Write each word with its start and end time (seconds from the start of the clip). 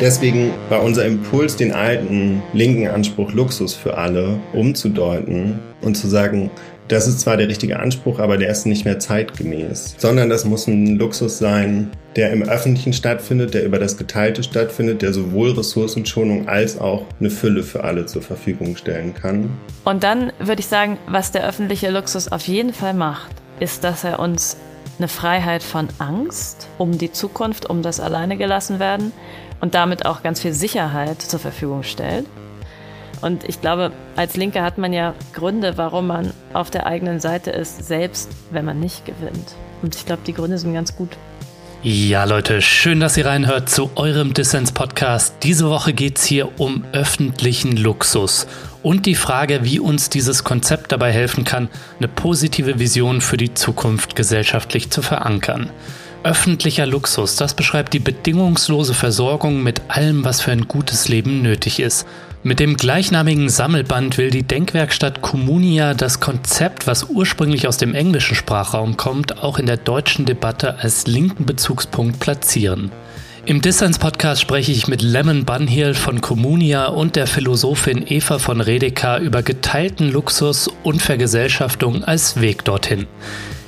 Deswegen 0.00 0.52
war 0.68 0.82
unser 0.82 1.06
Impuls, 1.06 1.56
den 1.56 1.72
alten 1.72 2.42
linken 2.52 2.88
Anspruch 2.88 3.32
Luxus 3.32 3.74
für 3.74 3.96
alle 3.96 4.38
umzudeuten 4.52 5.60
und 5.82 5.94
zu 5.94 6.08
sagen, 6.08 6.50
das 6.88 7.06
ist 7.06 7.20
zwar 7.20 7.36
der 7.36 7.48
richtige 7.48 7.78
Anspruch, 7.78 8.18
aber 8.18 8.36
der 8.36 8.50
ist 8.50 8.66
nicht 8.66 8.84
mehr 8.84 8.98
zeitgemäß, 8.98 9.94
sondern 9.96 10.28
das 10.28 10.44
muss 10.44 10.66
ein 10.66 10.98
Luxus 10.98 11.38
sein, 11.38 11.90
der 12.16 12.32
im 12.32 12.42
Öffentlichen 12.42 12.92
stattfindet, 12.92 13.54
der 13.54 13.64
über 13.64 13.78
das 13.78 13.96
Geteilte 13.96 14.42
stattfindet, 14.42 15.00
der 15.00 15.14
sowohl 15.14 15.52
Ressourcenschonung 15.52 16.48
als 16.48 16.78
auch 16.78 17.06
eine 17.20 17.30
Fülle 17.30 17.62
für 17.62 17.84
alle 17.84 18.04
zur 18.04 18.20
Verfügung 18.20 18.76
stellen 18.76 19.14
kann. 19.14 19.50
Und 19.84 20.02
dann 20.02 20.32
würde 20.38 20.60
ich 20.60 20.66
sagen, 20.66 20.98
was 21.06 21.32
der 21.32 21.48
öffentliche 21.48 21.90
Luxus 21.90 22.30
auf 22.30 22.46
jeden 22.48 22.74
Fall 22.74 22.94
macht, 22.94 23.30
ist, 23.60 23.84
dass 23.84 24.04
er 24.04 24.18
uns 24.18 24.56
eine 24.98 25.08
Freiheit 25.08 25.62
von 25.62 25.88
Angst 25.98 26.68
um 26.78 26.98
die 26.98 27.10
Zukunft, 27.10 27.68
um 27.68 27.82
das 27.82 27.98
alleine 27.98 28.36
gelassen 28.36 28.78
werden 28.78 29.12
und 29.60 29.74
damit 29.74 30.06
auch 30.06 30.22
ganz 30.22 30.40
viel 30.40 30.52
Sicherheit 30.52 31.22
zur 31.22 31.40
Verfügung 31.40 31.82
stellt. 31.82 32.26
Und 33.20 33.44
ich 33.48 33.60
glaube, 33.60 33.92
als 34.16 34.36
Linke 34.36 34.62
hat 34.62 34.76
man 34.76 34.92
ja 34.92 35.14
Gründe, 35.32 35.78
warum 35.78 36.08
man 36.08 36.32
auf 36.52 36.70
der 36.70 36.86
eigenen 36.86 37.20
Seite 37.20 37.50
ist, 37.50 37.86
selbst 37.86 38.30
wenn 38.50 38.64
man 38.64 38.80
nicht 38.80 39.06
gewinnt. 39.06 39.54
Und 39.82 39.96
ich 39.96 40.04
glaube, 40.04 40.22
die 40.26 40.34
Gründe 40.34 40.58
sind 40.58 40.74
ganz 40.74 40.94
gut. 40.94 41.10
Ja, 41.82 42.24
Leute, 42.24 42.62
schön, 42.62 43.00
dass 43.00 43.18
ihr 43.18 43.26
reinhört 43.26 43.68
zu 43.68 43.90
eurem 43.94 44.32
Dissens-Podcast. 44.32 45.36
Diese 45.42 45.68
Woche 45.68 45.92
geht 45.92 46.18
es 46.18 46.24
hier 46.24 46.58
um 46.58 46.82
öffentlichen 46.92 47.76
Luxus 47.76 48.46
und 48.82 49.04
die 49.04 49.14
Frage, 49.14 49.64
wie 49.64 49.80
uns 49.80 50.08
dieses 50.08 50.44
Konzept 50.44 50.92
dabei 50.92 51.12
helfen 51.12 51.44
kann, 51.44 51.68
eine 51.98 52.08
positive 52.08 52.78
Vision 52.78 53.20
für 53.20 53.36
die 53.36 53.52
Zukunft 53.52 54.16
gesellschaftlich 54.16 54.90
zu 54.90 55.02
verankern. 55.02 55.70
Öffentlicher 56.24 56.86
Luxus, 56.86 57.36
das 57.36 57.52
beschreibt 57.52 57.92
die 57.92 57.98
bedingungslose 57.98 58.94
Versorgung 58.94 59.62
mit 59.62 59.82
allem, 59.88 60.24
was 60.24 60.40
für 60.40 60.52
ein 60.52 60.66
gutes 60.66 61.06
Leben 61.08 61.42
nötig 61.42 61.80
ist. 61.80 62.06
Mit 62.42 62.60
dem 62.60 62.78
gleichnamigen 62.78 63.50
Sammelband 63.50 64.16
will 64.16 64.30
die 64.30 64.42
Denkwerkstatt 64.42 65.20
Communia 65.20 65.92
das 65.92 66.20
Konzept, 66.20 66.86
was 66.86 67.04
ursprünglich 67.10 67.68
aus 67.68 67.76
dem 67.76 67.94
englischen 67.94 68.36
Sprachraum 68.36 68.96
kommt, 68.96 69.42
auch 69.42 69.58
in 69.58 69.66
der 69.66 69.76
deutschen 69.76 70.24
Debatte 70.24 70.78
als 70.78 71.06
linken 71.06 71.44
Bezugspunkt 71.44 72.20
platzieren. 72.20 72.90
Im 73.44 73.60
Dissens-Podcast 73.60 74.40
spreche 74.40 74.72
ich 74.72 74.88
mit 74.88 75.02
Lemon 75.02 75.44
Bunhill 75.44 75.92
von 75.92 76.22
Communia 76.22 76.86
und 76.86 77.16
der 77.16 77.26
Philosophin 77.26 78.02
Eva 78.06 78.38
von 78.38 78.62
Redeker 78.62 79.18
über 79.18 79.42
geteilten 79.42 80.10
Luxus 80.10 80.70
und 80.84 81.02
Vergesellschaftung 81.02 82.02
als 82.02 82.40
Weg 82.40 82.64
dorthin. 82.64 83.06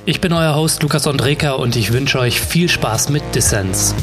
Ich 0.09 0.21
bin 0.21 0.31
euer 0.31 0.55
Host 0.55 0.83
Lukas 0.83 1.05
Andreka 1.05 1.51
und 1.51 1.75
ich 1.75 1.91
wünsche 1.91 2.17
euch 2.17 2.39
viel 2.39 2.69
Spaß 2.69 3.09
mit 3.09 3.23
Dissens. 3.35 3.93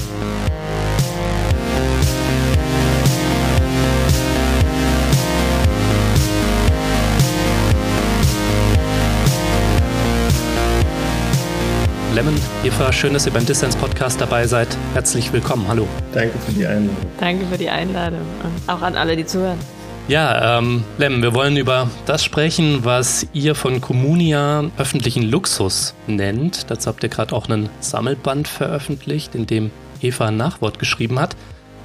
Lemon, 12.15 12.35
Eva, 12.65 12.93
schön, 12.93 13.15
dass 13.15 13.25
ihr 13.25 13.33
beim 13.33 13.47
Dissens 13.47 13.75
Podcast 13.75 14.21
dabei 14.21 14.47
seid. 14.47 14.77
Herzlich 14.93 15.33
willkommen. 15.33 15.67
Hallo. 15.69 15.89
Danke 16.13 16.39
für 16.39 16.53
die 16.53 16.67
Einladung. 16.67 16.97
Danke 17.19 17.47
für 17.47 17.57
die 17.57 17.71
Einladung 17.71 18.27
und 18.43 18.71
auch 18.71 18.83
an 18.83 18.99
alle, 18.99 19.17
die 19.17 19.25
zuhören. 19.25 19.59
Ja, 20.07 20.59
ähm, 20.59 20.85
Lem, 20.99 21.23
wir 21.23 21.33
wollen 21.33 21.57
über 21.57 21.89
das 22.05 22.23
sprechen, 22.23 22.85
was 22.85 23.27
ihr 23.33 23.55
von 23.55 23.81
Communia 23.81 24.71
öffentlichen 24.77 25.23
Luxus 25.23 25.95
nennt. 26.07 26.71
Dazu 26.71 26.91
habt 26.91 27.03
ihr 27.03 27.09
gerade 27.09 27.35
auch 27.35 27.49
einen 27.49 27.71
Sammelband 27.81 28.47
veröffentlicht, 28.47 29.35
in 29.35 29.47
dem 29.47 29.71
Eva 30.03 30.27
ein 30.27 30.37
Nachwort 30.37 30.79
geschrieben 30.79 31.19
hat. 31.19 31.37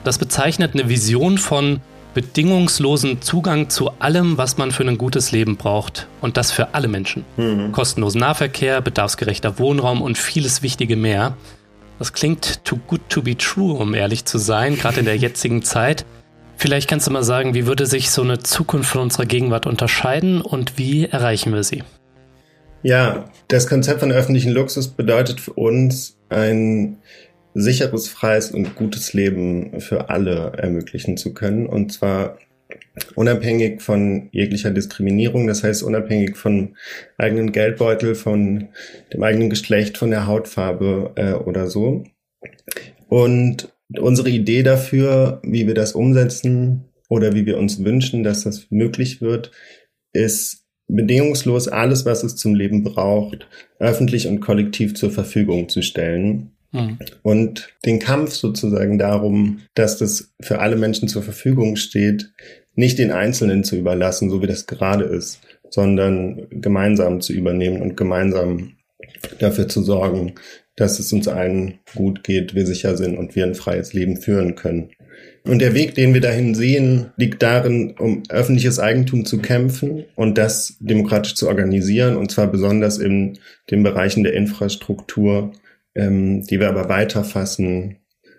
Das 0.04 0.18
bezeichnet 0.18 0.74
eine 0.74 0.90
Vision 0.90 1.38
von 1.38 1.80
bedingungslosen 2.14 3.22
Zugang 3.22 3.70
zu 3.70 3.92
allem, 4.00 4.38
was 4.38 4.58
man 4.58 4.72
für 4.72 4.84
ein 4.84 4.98
gutes 4.98 5.32
Leben 5.32 5.56
braucht. 5.56 6.08
Und 6.20 6.36
das 6.36 6.52
für 6.52 6.74
alle 6.74 6.90
Menschen. 6.90 7.24
Mhm. 7.38 7.72
Kostenlosen 7.72 8.20
Nahverkehr, 8.20 8.82
bedarfsgerechter 8.82 9.60
Wohnraum 9.60 10.02
und 10.02 10.18
vieles 10.18 10.62
Wichtige 10.62 10.98
mehr. 10.98 11.38
Das 12.00 12.12
klingt 12.12 12.66
too 12.66 12.80
good 12.88 13.02
to 13.08 13.22
be 13.22 13.38
true, 13.38 13.74
um 13.76 13.94
ehrlich 13.94 14.26
zu 14.26 14.40
sein, 14.40 14.78
gerade 14.78 15.00
in 15.00 15.06
der 15.06 15.16
jetzigen 15.16 15.64
Zeit. 15.64 16.06
Vielleicht 16.60 16.90
kannst 16.90 17.08
du 17.08 17.12
mal 17.12 17.24
sagen, 17.24 17.54
wie 17.54 17.68
würde 17.68 17.86
sich 17.86 18.12
so 18.12 18.22
eine 18.22 18.40
Zukunft 18.40 18.92
von 18.92 19.00
unserer 19.04 19.26
Gegenwart 19.26 19.66
unterscheiden 19.66 20.42
und 20.42 20.78
wie 20.78 21.06
erreichen 21.06 21.54
wir 21.54 21.64
sie? 21.64 21.84
Ja, 22.84 23.32
das 23.48 23.66
Konzept 23.66 24.02
von 24.02 24.12
öffentlichen 24.12 24.52
Luxus 24.52 24.90
bedeutet 24.90 25.40
für 25.40 25.54
uns 25.54 26.20
ein 26.28 26.98
sicheres, 27.54 28.10
freies 28.10 28.52
und 28.52 28.76
gutes 28.76 29.14
Leben 29.14 29.80
für 29.80 30.10
alle 30.10 30.52
ermöglichen 30.58 31.16
zu 31.16 31.34
können. 31.34 31.66
Und 31.66 31.94
zwar 31.94 32.38
unabhängig 33.16 33.82
von 33.82 34.28
jeglicher 34.34 34.72
Diskriminierung, 34.72 35.48
das 35.48 35.64
heißt 35.64 35.82
unabhängig 35.82 36.36
von 36.36 36.76
eigenen 37.18 37.54
Geldbeutel, 37.54 38.16
von 38.16 38.68
dem 39.14 39.24
eigenen 39.24 39.50
Geschlecht, 39.50 39.98
von 39.98 40.12
der 40.12 40.28
Hautfarbe 40.28 41.14
äh, 41.16 41.32
oder 41.32 41.68
so. 41.68 42.04
Und 43.08 43.70
Unsere 43.98 44.30
Idee 44.30 44.64
dafür, 44.64 45.42
wie 45.44 45.66
wir 45.66 45.74
das 45.74 45.94
umsetzen 45.94 46.86
oder 47.10 47.34
wie 47.34 47.46
wir 47.46 47.58
uns 47.58 47.84
wünschen, 47.84 48.24
dass 48.24 48.44
das 48.44 48.68
möglich 48.70 49.22
wird, 49.22 49.52
ist 50.14 50.66
bedingungslos 50.88 51.68
alles, 51.68 52.06
was 52.06 52.24
es 52.24 52.36
zum 52.36 52.56
Leben 52.56 52.84
braucht, 52.84 53.48
öffentlich 53.80 54.28
und 54.28 54.42
kollektiv 54.42 54.96
zur 54.96 55.12
Verfügung 55.12 55.70
zu 55.70 55.82
stellen. 55.82 56.52
Mhm. 56.72 57.00
Und 57.24 57.70
den 57.86 58.00
Kampf 58.00 58.34
sozusagen 58.34 59.00
darum, 59.00 59.62
dass 59.74 59.98
das 59.98 60.34
für 60.42 60.60
alle 60.60 60.76
Menschen 60.76 61.08
zur 61.08 61.24
Verfügung 61.24 61.76
steht, 61.76 62.32
nicht 62.76 63.00
den 63.00 63.12
Einzelnen 63.12 63.64
zu 63.64 63.76
überlassen, 63.76 64.30
so 64.30 64.42
wie 64.42 64.48
das 64.48 64.68
gerade 64.68 65.04
ist, 65.04 65.42
sondern 65.70 66.48
gemeinsam 66.50 67.22
zu 67.22 67.34
übernehmen 67.34 67.82
und 67.82 67.98
gemeinsam 67.98 68.74
dafür 69.40 69.68
zu 69.68 69.82
sorgen, 69.82 70.36
dass 70.80 71.00
es 71.00 71.12
uns 71.12 71.28
allen 71.28 71.80
gut 71.94 72.24
geht, 72.24 72.56
wir 72.56 72.66
sicher 72.66 72.96
sind 72.96 73.18
und 73.18 73.36
wir 73.36 73.46
ein 73.46 73.56
freies 73.56 73.94
Leben 73.94 74.18
führen 74.18 74.56
können. 74.56 74.90
Und 75.44 75.60
der 75.60 75.74
Weg, 75.74 75.96
den 75.96 76.14
wir 76.14 76.22
dahin 76.22 76.56
sehen, 76.56 77.12
liegt 77.18 77.42
darin, 77.42 77.96
um 77.98 78.24
öffentliches 78.30 78.80
Eigentum 78.80 79.26
zu 79.26 79.40
kämpfen 79.40 80.06
und 80.16 80.38
das 80.38 80.78
demokratisch 80.80 81.36
zu 81.36 81.48
organisieren, 81.48 82.16
und 82.16 82.32
zwar 82.32 82.48
besonders 82.48 82.98
in 82.98 83.40
den 83.70 83.84
Bereichen 83.84 84.24
der 84.24 84.34
Infrastruktur, 84.34 85.52
ähm, 85.96 86.44
die 86.44 86.60
wir 86.60 86.70
aber 86.70 86.88
weiter 86.88 87.24
fassen, 87.24 87.98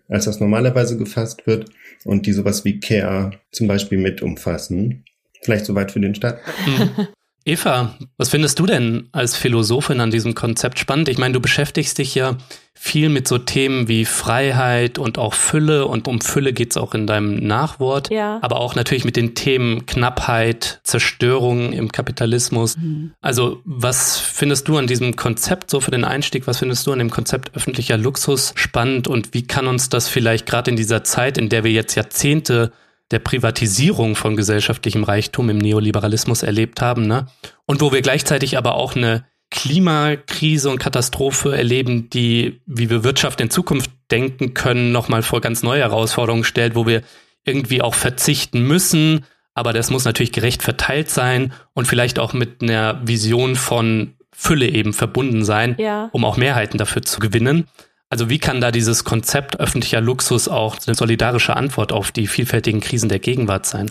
als 0.08 0.24
das 0.24 0.40
normalerweise 0.40 0.96
gefasst 0.96 1.46
wird 1.46 1.66
und 2.04 2.26
die 2.26 2.32
sowas 2.32 2.64
wie 2.64 2.80
Care 2.80 3.32
zum 3.50 3.66
Beispiel 3.66 3.98
mit 3.98 4.22
umfassen. 4.22 5.04
Vielleicht 5.42 5.66
soweit 5.66 5.92
für 5.92 6.00
den 6.00 6.14
Start. 6.14 6.40
Eva, 7.44 7.94
was 8.18 8.28
findest 8.28 8.58
du 8.58 8.66
denn 8.66 9.08
als 9.12 9.36
Philosophin 9.36 10.00
an 10.00 10.10
diesem 10.10 10.34
Konzept 10.34 10.78
spannend? 10.78 11.08
Ich 11.08 11.18
meine, 11.18 11.32
du 11.32 11.40
beschäftigst 11.40 11.96
dich 11.98 12.14
ja 12.14 12.36
viel 12.74 13.08
mit 13.08 13.28
so 13.28 13.38
Themen 13.38 13.88
wie 13.88 14.04
Freiheit 14.04 14.98
und 14.98 15.18
auch 15.18 15.34
Fülle 15.34 15.86
und 15.86 16.08
um 16.08 16.20
Fülle 16.20 16.52
geht's 16.52 16.76
auch 16.76 16.94
in 16.94 17.06
deinem 17.06 17.46
Nachwort, 17.46 18.10
ja. 18.10 18.38
aber 18.40 18.60
auch 18.60 18.74
natürlich 18.74 19.04
mit 19.04 19.16
den 19.16 19.34
Themen 19.34 19.84
Knappheit, 19.84 20.80
Zerstörung 20.82 21.72
im 21.72 21.92
Kapitalismus. 21.92 22.76
Mhm. 22.76 23.12
Also 23.20 23.60
was 23.64 24.18
findest 24.18 24.68
du 24.68 24.78
an 24.78 24.86
diesem 24.86 25.16
Konzept 25.16 25.70
so 25.70 25.80
für 25.80 25.90
den 25.90 26.04
Einstieg, 26.04 26.46
was 26.46 26.58
findest 26.58 26.86
du 26.86 26.92
an 26.92 26.98
dem 26.98 27.10
Konzept 27.10 27.54
öffentlicher 27.54 27.98
Luxus 27.98 28.52
spannend 28.54 29.08
und 29.08 29.34
wie 29.34 29.46
kann 29.46 29.66
uns 29.66 29.88
das 29.88 30.08
vielleicht 30.08 30.46
gerade 30.46 30.70
in 30.70 30.76
dieser 30.76 31.04
Zeit, 31.04 31.36
in 31.36 31.48
der 31.48 31.64
wir 31.64 31.72
jetzt 31.72 31.94
Jahrzehnte 31.96 32.72
der 33.10 33.18
Privatisierung 33.18 34.14
von 34.14 34.36
gesellschaftlichem 34.36 35.04
Reichtum 35.04 35.50
im 35.50 35.58
Neoliberalismus 35.58 36.42
erlebt 36.42 36.80
haben, 36.80 37.06
ne? 37.06 37.26
Und 37.66 37.80
wo 37.80 37.92
wir 37.92 38.02
gleichzeitig 38.02 38.56
aber 38.56 38.74
auch 38.74 38.94
eine 38.94 39.24
Klimakrise 39.50 40.70
und 40.70 40.78
Katastrophe 40.78 41.56
erleben, 41.56 42.08
die, 42.08 42.62
wie 42.66 42.88
wir 42.88 43.02
Wirtschaft 43.02 43.40
in 43.40 43.50
Zukunft 43.50 43.90
denken 44.10 44.54
können, 44.54 44.92
nochmal 44.92 45.22
vor 45.22 45.40
ganz 45.40 45.62
neue 45.62 45.80
Herausforderungen 45.80 46.44
stellt, 46.44 46.76
wo 46.76 46.86
wir 46.86 47.02
irgendwie 47.44 47.82
auch 47.82 47.94
verzichten 47.94 48.62
müssen, 48.62 49.24
aber 49.54 49.72
das 49.72 49.90
muss 49.90 50.04
natürlich 50.04 50.32
gerecht 50.32 50.62
verteilt 50.62 51.10
sein 51.10 51.52
und 51.74 51.86
vielleicht 51.86 52.18
auch 52.18 52.32
mit 52.32 52.62
einer 52.62 53.00
Vision 53.04 53.56
von 53.56 54.14
Fülle 54.32 54.68
eben 54.68 54.92
verbunden 54.92 55.44
sein, 55.44 55.74
ja. 55.78 56.08
um 56.12 56.24
auch 56.24 56.36
Mehrheiten 56.36 56.78
dafür 56.78 57.02
zu 57.02 57.18
gewinnen. 57.18 57.66
Also 58.10 58.28
wie 58.28 58.38
kann 58.38 58.60
da 58.60 58.72
dieses 58.72 59.04
Konzept 59.04 59.60
öffentlicher 59.60 60.00
Luxus 60.00 60.48
auch 60.48 60.76
eine 60.84 60.96
solidarische 60.96 61.56
Antwort 61.56 61.92
auf 61.92 62.10
die 62.10 62.26
vielfältigen 62.26 62.80
Krisen 62.80 63.08
der 63.08 63.20
Gegenwart 63.20 63.66
sein? 63.66 63.88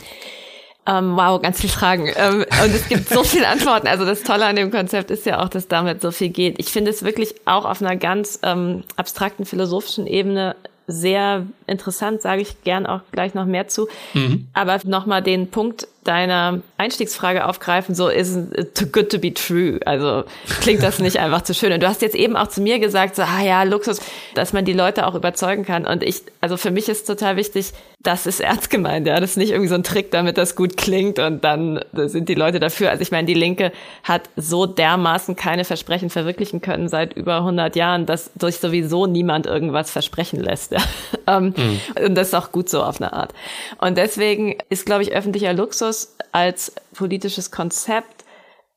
Ähm, 0.85 1.15
wow, 1.15 1.41
ganz 1.41 1.61
viele 1.61 1.71
Fragen. 1.71 2.11
Ähm, 2.17 2.45
und 2.63 2.75
es 2.75 2.89
gibt 2.89 3.07
so 3.07 3.23
viele 3.23 3.47
Antworten. 3.47 3.87
Also 3.87 4.05
das 4.05 4.23
Tolle 4.23 4.45
an 4.45 4.57
dem 4.57 4.71
Konzept 4.71 5.09
ist 5.09 5.25
ja 5.25 5.41
auch, 5.41 5.47
dass 5.47 5.69
damit 5.69 6.01
so 6.01 6.11
viel 6.11 6.29
geht. 6.29 6.59
Ich 6.59 6.67
finde 6.67 6.91
es 6.91 7.03
wirklich 7.03 7.33
auch 7.45 7.63
auf 7.63 7.81
einer 7.81 7.95
ganz 7.95 8.39
ähm, 8.43 8.83
abstrakten 8.97 9.45
philosophischen 9.45 10.05
Ebene 10.05 10.55
sehr 10.87 11.45
interessant, 11.67 12.21
sage 12.21 12.41
ich 12.41 12.63
gern 12.63 12.87
auch 12.87 13.01
gleich 13.11 13.35
noch 13.35 13.45
mehr 13.45 13.67
zu. 13.67 13.87
Mhm. 14.15 14.47
Aber 14.53 14.79
nochmal 14.85 15.21
den 15.21 15.49
Punkt 15.49 15.87
deiner 16.09 16.61
Einstiegsfrage 16.77 17.45
aufgreifen, 17.45 17.93
so 17.93 18.07
ist 18.07 18.35
too 18.73 18.87
good 18.87 19.11
to 19.11 19.19
be 19.19 19.31
true. 19.31 19.79
Also 19.85 20.23
klingt 20.59 20.81
das 20.81 20.97
nicht 20.97 21.19
einfach 21.19 21.43
zu 21.43 21.53
schön. 21.53 21.71
Und 21.71 21.83
du 21.83 21.87
hast 21.87 22.01
jetzt 22.01 22.15
eben 22.15 22.35
auch 22.35 22.47
zu 22.47 22.61
mir 22.61 22.79
gesagt, 22.79 23.15
so, 23.15 23.21
ah 23.21 23.43
ja, 23.43 23.61
Luxus, 23.61 24.01
dass 24.33 24.51
man 24.51 24.65
die 24.65 24.73
Leute 24.73 25.05
auch 25.05 25.13
überzeugen 25.13 25.65
kann. 25.65 25.85
Und 25.85 26.03
ich, 26.03 26.23
also 26.41 26.57
für 26.57 26.71
mich 26.71 26.89
ist 26.89 27.05
total 27.05 27.35
wichtig, 27.35 27.73
das 28.01 28.25
ist 28.25 28.39
ernst 28.39 28.69
gemeint, 28.69 29.05
ja. 29.05 29.19
Das 29.19 29.31
ist 29.31 29.37
nicht 29.37 29.51
irgendwie 29.51 29.67
so 29.67 29.75
ein 29.75 29.83
Trick, 29.83 30.09
damit 30.09 30.37
das 30.37 30.55
gut 30.55 30.77
klingt 30.77 31.19
und 31.19 31.43
dann 31.43 31.83
sind 31.93 32.29
die 32.29 32.33
Leute 32.33 32.59
dafür. 32.59 32.89
Also 32.89 33.01
ich 33.01 33.11
meine, 33.11 33.27
die 33.27 33.33
Linke 33.33 33.71
hat 34.03 34.29
so 34.35 34.65
dermaßen 34.65 35.35
keine 35.35 35.65
Versprechen 35.65 36.09
verwirklichen 36.09 36.61
können 36.61 36.87
seit 36.87 37.13
über 37.13 37.37
100 37.37 37.75
Jahren, 37.75 38.05
dass 38.05 38.31
durch 38.35 38.57
sowieso 38.57 39.05
niemand 39.05 39.45
irgendwas 39.45 39.91
versprechen 39.91 40.39
lässt. 40.39 40.71
Ja. 40.71 40.79
Ähm, 41.27 41.53
mhm. 41.55 42.05
Und 42.05 42.15
das 42.15 42.29
ist 42.29 42.33
auch 42.33 42.51
gut 42.51 42.69
so 42.69 42.81
auf 42.81 42.99
eine 42.99 43.13
Art. 43.13 43.33
Und 43.79 43.99
deswegen 43.99 44.57
ist, 44.69 44.87
glaube 44.87 45.03
ich, 45.03 45.11
öffentlicher 45.11 45.53
Luxus 45.53 45.98
als 46.31 46.73
politisches 46.93 47.51
Konzept 47.51 48.25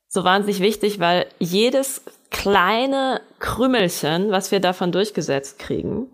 so 0.07 0.23
wahnsinnig 0.23 0.59
wichtig, 0.59 0.99
weil 0.99 1.25
jedes 1.39 2.01
kleine 2.29 3.21
Krümelchen, 3.39 4.31
was 4.31 4.51
wir 4.51 4.59
davon 4.59 4.91
durchgesetzt 4.91 5.59
kriegen, 5.59 6.07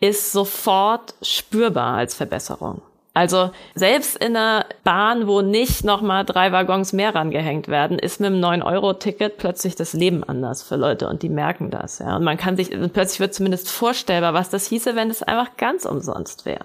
ist 0.00 0.32
sofort 0.32 1.14
spürbar 1.22 1.96
als 1.96 2.14
Verbesserung. 2.14 2.82
Also 3.12 3.50
selbst 3.74 4.16
in 4.16 4.36
einer 4.36 4.66
Bahn, 4.84 5.26
wo 5.26 5.42
nicht 5.42 5.84
nochmal 5.84 6.24
drei 6.24 6.52
Waggons 6.52 6.92
mehr 6.92 7.14
rangehängt 7.14 7.66
werden, 7.66 7.98
ist 7.98 8.20
mit 8.20 8.28
einem 8.28 8.42
9-Euro-Ticket 8.42 9.36
plötzlich 9.36 9.74
das 9.74 9.94
Leben 9.94 10.22
anders 10.22 10.62
für 10.62 10.76
Leute 10.76 11.08
und 11.08 11.22
die 11.22 11.28
merken 11.28 11.70
das. 11.70 11.98
Ja. 11.98 12.16
Und 12.16 12.24
man 12.24 12.36
kann 12.36 12.56
sich, 12.56 12.70
plötzlich 12.70 13.18
wird 13.18 13.34
zumindest 13.34 13.68
vorstellbar, 13.68 14.32
was 14.32 14.48
das 14.48 14.66
hieße, 14.66 14.94
wenn 14.94 15.10
es 15.10 15.24
einfach 15.24 15.56
ganz 15.56 15.86
umsonst 15.86 16.46
wäre. 16.46 16.64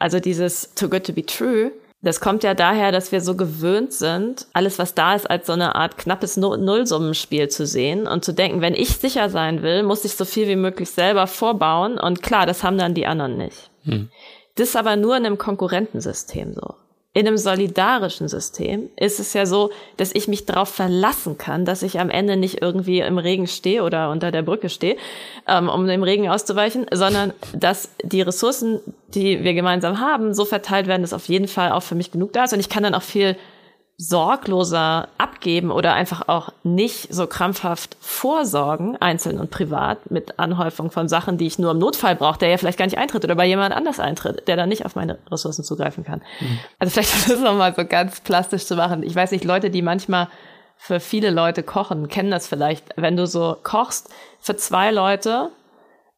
Also 0.00 0.18
dieses 0.18 0.74
Too 0.74 0.88
Good 0.88 1.06
to 1.06 1.12
Be 1.12 1.24
True 1.24 1.70
das 2.06 2.20
kommt 2.20 2.44
ja 2.44 2.54
daher, 2.54 2.92
dass 2.92 3.10
wir 3.10 3.20
so 3.20 3.34
gewöhnt 3.34 3.92
sind, 3.92 4.46
alles, 4.52 4.78
was 4.78 4.94
da 4.94 5.16
ist, 5.16 5.28
als 5.28 5.48
so 5.48 5.54
eine 5.54 5.74
Art 5.74 5.98
knappes 5.98 6.36
Nullsummenspiel 6.36 7.48
zu 7.48 7.66
sehen 7.66 8.06
und 8.06 8.24
zu 8.24 8.32
denken, 8.32 8.60
wenn 8.60 8.74
ich 8.74 8.96
sicher 8.96 9.28
sein 9.28 9.62
will, 9.62 9.82
muss 9.82 10.04
ich 10.04 10.14
so 10.14 10.24
viel 10.24 10.46
wie 10.46 10.54
möglich 10.54 10.88
selber 10.88 11.26
vorbauen. 11.26 11.98
Und 11.98 12.22
klar, 12.22 12.46
das 12.46 12.62
haben 12.62 12.78
dann 12.78 12.94
die 12.94 13.06
anderen 13.06 13.36
nicht. 13.36 13.70
Hm. 13.82 14.08
Das 14.54 14.68
ist 14.68 14.76
aber 14.76 14.94
nur 14.94 15.16
in 15.16 15.26
einem 15.26 15.36
Konkurrentensystem 15.36 16.54
so 16.54 16.76
in 17.16 17.26
einem 17.26 17.38
solidarischen 17.38 18.28
System 18.28 18.90
ist 18.94 19.20
es 19.20 19.32
ja 19.32 19.46
so, 19.46 19.70
dass 19.96 20.14
ich 20.14 20.28
mich 20.28 20.44
darauf 20.44 20.68
verlassen 20.68 21.38
kann, 21.38 21.64
dass 21.64 21.82
ich 21.82 21.98
am 21.98 22.10
Ende 22.10 22.36
nicht 22.36 22.60
irgendwie 22.60 23.00
im 23.00 23.16
Regen 23.16 23.46
stehe 23.46 23.82
oder 23.84 24.10
unter 24.10 24.30
der 24.30 24.42
Brücke 24.42 24.68
stehe, 24.68 24.98
ähm, 25.48 25.70
um 25.70 25.86
dem 25.86 26.02
Regen 26.02 26.28
auszuweichen, 26.28 26.84
sondern 26.92 27.32
dass 27.54 27.88
die 28.02 28.20
Ressourcen, 28.20 28.80
die 29.14 29.42
wir 29.44 29.54
gemeinsam 29.54 29.98
haben, 29.98 30.34
so 30.34 30.44
verteilt 30.44 30.88
werden, 30.88 31.00
dass 31.00 31.14
auf 31.14 31.24
jeden 31.24 31.48
Fall 31.48 31.72
auch 31.72 31.82
für 31.82 31.94
mich 31.94 32.10
genug 32.10 32.34
da 32.34 32.44
ist. 32.44 32.52
Und 32.52 32.60
ich 32.60 32.68
kann 32.68 32.82
dann 32.82 32.94
auch 32.94 33.00
viel 33.00 33.34
sorgloser 33.98 35.08
abgeben 35.16 35.70
oder 35.70 35.94
einfach 35.94 36.28
auch 36.28 36.52
nicht 36.62 37.12
so 37.12 37.26
krampfhaft 37.26 37.96
vorsorgen, 38.00 38.96
einzeln 39.00 39.38
und 39.40 39.50
privat, 39.50 40.10
mit 40.10 40.38
Anhäufung 40.38 40.90
von 40.90 41.08
Sachen, 41.08 41.38
die 41.38 41.46
ich 41.46 41.58
nur 41.58 41.70
im 41.70 41.78
Notfall 41.78 42.14
brauche, 42.14 42.38
der 42.38 42.50
ja 42.50 42.58
vielleicht 42.58 42.78
gar 42.78 42.84
nicht 42.84 42.98
eintritt 42.98 43.24
oder 43.24 43.34
bei 43.34 43.46
jemand 43.46 43.74
anders 43.74 43.98
eintritt, 43.98 44.46
der 44.48 44.56
dann 44.56 44.68
nicht 44.68 44.84
auf 44.84 44.96
meine 44.96 45.18
Ressourcen 45.30 45.64
zugreifen 45.64 46.04
kann. 46.04 46.20
Mhm. 46.40 46.58
Also 46.78 46.92
vielleicht 46.92 47.14
ist 47.14 47.30
es 47.30 47.40
nochmal 47.40 47.74
so 47.74 47.86
ganz 47.86 48.20
plastisch 48.20 48.66
zu 48.66 48.76
machen. 48.76 49.02
Ich 49.02 49.14
weiß 49.14 49.30
nicht, 49.30 49.44
Leute, 49.44 49.70
die 49.70 49.80
manchmal 49.80 50.28
für 50.76 51.00
viele 51.00 51.30
Leute 51.30 51.62
kochen, 51.62 52.08
kennen 52.08 52.30
das 52.30 52.46
vielleicht. 52.46 52.84
Wenn 52.96 53.16
du 53.16 53.26
so 53.26 53.56
kochst 53.62 54.10
für 54.40 54.56
zwei 54.56 54.90
Leute, 54.90 55.50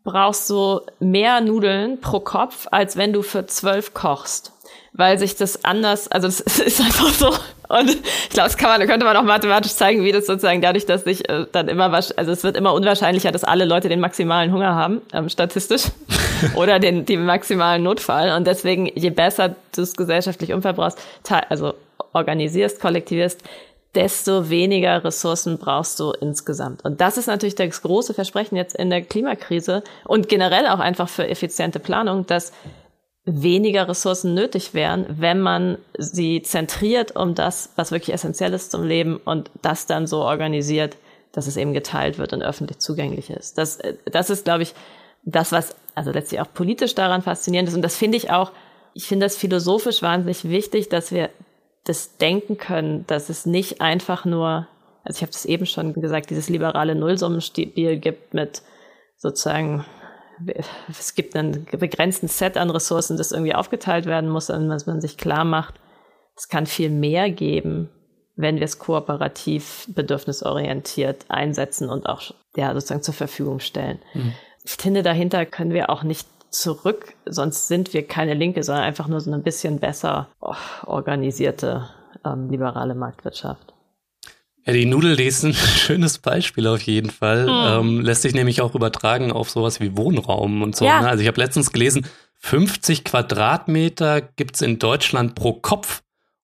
brauchst 0.03 0.51
du 0.51 0.81
mehr 0.99 1.41
Nudeln 1.41 2.01
pro 2.01 2.19
Kopf, 2.19 2.67
als 2.73 2.97
wenn 2.97 3.13
du 3.13 3.23
für 3.23 3.47
zwölf 3.47 3.95
kochst 3.95 4.53
weil 4.99 5.19
sich 5.19 5.37
das 5.37 5.65
anders, 5.65 6.09
also 6.09 6.27
es 6.27 6.41
ist 6.59 6.81
einfach 6.81 7.11
so. 7.11 7.33
Und 7.69 7.91
ich 7.91 8.31
glaube, 8.31 8.49
das 8.49 8.57
kann 8.57 8.79
man, 8.79 8.89
könnte 8.89 9.05
man 9.05 9.17
auch 9.17 9.23
mathematisch 9.23 9.73
zeigen, 9.73 10.03
wie 10.03 10.13
das 10.13 10.27
sozusagen 10.27 10.61
dadurch, 10.61 10.87
dass 10.87 11.05
sich 11.05 11.29
äh, 11.29 11.47
dann 11.53 11.69
immer, 11.69 11.93
also 11.93 12.33
es 12.33 12.43
wird 12.43 12.57
immer 12.57 12.73
unwahrscheinlicher, 12.73 13.31
dass 13.31 13.45
alle 13.45 13.65
Leute 13.65 13.89
den 13.89 14.01
maximalen 14.01 14.53
Hunger 14.53 14.75
haben, 14.75 15.03
ähm, 15.13 15.29
statistisch, 15.29 15.85
oder 16.55 16.79
den, 16.79 17.05
den 17.05 17.25
maximalen 17.25 17.83
Notfall. 17.83 18.37
Und 18.37 18.47
deswegen, 18.47 18.87
je 18.95 19.11
besser 19.11 19.55
du 19.75 19.83
es 19.83 19.97
gesellschaftlich 19.97 20.53
umverbrauchst, 20.53 20.99
also 21.49 21.75
organisierst, 22.13 22.81
kollektivierst, 22.81 23.43
desto 23.95 24.49
weniger 24.49 25.03
Ressourcen 25.05 25.59
brauchst 25.59 25.99
du 25.99 26.13
insgesamt. 26.21 26.85
Und 26.85 27.01
das 27.01 27.17
ist 27.17 27.27
natürlich 27.27 27.55
das 27.55 27.83
große 27.83 28.15
Versprechen 28.15 28.57
jetzt 28.57 28.77
in 28.77 28.91
der 28.91 29.03
Klimakrise 29.03 29.83
und 30.05 30.29
generell 30.29 30.67
auch 30.67 30.79
einfach 30.79 31.09
für 31.09 31.27
effiziente 31.27 31.81
Planung, 31.81 32.27
dass 32.27 32.53
weniger 33.29 33.89
Ressourcen 33.89 34.35
nötig 34.35 34.75
wären, 34.75 35.07
wenn 35.09 35.41
man 35.41 35.79
sie 35.99 36.43
zentriert 36.43 37.15
um 37.15 37.35
das, 37.35 37.71
was 37.77 37.93
wirklich 37.93 38.15
essentiell 38.15 38.55
ist 38.55 38.71
zum 38.71 38.85
Leben 38.85 39.19
und 39.19 39.51
das 39.63 39.87
dann 39.87 40.07
so 40.07 40.23
organisiert, 40.23 40.97
dass 41.33 41.47
es 41.47 41.57
eben 41.57 41.75
geteilt 41.75 42.19
wird 42.19 42.33
und 42.33 42.43
öffentlich 42.43 42.79
zugänglich 42.79 43.31
ist. 43.31 43.59
Das, 43.59 43.79
das 44.11 44.31
ist, 44.31 44.45
glaube 44.45 44.63
ich, 44.63 44.75
das, 45.25 45.53
was 45.53 45.77
also 45.95 46.11
letztlich 46.11 46.41
auch 46.41 46.53
politisch 46.53 46.95
daran 46.95 47.23
faszinierend 47.23 47.69
ist. 47.69 47.75
Und 47.75 47.83
das 47.83 47.97
finde 47.97 48.17
ich 48.17 48.31
auch, 48.31 48.53
ich 48.95 49.07
finde 49.07 49.27
das 49.27 49.37
philosophisch 49.37 50.01
wahnsinnig 50.01 50.49
wichtig, 50.49 50.89
dass 50.89 51.13
wir 51.13 51.29
das 51.85 52.17
denken 52.17 52.57
können, 52.57 53.07
dass 53.07 53.29
es 53.29 53.47
nicht 53.47 53.81
einfach 53.81 54.25
nur, 54.25 54.67
also 55.05 55.17
ich 55.19 55.23
habe 55.23 55.33
das 55.33 55.45
eben 55.45 55.67
schon 55.67 55.93
gesagt, 55.95 56.31
dieses 56.31 56.49
liberale 56.49 56.95
Nullsummenspiel 56.95 57.99
gibt 57.99 58.33
mit 58.33 58.63
sozusagen 59.17 59.85
es 60.89 61.15
gibt 61.15 61.37
einen 61.37 61.67
begrenzten 61.67 62.29
Set 62.29 62.57
an 62.57 62.71
Ressourcen, 62.71 63.17
das 63.17 63.33
irgendwie 63.33 63.55
aufgeteilt 63.55 64.07
werden 64.07 64.31
muss, 64.31 64.51
und 64.51 64.69
dass 64.69 64.87
man 64.87 65.01
sich 65.01 65.17
klar 65.17 65.45
macht, 65.45 65.75
es 66.37 66.49
kann 66.49 66.67
viel 66.67 66.91
mehr 66.91 67.31
geben, 67.31 67.91
wenn 68.37 68.57
wir 68.57 68.63
es 68.63 68.79
kooperativ, 68.79 69.87
bedürfnisorientiert 69.89 71.27
einsetzen 71.29 71.89
und 71.91 72.07
auch 72.07 72.23
ja, 72.57 72.73
sozusagen 72.73 73.03
zur 73.03 73.15
Verfügung 73.15 73.59
stellen. 73.59 73.99
Mhm. 74.15 74.33
Ich 74.65 74.73
finde, 74.73 75.03
dahinter 75.03 75.45
können 75.47 75.73
wir 75.73 75.91
auch 75.91 76.05
nicht 76.05 76.29
zurück, 76.51 77.15
sonst 77.27 77.69
sind 77.69 77.93
wir 77.93 78.07
keine 78.07 78.35
Linke, 78.35 78.63
sondern 78.63 78.85
einfach 78.85 79.09
nur 79.09 79.21
so 79.21 79.33
ein 79.33 79.43
bisschen 79.43 79.81
besser 79.81 80.29
oh, 80.41 80.55
organisierte 80.87 81.89
ähm, 82.25 82.49
liberale 82.51 82.95
Marktwirtschaft. 82.95 83.68
Ja, 84.69 84.75
die 84.75 84.85
Nudel, 84.85 85.17
die 85.17 85.25
ist 85.25 85.45
ein 85.45 85.55
schönes 85.55 86.19
Beispiel 86.19 86.67
auf 86.67 86.83
jeden 86.83 87.09
Fall. 87.09 87.45
Mhm. 87.45 87.89
Ähm, 87.89 88.01
lässt 88.03 88.21
sich 88.21 88.35
nämlich 88.35 88.61
auch 88.61 88.75
übertragen 88.75 89.33
auf 89.33 89.49
sowas 89.49 89.81
wie 89.81 89.97
Wohnraum 89.97 90.61
und 90.61 90.77
so. 90.77 90.85
Ja. 90.85 91.01
Ne? 91.01 91.09
Also 91.09 91.23
ich 91.23 91.27
habe 91.27 91.41
letztens 91.41 91.73
gelesen, 91.73 92.05
50 92.41 93.05
Quadratmeter 93.05 94.21
gibt's 94.21 94.61
in 94.61 94.79
Deutschland 94.79 95.35
pro 95.35 95.55
Kopf. 95.55 96.03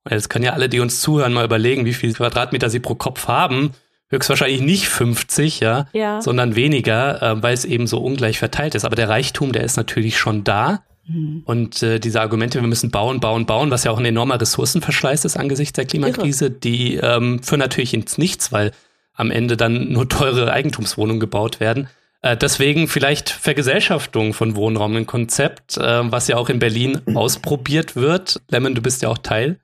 Jetzt 0.08 0.30
können 0.30 0.44
ja 0.44 0.54
alle, 0.54 0.70
die 0.70 0.80
uns 0.80 1.02
zuhören, 1.02 1.34
mal 1.34 1.44
überlegen, 1.44 1.84
wie 1.84 1.92
viele 1.92 2.14
Quadratmeter 2.14 2.70
sie 2.70 2.80
pro 2.80 2.94
Kopf 2.94 3.28
haben. 3.28 3.72
Höchstwahrscheinlich 4.08 4.62
nicht 4.62 4.88
50, 4.88 5.60
ja, 5.60 5.88
ja. 5.92 6.22
sondern 6.22 6.56
weniger, 6.56 7.20
äh, 7.22 7.42
weil 7.42 7.52
es 7.52 7.66
eben 7.66 7.86
so 7.86 7.98
ungleich 7.98 8.38
verteilt 8.38 8.74
ist. 8.74 8.86
Aber 8.86 8.96
der 8.96 9.10
Reichtum, 9.10 9.52
der 9.52 9.64
ist 9.64 9.76
natürlich 9.76 10.16
schon 10.16 10.44
da. 10.44 10.82
Mhm. 11.06 11.42
Und 11.44 11.82
äh, 11.82 11.98
diese 11.98 12.20
Argumente, 12.20 12.60
wir 12.60 12.68
müssen 12.68 12.90
bauen, 12.90 13.20
bauen, 13.20 13.46
bauen, 13.46 13.70
was 13.70 13.84
ja 13.84 13.90
auch 13.90 13.98
ein 13.98 14.04
enormer 14.04 14.40
Ressourcenverschleiß 14.40 15.24
ist 15.24 15.36
angesichts 15.36 15.74
der 15.74 15.86
Klimakrise, 15.86 16.46
Irre. 16.46 16.54
die 16.54 16.94
ähm, 16.96 17.42
führen 17.42 17.60
natürlich 17.60 17.94
ins 17.94 18.18
Nichts, 18.18 18.52
weil 18.52 18.72
am 19.14 19.30
Ende 19.30 19.56
dann 19.56 19.92
nur 19.92 20.08
teure 20.08 20.52
Eigentumswohnungen 20.52 21.20
gebaut 21.20 21.60
werden. 21.60 21.88
Äh, 22.22 22.36
deswegen 22.36 22.88
vielleicht 22.88 23.28
Vergesellschaftung 23.28 24.32
von 24.32 24.56
Wohnraum, 24.56 24.96
ein 24.96 25.06
Konzept, 25.06 25.76
äh, 25.76 26.10
was 26.10 26.26
ja 26.28 26.36
auch 26.36 26.48
in 26.48 26.58
Berlin 26.58 27.00
ausprobiert 27.14 27.96
wird. 27.96 28.40
Lemon, 28.48 28.74
du 28.74 28.82
bist 28.82 29.02
ja 29.02 29.10
auch 29.10 29.18
Teil 29.18 29.58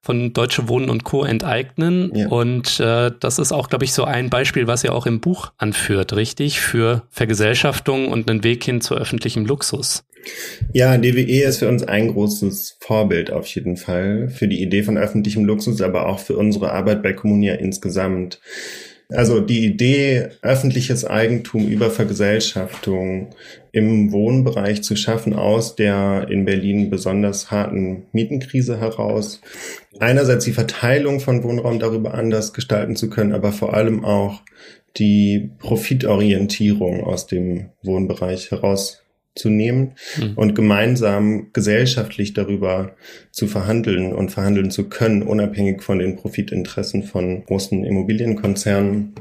von 0.00 0.32
Deutsche 0.32 0.68
Wohnen 0.68 0.88
und 0.88 1.02
Co. 1.04 1.24
enteignen. 1.24 2.14
Ja. 2.14 2.28
Und 2.28 2.78
äh, 2.80 3.10
das 3.18 3.38
ist 3.38 3.52
auch, 3.52 3.68
glaube 3.68 3.84
ich, 3.84 3.92
so 3.92 4.04
ein 4.04 4.30
Beispiel, 4.30 4.68
was 4.68 4.84
ihr 4.84 4.94
auch 4.94 5.04
im 5.04 5.20
Buch 5.20 5.52
anführt, 5.58 6.14
richtig? 6.14 6.60
Für 6.60 7.02
Vergesellschaftung 7.10 8.08
und 8.08 8.30
einen 8.30 8.44
Weg 8.44 8.62
hin 8.62 8.80
zu 8.80 8.94
öffentlichem 8.94 9.44
Luxus. 9.44 10.04
Ja, 10.72 10.98
DWE 10.98 11.44
ist 11.44 11.58
für 11.58 11.68
uns 11.68 11.82
ein 11.82 12.08
großes 12.08 12.78
Vorbild 12.80 13.30
auf 13.30 13.46
jeden 13.46 13.76
Fall 13.76 14.28
für 14.28 14.48
die 14.48 14.62
Idee 14.62 14.82
von 14.82 14.98
öffentlichem 14.98 15.44
Luxus, 15.44 15.80
aber 15.80 16.06
auch 16.06 16.18
für 16.18 16.36
unsere 16.36 16.72
Arbeit 16.72 17.02
bei 17.02 17.12
Kommunia 17.12 17.54
insgesamt. 17.54 18.40
Also 19.08 19.40
die 19.40 19.64
Idee, 19.64 20.30
öffentliches 20.42 21.04
Eigentum 21.04 21.68
über 21.68 21.90
Vergesellschaftung 21.90 23.30
im 23.70 24.10
Wohnbereich 24.10 24.82
zu 24.82 24.96
schaffen 24.96 25.32
aus 25.32 25.76
der 25.76 26.26
in 26.28 26.44
Berlin 26.44 26.90
besonders 26.90 27.52
harten 27.52 28.06
Mietenkrise 28.12 28.80
heraus. 28.80 29.40
Einerseits 30.00 30.44
die 30.44 30.52
Verteilung 30.52 31.20
von 31.20 31.44
Wohnraum 31.44 31.78
darüber 31.78 32.14
anders 32.14 32.52
gestalten 32.52 32.96
zu 32.96 33.08
können, 33.08 33.32
aber 33.32 33.52
vor 33.52 33.74
allem 33.74 34.04
auch 34.04 34.42
die 34.96 35.50
Profitorientierung 35.58 37.04
aus 37.04 37.28
dem 37.28 37.70
Wohnbereich 37.82 38.50
heraus 38.50 39.05
zu 39.36 39.50
nehmen 39.50 39.92
mhm. 40.18 40.32
und 40.34 40.54
gemeinsam 40.54 41.48
gesellschaftlich 41.52 42.34
darüber 42.34 42.96
zu 43.30 43.46
verhandeln 43.46 44.12
und 44.12 44.30
verhandeln 44.30 44.70
zu 44.70 44.88
können, 44.88 45.22
unabhängig 45.22 45.82
von 45.82 45.98
den 45.98 46.16
Profitinteressen 46.16 47.04
von 47.04 47.44
großen 47.44 47.84
Immobilienkonzernen, 47.84 49.14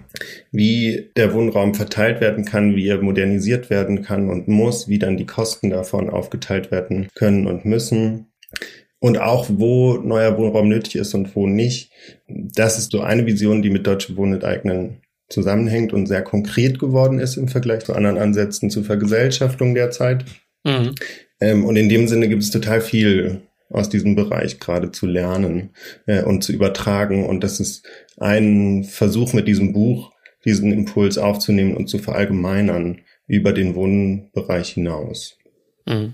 wie 0.52 1.12
der 1.16 1.34
Wohnraum 1.34 1.76
verteilt 1.76 2.22
werden 2.22 2.46
kann, 2.46 2.76
wie 2.76 2.88
er 2.88 3.02
modernisiert 3.02 3.70
werden 3.70 4.02
kann 4.02 4.30
und 4.30 4.48
muss, 4.48 4.88
wie 4.88 5.00
dann 5.00 5.18
die 5.18 5.26
Kosten 5.26 5.70
davon 5.70 6.10
aufgeteilt 6.10 6.72
werden 6.72 7.10
können 7.14 7.46
und 7.48 7.66
müssen 7.66 8.28
und 9.00 9.20
auch 9.20 9.48
wo 9.50 9.98
neuer 9.98 10.38
Wohnraum 10.38 10.70
nötig 10.70 10.96
ist 10.96 11.14
und 11.14 11.36
wo 11.36 11.46
nicht. 11.46 11.92
Das 12.28 12.80
ist 12.80 12.92
so 12.92 13.02
eine 13.02 13.26
Vision, 13.26 13.62
die 13.62 13.70
mit 13.70 13.86
Deutsche 13.86 14.18
Wohnen 14.18 14.34
enteignen 14.34 15.02
zusammenhängt 15.30 15.94
und 15.94 16.06
sehr 16.08 16.22
konkret 16.22 16.80
geworden 16.80 17.20
ist 17.20 17.38
im 17.38 17.48
Vergleich 17.48 17.84
zu 17.84 17.94
anderen 17.94 18.18
Ansätzen 18.18 18.70
zur 18.70 18.84
Vergesellschaftung 18.84 19.74
derzeit. 19.74 20.26
Mhm. 20.64 20.96
Ähm, 21.40 21.66
und 21.66 21.76
in 21.76 21.90
dem 21.90 22.08
Sinne 22.08 22.28
gibt 22.28 22.44
es 22.44 22.52
total 22.52 22.82
viel 22.82 23.42
aus 23.70 23.90
diesem 23.90 24.16
Bereich 24.16 24.60
gerade 24.60 24.92
zu 24.92 25.06
lernen 25.06 25.72
äh, 26.06 26.24
und 26.24 26.44
zu 26.44 26.54
übertragen. 26.54 27.26
Und 27.26 27.44
das 27.44 27.60
ist 27.60 27.86
ein 28.18 28.84
Versuch 28.84 29.34
mit 29.34 29.48
diesem 29.48 29.74
Buch, 29.74 30.12
diesen 30.46 30.72
Impuls 30.72 31.18
aufzunehmen 31.18 31.76
und 31.76 31.88
zu 31.88 31.98
verallgemeinern 31.98 33.02
über 33.28 33.54
den 33.54 33.76
Wohnbereich 33.76 34.74
hinaus. 34.74 35.38
Mhm. 35.86 36.14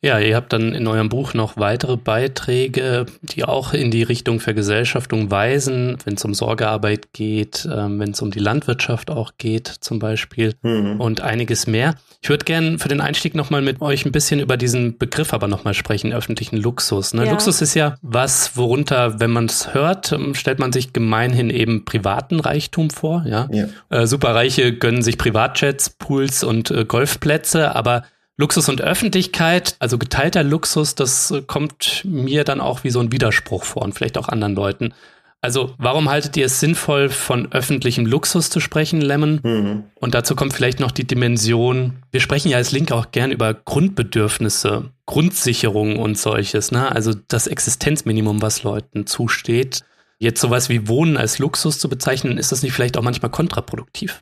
Ja, 0.00 0.20
ihr 0.20 0.36
habt 0.36 0.52
dann 0.52 0.74
in 0.74 0.86
eurem 0.86 1.08
Buch 1.08 1.34
noch 1.34 1.56
weitere 1.56 1.96
Beiträge, 1.96 3.06
die 3.22 3.44
auch 3.44 3.74
in 3.74 3.90
die 3.90 4.04
Richtung 4.04 4.38
Vergesellschaftung 4.38 5.32
weisen, 5.32 5.98
wenn 6.04 6.14
es 6.14 6.24
um 6.24 6.34
Sorgearbeit 6.34 7.12
geht, 7.12 7.68
ähm, 7.70 7.98
wenn 7.98 8.12
es 8.12 8.22
um 8.22 8.30
die 8.30 8.38
Landwirtschaft 8.38 9.10
auch 9.10 9.32
geht 9.38 9.66
zum 9.66 9.98
Beispiel 9.98 10.54
mhm. 10.62 11.00
und 11.00 11.20
einiges 11.20 11.66
mehr. 11.66 11.96
Ich 12.22 12.28
würde 12.28 12.44
gerne 12.44 12.78
für 12.78 12.86
den 12.86 13.00
Einstieg 13.00 13.34
nochmal 13.34 13.60
mit 13.60 13.80
euch 13.80 14.06
ein 14.06 14.12
bisschen 14.12 14.38
über 14.38 14.56
diesen 14.56 14.98
Begriff 14.98 15.34
aber 15.34 15.48
nochmal 15.48 15.74
sprechen, 15.74 16.12
öffentlichen 16.12 16.58
Luxus. 16.58 17.12
Ne? 17.12 17.24
Ja. 17.24 17.32
Luxus 17.32 17.60
ist 17.60 17.74
ja 17.74 17.96
was, 18.00 18.56
worunter, 18.56 19.18
wenn 19.18 19.32
man 19.32 19.46
es 19.46 19.74
hört, 19.74 20.12
ähm, 20.12 20.36
stellt 20.36 20.60
man 20.60 20.72
sich 20.72 20.92
gemeinhin 20.92 21.50
eben 21.50 21.84
privaten 21.84 22.38
Reichtum 22.38 22.90
vor. 22.90 23.24
Ja? 23.26 23.48
ja. 23.50 23.66
Äh, 23.90 24.06
Superreiche 24.06 24.74
gönnen 24.74 25.02
sich 25.02 25.18
Privatjets, 25.18 25.90
Pools 25.90 26.44
und 26.44 26.70
äh, 26.70 26.84
Golfplätze, 26.84 27.74
aber 27.74 28.04
Luxus 28.38 28.68
und 28.68 28.80
Öffentlichkeit, 28.80 29.74
also 29.80 29.98
geteilter 29.98 30.44
Luxus, 30.44 30.94
das 30.94 31.32
äh, 31.32 31.42
kommt 31.42 32.02
mir 32.04 32.44
dann 32.44 32.60
auch 32.60 32.84
wie 32.84 32.90
so 32.90 33.00
ein 33.00 33.12
Widerspruch 33.12 33.64
vor 33.64 33.82
und 33.82 33.94
vielleicht 33.94 34.16
auch 34.16 34.28
anderen 34.28 34.54
Leuten. 34.54 34.94
Also, 35.40 35.74
warum 35.78 36.08
haltet 36.08 36.36
ihr 36.36 36.46
es 36.46 36.58
sinnvoll, 36.58 37.10
von 37.10 37.52
öffentlichem 37.52 38.06
Luxus 38.06 38.50
zu 38.50 38.58
sprechen, 38.58 39.00
Lemon? 39.00 39.40
Mhm. 39.42 39.84
Und 39.94 40.14
dazu 40.14 40.34
kommt 40.34 40.52
vielleicht 40.52 40.80
noch 40.80 40.90
die 40.90 41.06
Dimension, 41.06 42.02
wir 42.10 42.20
sprechen 42.20 42.48
ja 42.48 42.56
als 42.56 42.72
Link 42.72 42.90
auch 42.90 43.12
gern 43.12 43.30
über 43.30 43.54
Grundbedürfnisse, 43.54 44.90
Grundsicherung 45.06 45.98
und 45.98 46.18
solches, 46.18 46.72
ne? 46.72 46.90
Also 46.90 47.12
das 47.28 47.46
Existenzminimum, 47.46 48.42
was 48.42 48.62
Leuten 48.62 49.06
zusteht. 49.06 49.82
Jetzt 50.18 50.40
sowas 50.40 50.68
wie 50.68 50.88
Wohnen 50.88 51.16
als 51.16 51.38
Luxus 51.38 51.78
zu 51.78 51.88
bezeichnen, 51.88 52.38
ist 52.38 52.50
das 52.50 52.62
nicht 52.62 52.72
vielleicht 52.72 52.96
auch 52.98 53.02
manchmal 53.02 53.30
kontraproduktiv? 53.30 54.20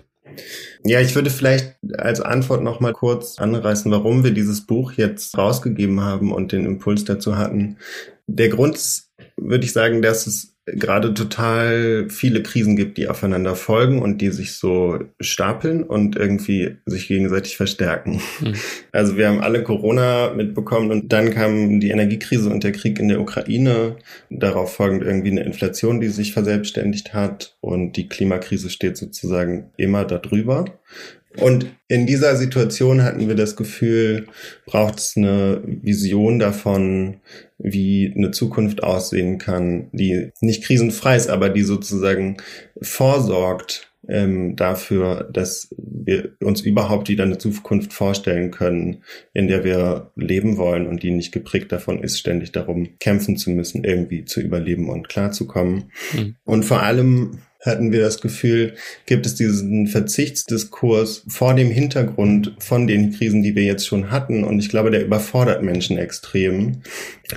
Ja, 0.85 1.01
ich 1.01 1.15
würde 1.15 1.31
vielleicht 1.31 1.77
als 1.97 2.21
Antwort 2.21 2.63
noch 2.63 2.81
mal 2.81 2.93
kurz 2.93 3.39
anreißen, 3.39 3.91
warum 3.91 4.25
wir 4.25 4.33
dieses 4.33 4.67
Buch 4.67 4.93
jetzt 4.93 5.37
rausgegeben 5.37 6.01
haben 6.01 6.33
und 6.33 6.53
den 6.53 6.65
Impuls 6.65 7.05
dazu 7.05 7.37
hatten. 7.37 7.77
Der 8.27 8.49
Grund 8.49 8.79
würde 9.37 9.65
ich 9.65 9.73
sagen, 9.73 10.03
dass 10.03 10.27
es 10.27 10.57
gerade 10.67 11.15
total 11.15 12.09
viele 12.11 12.43
Krisen 12.43 12.75
gibt, 12.75 12.99
die 12.99 13.07
aufeinander 13.07 13.55
folgen 13.55 14.03
und 14.03 14.21
die 14.21 14.31
sich 14.31 14.55
so 14.55 14.99
stapeln 15.21 15.85
und 15.85 16.17
irgendwie 16.17 16.79
sich 16.87 17.07
gegenseitig 17.07 17.57
verstärken. 17.57 18.21
Mhm. 18.41 18.55
Also 18.91 19.17
wir 19.17 19.29
haben 19.29 19.41
alle 19.41 19.63
Corona 19.63 20.33
mitbekommen 20.35 20.91
und 20.91 21.13
dann 21.13 21.31
kam 21.31 21.79
die 21.79 21.91
Energiekrise 21.91 22.51
und 22.51 22.65
der 22.65 22.73
Krieg 22.73 22.99
in 22.99 23.09
der 23.09 23.21
Ukraine. 23.21 23.97
Darauf 24.29 24.75
folgend 24.75 25.05
irgendwie 25.05 25.31
eine 25.31 25.45
Inflation, 25.45 26.01
die 26.01 26.09
sich 26.09 26.33
verselbstständigt 26.33 27.15
hat 27.15 27.57
und 27.61 27.93
die 27.97 28.09
Klimakrise 28.09 28.69
steht 28.69 28.97
sozusagen 28.97 29.71
immer 29.77 30.05
darüber. 30.05 30.65
Und 31.39 31.67
in 31.89 32.07
dieser 32.07 32.35
Situation 32.37 33.03
hatten 33.03 33.29
wir 33.29 33.35
das 33.35 33.57
Gefühl, 33.57 34.27
braucht 34.65 34.99
es 34.99 35.17
eine 35.17 35.63
Vision 35.65 36.39
davon, 36.39 37.19
wie 37.59 38.13
eine 38.15 38.31
Zukunft 38.31 38.83
aussehen 38.83 39.39
kann, 39.39 39.89
die 39.93 40.31
nicht 40.41 40.65
krisenfrei 40.65 41.17
ist, 41.17 41.31
aber 41.31 41.49
die 41.49 41.63
sozusagen 41.63 42.37
vorsorgt 42.83 43.91
ähm, 44.09 44.57
dafür, 44.57 45.29
dass 45.33 45.75
wir 45.77 46.37
uns 46.41 46.61
überhaupt 46.61 47.09
wieder 47.09 47.25
eine 47.25 47.39
Zukunft 47.39 47.93
vorstellen 47.93 48.51
können, 48.51 49.03
in 49.33 49.49
der 49.49 49.65
wir 49.65 50.13
leben 50.17 50.57
wollen 50.59 50.87
und 50.87 51.03
die 51.03 51.11
nicht 51.11 51.33
geprägt 51.33 51.73
davon 51.73 52.03
ist, 52.03 52.19
ständig 52.19 52.53
darum 52.53 52.99
kämpfen 52.99 53.37
zu 53.37 53.51
müssen, 53.51 53.85
irgendwie 53.85 54.25
zu 54.25 54.41
überleben 54.41 54.89
und 54.89 55.09
klarzukommen. 55.09 55.91
Mhm. 56.13 56.37
Und 56.45 56.65
vor 56.65 56.83
allem 56.83 57.39
hatten 57.67 57.93
wir 57.93 58.01
das 58.01 58.21
Gefühl, 58.21 58.75
gibt 59.07 59.27
es 59.27 59.35
diesen 59.35 59.87
Verzichtsdiskurs 59.87 61.25
vor 61.29 61.55
dem 61.55 61.71
Hintergrund 61.71 62.55
von 62.59 62.87
den 62.87 63.13
Krisen, 63.13 63.43
die 63.43 63.55
wir 63.55 63.65
jetzt 63.65 63.87
schon 63.87 64.11
hatten. 64.11 64.45
Und 64.45 64.59
ich 64.59 64.69
glaube, 64.69 64.91
der 64.91 65.05
überfordert 65.05 65.63
Menschen 65.63 65.99
extrem, 65.99 66.83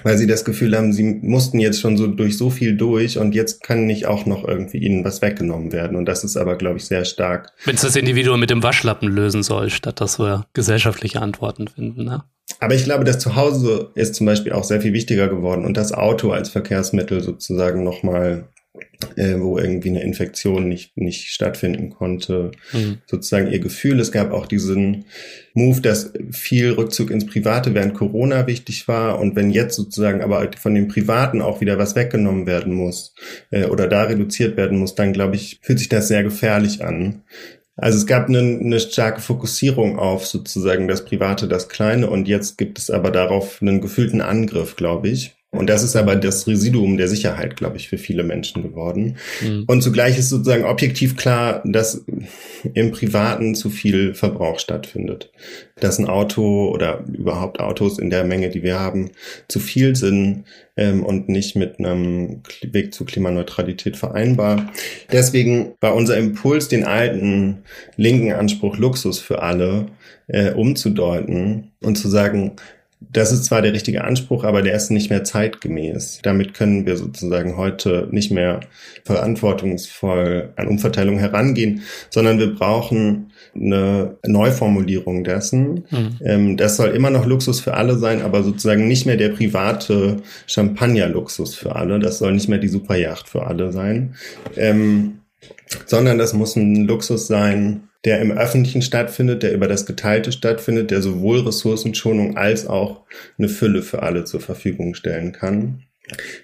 weil 0.03 0.17
sie 0.17 0.27
das 0.27 0.45
Gefühl 0.45 0.75
haben, 0.75 0.93
sie 0.93 1.03
mussten 1.03 1.59
jetzt 1.59 1.79
schon 1.79 1.98
so 1.98 2.07
durch 2.07 2.38
so 2.38 2.50
viel 2.50 2.77
durch 2.77 3.17
und 3.17 3.36
jetzt 3.36 3.63
kann 3.63 3.86
nicht 3.86 4.05
auch 4.05 4.25
noch 4.25 4.48
irgendwie 4.48 4.77
ihnen 4.77 5.03
was 5.03 5.21
weggenommen 5.21 5.71
werden. 5.71 5.98
Und 5.98 6.05
das 6.05 6.24
ist 6.24 6.38
aber, 6.38 6.57
glaube 6.57 6.77
ich, 6.77 6.86
sehr 6.86 7.05
stark. 7.05 7.51
Wenn 7.65 7.75
es 7.75 7.81
das 7.81 7.95
Individuum 7.95 8.39
mit 8.39 8.50
dem 8.50 8.63
Waschlappen 8.63 9.09
lösen 9.09 9.43
soll, 9.43 9.69
statt 9.69 10.01
dass 10.01 10.19
wir 10.19 10.45
gesellschaftliche 10.53 11.21
Antworten 11.21 11.67
finden, 11.67 12.03
ne? 12.03 12.24
Aber 12.59 12.74
ich 12.74 12.83
glaube, 12.83 13.03
das 13.03 13.19
Zuhause 13.19 13.91
ist 13.95 14.15
zum 14.15 14.25
Beispiel 14.25 14.51
auch 14.51 14.63
sehr 14.63 14.81
viel 14.81 14.93
wichtiger 14.93 15.27
geworden 15.27 15.65
und 15.65 15.77
das 15.77 15.93
Auto 15.93 16.31
als 16.31 16.50
Verkehrsmittel 16.50 17.21
sozusagen 17.21 17.83
nochmal 17.83 18.50
äh, 19.15 19.39
wo 19.39 19.57
irgendwie 19.57 19.89
eine 19.89 20.03
Infektion 20.03 20.67
nicht, 20.67 20.95
nicht 20.97 21.31
stattfinden 21.31 21.89
konnte. 21.89 22.51
Mhm. 22.73 22.99
Sozusagen 23.05 23.51
ihr 23.51 23.59
Gefühl. 23.59 23.99
Es 23.99 24.11
gab 24.11 24.31
auch 24.31 24.45
diesen 24.45 25.05
Move, 25.53 25.81
dass 25.81 26.13
viel 26.31 26.71
Rückzug 26.71 27.09
ins 27.11 27.25
Private 27.25 27.73
während 27.73 27.93
Corona 27.93 28.47
wichtig 28.47 28.88
war. 28.88 29.19
Und 29.19 29.35
wenn 29.35 29.49
jetzt 29.49 29.75
sozusagen 29.75 30.21
aber 30.21 30.49
von 30.57 30.75
dem 30.75 30.88
Privaten 30.88 31.41
auch 31.41 31.61
wieder 31.61 31.77
was 31.77 31.95
weggenommen 31.95 32.45
werden 32.45 32.73
muss 32.73 33.13
äh, 33.51 33.65
oder 33.65 33.88
da 33.88 34.03
reduziert 34.03 34.57
werden 34.57 34.77
muss, 34.77 34.95
dann 34.95 35.13
glaube 35.13 35.35
ich, 35.35 35.59
fühlt 35.61 35.79
sich 35.79 35.89
das 35.89 36.07
sehr 36.07 36.23
gefährlich 36.23 36.83
an. 36.83 37.23
Also 37.75 37.97
es 37.97 38.05
gab 38.05 38.27
eine, 38.27 38.39
eine 38.39 38.79
starke 38.79 39.21
Fokussierung 39.21 39.97
auf 39.97 40.27
sozusagen 40.27 40.89
das 40.89 41.05
Private, 41.05 41.47
das 41.47 41.69
Kleine 41.69 42.09
und 42.09 42.27
jetzt 42.27 42.57
gibt 42.57 42.77
es 42.77 42.89
aber 42.89 43.09
darauf 43.09 43.61
einen 43.61 43.79
gefühlten 43.79 44.19
Angriff, 44.19 44.75
glaube 44.75 45.07
ich. 45.07 45.38
Und 45.51 45.67
das 45.67 45.81
ist 45.81 45.95
aber 45.95 46.15
das 46.15 46.45
Residuum 46.45 46.97
der 46.97 47.07
Sicherheit, 47.07 47.55
glaube 47.55 47.77
ich, 47.77 47.89
für 47.89 47.97
viele 47.97 48.23
Menschen 48.23 48.61
geworden. 48.61 49.17
Mhm. 49.41 49.63
Und 49.65 49.81
zugleich 49.81 50.17
ist 50.17 50.29
sozusagen 50.29 50.63
objektiv 50.63 51.17
klar, 51.17 51.63
dass 51.65 52.05
im 52.75 52.91
Privaten 52.91 53.55
zu 53.55 53.71
viel 53.71 54.13
Verbrauch 54.13 54.59
stattfindet. 54.59 55.31
Dass 55.79 55.97
ein 55.97 56.07
Auto 56.07 56.69
oder 56.69 57.03
überhaupt 57.11 57.59
Autos 57.59 57.97
in 57.97 58.11
der 58.11 58.25
Menge, 58.25 58.49
die 58.49 58.61
wir 58.61 58.79
haben, 58.79 59.09
zu 59.47 59.59
viel 59.59 59.95
sind 59.95 60.43
ähm, 60.77 61.03
und 61.03 61.29
nicht 61.29 61.55
mit 61.55 61.79
einem 61.79 62.43
Weg 62.61 62.93
zu 62.93 63.03
Klimaneutralität 63.03 63.97
vereinbar. 63.97 64.71
Deswegen 65.11 65.73
war 65.81 65.95
unser 65.95 66.17
Impuls, 66.17 66.67
den 66.67 66.83
alten 66.83 67.63
linken 67.97 68.33
Anspruch 68.33 68.77
Luxus 68.77 69.17
für 69.17 69.41
alle 69.41 69.87
äh, 70.27 70.51
umzudeuten 70.51 71.71
und 71.81 71.97
zu 71.97 72.07
sagen, 72.07 72.55
das 73.01 73.31
ist 73.31 73.45
zwar 73.45 73.61
der 73.61 73.71
richtige 73.71 74.03
Anspruch, 74.03 74.43
aber 74.43 74.61
der 74.61 74.75
ist 74.75 74.91
nicht 74.91 75.09
mehr 75.09 75.23
zeitgemäß. 75.23 76.19
Damit 76.21 76.53
können 76.53 76.85
wir 76.85 76.97
sozusagen 76.97 77.55
heute 77.55 78.09
nicht 78.11 78.29
mehr 78.29 78.59
verantwortungsvoll 79.05 80.51
an 80.57 80.67
Umverteilung 80.67 81.17
herangehen, 81.17 81.81
sondern 82.09 82.39
wir 82.39 82.53
brauchen 82.53 83.31
eine 83.55 84.17
Neuformulierung 84.25 85.23
dessen. 85.23 85.85
Mhm. 85.89 86.57
das 86.57 86.75
soll 86.75 86.89
immer 86.89 87.09
noch 87.09 87.25
Luxus 87.25 87.61
für 87.61 87.75
alle 87.75 87.97
sein, 87.97 88.21
aber 88.21 88.43
sozusagen 88.43 88.87
nicht 88.87 89.05
mehr 89.05 89.17
der 89.17 89.29
private 89.29 90.17
Champagner-Luxus 90.47 91.55
für 91.55 91.75
alle. 91.75 91.99
Das 91.99 92.19
soll 92.19 92.33
nicht 92.33 92.49
mehr 92.49 92.59
die 92.59 92.67
Superjacht 92.67 93.29
für 93.29 93.47
alle 93.47 93.71
sein, 93.71 94.15
ähm, 94.57 95.19
sondern 95.85 96.17
das 96.17 96.33
muss 96.33 96.57
ein 96.57 96.85
Luxus 96.85 97.27
sein, 97.27 97.88
der 98.05 98.21
im 98.21 98.31
Öffentlichen 98.31 98.81
stattfindet, 98.81 99.43
der 99.43 99.53
über 99.53 99.67
das 99.67 99.85
Geteilte 99.85 100.31
stattfindet, 100.31 100.91
der 100.91 101.01
sowohl 101.01 101.41
Ressourcenschonung 101.41 102.37
als 102.37 102.67
auch 102.67 103.05
eine 103.37 103.49
Fülle 103.49 103.81
für 103.81 104.03
alle 104.03 104.23
zur 104.23 104.39
Verfügung 104.39 104.93
stellen 104.93 105.31
kann. 105.31 105.83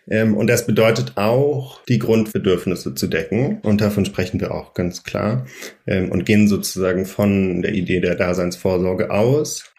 Ähm, 0.07 0.35
und 0.35 0.47
das 0.47 0.67
bedeutet 0.67 1.13
auch, 1.15 1.83
die 1.85 1.99
Grundbedürfnisse 1.99 2.93
zu 2.93 3.07
decken. 3.07 3.59
Und 3.61 3.81
davon 3.81 4.05
sprechen 4.05 4.39
wir 4.39 4.53
auch 4.53 4.73
ganz 4.73 5.03
klar 5.03 5.45
ähm, 5.87 6.11
und 6.11 6.25
gehen 6.25 6.47
sozusagen 6.47 7.05
von 7.05 7.61
der 7.61 7.73
Idee 7.73 7.99
der 7.99 8.15
Daseinsvorsorge 8.15 9.09
aus. 9.09 9.73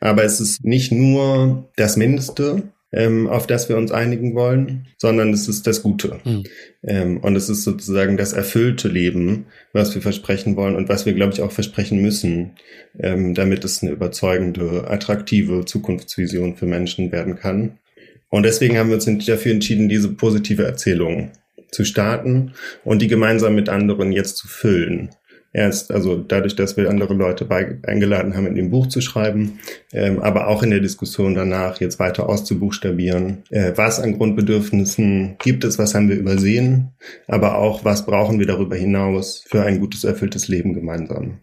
Aber 0.00 0.24
es 0.24 0.40
ist 0.40 0.64
nicht 0.64 0.92
nur 0.92 1.68
das 1.76 1.96
Mindeste, 1.96 2.62
ähm, 2.92 3.26
auf 3.28 3.46
das 3.46 3.68
wir 3.68 3.76
uns 3.76 3.90
einigen 3.90 4.34
wollen, 4.34 4.86
sondern 4.98 5.32
es 5.32 5.48
ist 5.48 5.66
das 5.66 5.82
Gute. 5.82 6.20
Mhm. 6.24 6.44
Ähm, 6.84 7.18
und 7.18 7.36
es 7.36 7.48
ist 7.48 7.64
sozusagen 7.64 8.16
das 8.16 8.32
erfüllte 8.32 8.88
Leben, 8.88 9.46
was 9.72 9.94
wir 9.94 10.02
versprechen 10.02 10.56
wollen 10.56 10.76
und 10.76 10.88
was 10.88 11.06
wir, 11.06 11.14
glaube 11.14 11.32
ich, 11.32 11.40
auch 11.40 11.52
versprechen 11.52 12.02
müssen, 12.02 12.52
ähm, 12.98 13.34
damit 13.34 13.64
es 13.64 13.82
eine 13.82 13.92
überzeugende, 13.92 14.88
attraktive 14.88 15.64
Zukunftsvision 15.64 16.56
für 16.56 16.66
Menschen 16.66 17.12
werden 17.12 17.36
kann. 17.36 17.78
Und 18.28 18.44
deswegen 18.44 18.78
haben 18.78 18.88
wir 18.88 18.96
uns 18.96 19.26
dafür 19.26 19.52
entschieden, 19.52 19.88
diese 19.88 20.10
positive 20.10 20.64
Erzählung 20.64 21.32
zu 21.70 21.84
starten 21.84 22.52
und 22.84 23.00
die 23.00 23.08
gemeinsam 23.08 23.54
mit 23.54 23.68
anderen 23.68 24.12
jetzt 24.12 24.36
zu 24.36 24.46
füllen 24.46 25.10
Erst, 25.54 25.90
also 25.90 26.16
dadurch, 26.16 26.56
dass 26.56 26.78
wir 26.78 26.88
andere 26.88 27.12
Leute 27.12 27.44
bei, 27.44 27.78
eingeladen 27.86 28.34
haben, 28.34 28.46
in 28.46 28.54
dem 28.54 28.70
Buch 28.70 28.86
zu 28.86 29.02
schreiben, 29.02 29.58
ähm, 29.92 30.20
aber 30.20 30.48
auch 30.48 30.62
in 30.62 30.70
der 30.70 30.80
Diskussion 30.80 31.34
danach 31.34 31.78
jetzt 31.80 31.98
weiter 31.98 32.28
auszubuchstabieren. 32.28 33.42
Äh, 33.50 33.72
was 33.76 34.00
an 34.00 34.16
Grundbedürfnissen 34.16 35.36
gibt 35.42 35.64
es, 35.64 35.78
was 35.78 35.94
haben 35.94 36.08
wir 36.08 36.16
übersehen, 36.16 36.92
aber 37.28 37.58
auch, 37.58 37.84
was 37.84 38.06
brauchen 38.06 38.38
wir 38.38 38.46
darüber 38.46 38.76
hinaus 38.76 39.44
für 39.46 39.62
ein 39.62 39.78
gutes, 39.78 40.04
erfülltes 40.04 40.48
Leben 40.48 40.72
gemeinsam. 40.72 41.38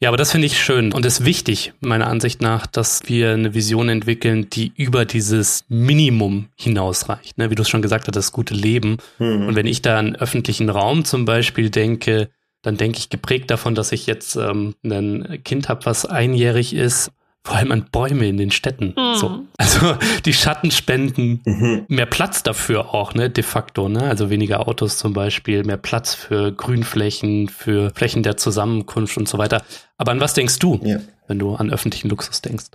Ja, 0.00 0.10
aber 0.10 0.16
das 0.16 0.32
finde 0.32 0.46
ich 0.46 0.60
schön 0.60 0.92
und 0.92 1.06
ist 1.06 1.24
wichtig, 1.24 1.72
meiner 1.80 2.08
Ansicht 2.08 2.42
nach, 2.42 2.66
dass 2.66 3.02
wir 3.06 3.32
eine 3.32 3.54
Vision 3.54 3.88
entwickeln, 3.88 4.48
die 4.50 4.72
über 4.76 5.06
dieses 5.06 5.64
Minimum 5.68 6.50
hinausreicht. 6.56 7.38
Ne? 7.38 7.50
Wie 7.50 7.54
du 7.54 7.62
es 7.62 7.68
schon 7.68 7.82
gesagt 7.82 8.06
hast, 8.06 8.14
das 8.14 8.30
gute 8.30 8.54
Leben. 8.54 8.98
Mhm. 9.18 9.46
Und 9.46 9.56
wenn 9.56 9.66
ich 9.66 9.82
da 9.82 9.98
an 9.98 10.14
öffentlichen 10.14 10.68
Raum 10.68 11.04
zum 11.04 11.24
Beispiel 11.24 11.70
denke, 11.70 12.28
dann 12.64 12.76
denke 12.76 12.98
ich 12.98 13.10
geprägt 13.10 13.50
davon, 13.50 13.76
dass 13.76 13.92
ich 13.92 14.06
jetzt 14.06 14.34
ähm, 14.34 14.74
ein 14.84 15.40
Kind 15.44 15.68
habe, 15.68 15.86
was 15.86 16.04
einjährig 16.04 16.74
ist 16.74 17.12
vor 17.46 17.56
allem 17.56 17.72
an 17.72 17.86
Bäume 17.92 18.26
in 18.26 18.38
den 18.38 18.50
Städten. 18.50 18.94
Mhm. 18.96 19.16
So. 19.16 19.40
Also 19.58 19.96
die 20.24 20.32
Schatten 20.32 20.70
spenden 20.70 21.42
mhm. 21.44 21.84
mehr 21.88 22.06
Platz 22.06 22.42
dafür 22.42 22.94
auch, 22.94 23.14
ne, 23.14 23.28
de 23.28 23.44
facto, 23.44 23.88
ne? 23.88 24.02
Also 24.02 24.30
weniger 24.30 24.66
Autos 24.66 24.96
zum 24.96 25.12
Beispiel, 25.12 25.62
mehr 25.62 25.76
Platz 25.76 26.14
für 26.14 26.52
Grünflächen, 26.52 27.48
für 27.48 27.92
Flächen 27.94 28.22
der 28.22 28.38
Zusammenkunft 28.38 29.16
und 29.18 29.28
so 29.28 29.36
weiter. 29.36 29.62
Aber 29.98 30.12
an 30.12 30.20
was 30.20 30.32
denkst 30.32 30.58
du, 30.58 30.80
ja. 30.82 31.00
wenn 31.28 31.38
du 31.38 31.54
an 31.54 31.70
öffentlichen 31.70 32.08
Luxus 32.08 32.40
denkst? 32.40 32.66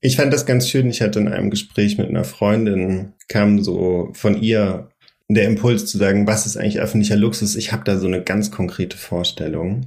Ich 0.00 0.16
fand 0.16 0.32
das 0.32 0.44
ganz 0.44 0.68
schön. 0.68 0.90
Ich 0.90 1.00
hatte 1.00 1.20
in 1.20 1.28
einem 1.28 1.48
Gespräch 1.48 1.96
mit 1.96 2.08
einer 2.08 2.24
Freundin, 2.24 3.14
kam 3.28 3.62
so 3.62 4.10
von 4.12 4.42
ihr 4.42 4.90
der 5.28 5.46
Impuls 5.46 5.86
zu 5.86 5.98
sagen, 5.98 6.26
was 6.26 6.46
ist 6.46 6.56
eigentlich 6.56 6.80
öffentlicher 6.80 7.16
Luxus? 7.16 7.56
Ich 7.56 7.72
habe 7.72 7.84
da 7.84 7.98
so 7.98 8.06
eine 8.06 8.22
ganz 8.22 8.50
konkrete 8.50 8.96
Vorstellung. 8.96 9.86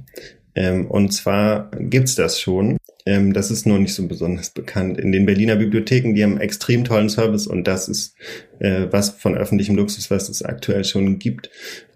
Ähm, 0.54 0.86
und 0.86 1.12
zwar 1.12 1.70
gibt's 1.78 2.16
das 2.16 2.40
schon. 2.40 2.76
Ähm, 3.06 3.32
das 3.32 3.50
ist 3.50 3.66
nur 3.66 3.78
nicht 3.78 3.94
so 3.94 4.06
besonders 4.08 4.50
bekannt. 4.50 4.98
In 4.98 5.12
den 5.12 5.26
Berliner 5.26 5.56
Bibliotheken, 5.56 6.14
die 6.14 6.24
haben 6.24 6.40
extrem 6.40 6.84
tollen 6.84 7.08
Service 7.08 7.46
und 7.46 7.64
das 7.64 7.88
ist 7.88 8.14
äh, 8.58 8.86
was 8.90 9.10
von 9.10 9.36
öffentlichem 9.36 9.76
Luxus, 9.76 10.10
was 10.10 10.28
es 10.28 10.42
aktuell 10.42 10.84
schon 10.84 11.18
gibt. 11.18 11.50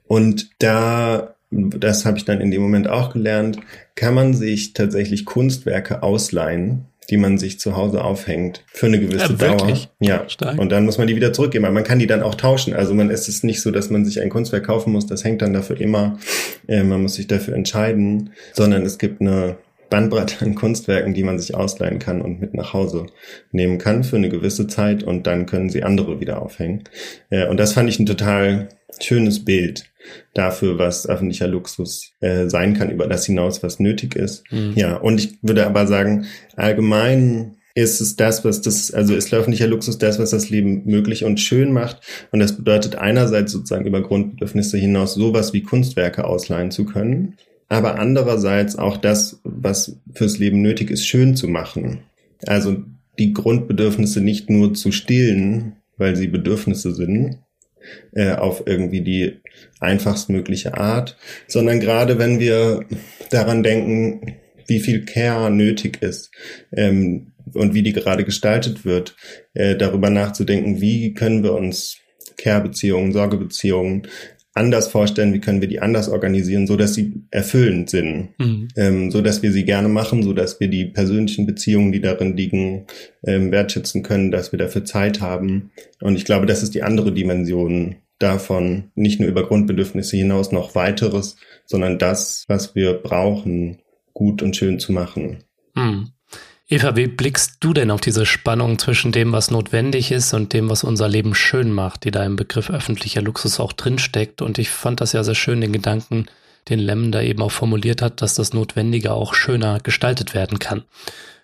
Und 0.06 0.50
da, 0.60 1.34
das 1.50 2.04
habe 2.04 2.18
ich 2.18 2.24
dann 2.24 2.40
in 2.40 2.50
dem 2.50 2.62
Moment 2.62 2.88
auch 2.88 3.12
gelernt, 3.12 3.58
kann 3.96 4.14
man 4.14 4.34
sich 4.34 4.72
tatsächlich 4.72 5.24
Kunstwerke 5.24 6.02
ausleihen 6.02 6.86
die 7.12 7.18
man 7.18 7.36
sich 7.36 7.60
zu 7.60 7.76
Hause 7.76 8.02
aufhängt 8.02 8.64
für 8.72 8.86
eine 8.86 8.98
gewisse 8.98 9.36
ja, 9.38 9.54
Dauer. 9.54 9.78
Ja, 10.00 10.28
Stark. 10.28 10.58
und 10.58 10.72
dann 10.72 10.86
muss 10.86 10.96
man 10.96 11.06
die 11.06 11.14
wieder 11.14 11.34
zurückgeben. 11.34 11.66
Aber 11.66 11.74
man 11.74 11.84
kann 11.84 11.98
die 11.98 12.06
dann 12.06 12.22
auch 12.22 12.34
tauschen. 12.34 12.72
Also 12.72 12.94
man 12.94 13.10
ist 13.10 13.28
es 13.28 13.42
nicht 13.42 13.60
so, 13.60 13.70
dass 13.70 13.90
man 13.90 14.06
sich 14.06 14.22
ein 14.22 14.30
Kunstwerk 14.30 14.64
kaufen 14.64 14.94
muss, 14.94 15.06
das 15.06 15.22
hängt 15.22 15.42
dann 15.42 15.52
dafür 15.52 15.78
immer. 15.78 16.18
Äh, 16.66 16.84
man 16.84 17.02
muss 17.02 17.16
sich 17.16 17.26
dafür 17.26 17.54
entscheiden, 17.54 18.30
sondern 18.54 18.86
es 18.86 18.96
gibt 18.96 19.20
eine 19.20 19.56
Bandbreite 19.90 20.42
an 20.42 20.54
Kunstwerken, 20.54 21.12
die 21.12 21.22
man 21.22 21.38
sich 21.38 21.54
ausleihen 21.54 21.98
kann 21.98 22.22
und 22.22 22.40
mit 22.40 22.54
nach 22.54 22.72
Hause 22.72 23.08
nehmen 23.50 23.76
kann 23.76 24.04
für 24.04 24.16
eine 24.16 24.30
gewisse 24.30 24.66
Zeit 24.66 25.02
und 25.02 25.26
dann 25.26 25.44
können 25.44 25.68
sie 25.68 25.82
andere 25.82 26.18
wieder 26.18 26.40
aufhängen. 26.40 26.84
Äh, 27.28 27.46
und 27.46 27.60
das 27.60 27.74
fand 27.74 27.90
ich 27.90 27.98
ein 27.98 28.06
total 28.06 28.70
schönes 29.00 29.44
Bild 29.44 29.84
dafür, 30.34 30.78
was 30.78 31.08
öffentlicher 31.08 31.48
Luxus 31.48 32.12
äh, 32.20 32.48
sein 32.48 32.74
kann, 32.74 32.90
über 32.90 33.06
das 33.06 33.26
hinaus, 33.26 33.62
was 33.62 33.80
nötig 33.80 34.16
ist. 34.16 34.44
Mhm. 34.50 34.72
Ja, 34.74 34.96
und 34.96 35.18
ich 35.18 35.38
würde 35.42 35.66
aber 35.66 35.86
sagen, 35.86 36.26
allgemein 36.56 37.56
ist 37.74 38.00
es 38.00 38.16
das, 38.16 38.44
was 38.44 38.60
das, 38.60 38.92
also 38.92 39.14
ist 39.14 39.32
öffentlicher 39.32 39.66
Luxus 39.66 39.98
das, 39.98 40.18
was 40.18 40.30
das 40.30 40.50
Leben 40.50 40.82
möglich 40.84 41.24
und 41.24 41.40
schön 41.40 41.72
macht. 41.72 42.00
Und 42.30 42.40
das 42.40 42.56
bedeutet 42.56 42.96
einerseits 42.96 43.52
sozusagen 43.52 43.86
über 43.86 44.02
Grundbedürfnisse 44.02 44.76
hinaus 44.76 45.14
sowas 45.14 45.52
wie 45.52 45.62
Kunstwerke 45.62 46.24
ausleihen 46.24 46.70
zu 46.70 46.84
können, 46.84 47.36
aber 47.68 47.98
andererseits 47.98 48.76
auch 48.76 48.98
das, 48.98 49.40
was 49.44 49.98
fürs 50.12 50.38
Leben 50.38 50.60
nötig 50.60 50.90
ist, 50.90 51.06
schön 51.06 51.36
zu 51.36 51.48
machen. 51.48 52.00
Also 52.46 52.82
die 53.18 53.32
Grundbedürfnisse 53.32 54.20
nicht 54.20 54.50
nur 54.50 54.74
zu 54.74 54.92
stillen, 54.92 55.76
weil 55.96 56.16
sie 56.16 56.26
Bedürfnisse 56.26 56.94
sind, 56.94 57.38
äh, 58.12 58.32
auf 58.32 58.64
irgendwie 58.66 59.00
die 59.00 59.40
einfachstmögliche 59.80 60.76
Art, 60.76 61.16
sondern 61.48 61.80
gerade 61.80 62.18
wenn 62.18 62.40
wir 62.40 62.84
daran 63.30 63.62
denken, 63.62 64.36
wie 64.66 64.80
viel 64.80 65.04
Care 65.04 65.50
nötig 65.50 66.02
ist 66.02 66.30
ähm, 66.72 67.32
und 67.52 67.74
wie 67.74 67.82
die 67.82 67.92
gerade 67.92 68.24
gestaltet 68.24 68.84
wird, 68.84 69.16
äh, 69.54 69.76
darüber 69.76 70.10
nachzudenken, 70.10 70.80
wie 70.80 71.14
können 71.14 71.42
wir 71.42 71.52
uns 71.54 71.98
Care-Beziehungen, 72.36 73.12
Sorgebeziehungen 73.12 74.06
anders 74.54 74.88
vorstellen, 74.88 75.32
wie 75.32 75.40
können 75.40 75.60
wir 75.60 75.68
die 75.68 75.80
anders 75.80 76.08
organisieren, 76.08 76.66
so 76.66 76.76
dass 76.76 76.94
sie 76.94 77.24
erfüllend 77.30 77.88
sind, 77.88 78.30
mhm. 78.38 78.68
ähm, 78.76 79.10
so 79.10 79.22
dass 79.22 79.42
wir 79.42 79.50
sie 79.50 79.64
gerne 79.64 79.88
machen, 79.88 80.22
so 80.22 80.32
dass 80.32 80.60
wir 80.60 80.68
die 80.68 80.84
persönlichen 80.84 81.46
Beziehungen, 81.46 81.92
die 81.92 82.00
darin 82.00 82.36
liegen, 82.36 82.86
ähm, 83.24 83.50
wertschätzen 83.50 84.02
können, 84.02 84.30
dass 84.30 84.52
wir 84.52 84.58
dafür 84.58 84.84
Zeit 84.84 85.20
haben. 85.20 85.70
Und 86.00 86.16
ich 86.16 86.24
glaube, 86.24 86.46
das 86.46 86.62
ist 86.62 86.74
die 86.74 86.82
andere 86.82 87.12
Dimension 87.12 87.96
davon, 88.22 88.90
nicht 88.94 89.20
nur 89.20 89.28
über 89.28 89.46
Grundbedürfnisse 89.46 90.16
hinaus 90.16 90.52
noch 90.52 90.74
weiteres, 90.74 91.36
sondern 91.66 91.98
das, 91.98 92.44
was 92.48 92.74
wir 92.74 92.94
brauchen, 92.94 93.78
gut 94.12 94.42
und 94.42 94.56
schön 94.56 94.78
zu 94.78 94.92
machen. 94.92 95.44
Mhm. 95.74 96.12
Eva, 96.68 96.96
wie 96.96 97.06
blickst 97.06 97.56
du 97.60 97.74
denn 97.74 97.90
auf 97.90 98.00
diese 98.00 98.24
Spannung 98.24 98.78
zwischen 98.78 99.12
dem, 99.12 99.32
was 99.32 99.50
notwendig 99.50 100.10
ist 100.10 100.32
und 100.32 100.54
dem, 100.54 100.70
was 100.70 100.84
unser 100.84 101.06
Leben 101.06 101.34
schön 101.34 101.70
macht, 101.70 102.04
die 102.04 102.10
da 102.10 102.24
im 102.24 102.36
Begriff 102.36 102.70
öffentlicher 102.70 103.20
Luxus 103.20 103.60
auch 103.60 103.74
drinsteckt? 103.74 104.40
Und 104.40 104.58
ich 104.58 104.70
fand 104.70 105.02
das 105.02 105.12
ja 105.12 105.22
sehr 105.22 105.34
schön, 105.34 105.60
den 105.60 105.72
Gedanken, 105.72 106.26
den 106.68 106.78
Lem 106.78 107.12
da 107.12 107.20
eben 107.22 107.42
auch 107.42 107.50
formuliert 107.50 108.02
hat, 108.02 108.22
dass 108.22 108.34
das 108.34 108.52
Notwendige 108.52 109.12
auch 109.12 109.34
schöner 109.34 109.80
gestaltet 109.80 110.34
werden 110.34 110.58
kann. 110.58 110.84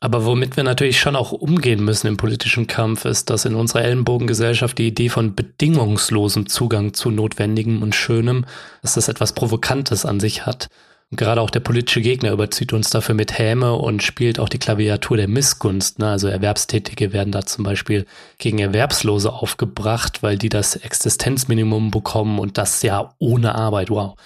Aber 0.00 0.24
womit 0.24 0.56
wir 0.56 0.62
natürlich 0.62 1.00
schon 1.00 1.16
auch 1.16 1.32
umgehen 1.32 1.84
müssen 1.84 2.06
im 2.06 2.16
politischen 2.16 2.68
Kampf, 2.68 3.04
ist, 3.04 3.30
dass 3.30 3.44
in 3.44 3.56
unserer 3.56 3.82
Ellenbogengesellschaft 3.82 4.78
die 4.78 4.86
Idee 4.86 5.08
von 5.08 5.34
bedingungslosem 5.34 6.48
Zugang 6.48 6.94
zu 6.94 7.10
Notwendigem 7.10 7.82
und 7.82 7.94
Schönem, 7.94 8.44
dass 8.82 8.94
das 8.94 9.08
etwas 9.08 9.32
Provokantes 9.32 10.04
an 10.04 10.20
sich 10.20 10.46
hat 10.46 10.68
gerade 11.10 11.40
auch 11.40 11.50
der 11.50 11.60
politische 11.60 12.02
Gegner 12.02 12.32
überzieht 12.32 12.72
uns 12.72 12.90
dafür 12.90 13.14
mit 13.14 13.38
Häme 13.38 13.74
und 13.74 14.02
spielt 14.02 14.38
auch 14.38 14.48
die 14.48 14.58
Klaviatur 14.58 15.16
der 15.16 15.28
Missgunst. 15.28 15.98
Ne? 15.98 16.08
Also 16.10 16.28
Erwerbstätige 16.28 17.12
werden 17.12 17.32
da 17.32 17.46
zum 17.46 17.64
Beispiel 17.64 18.06
gegen 18.38 18.58
Erwerbslose 18.58 19.32
aufgebracht, 19.32 20.22
weil 20.22 20.36
die 20.36 20.50
das 20.50 20.76
Existenzminimum 20.76 21.90
bekommen 21.90 22.38
und 22.38 22.58
das 22.58 22.82
ja 22.82 23.14
ohne 23.18 23.54
Arbeit. 23.54 23.90
Wow. 23.90 24.16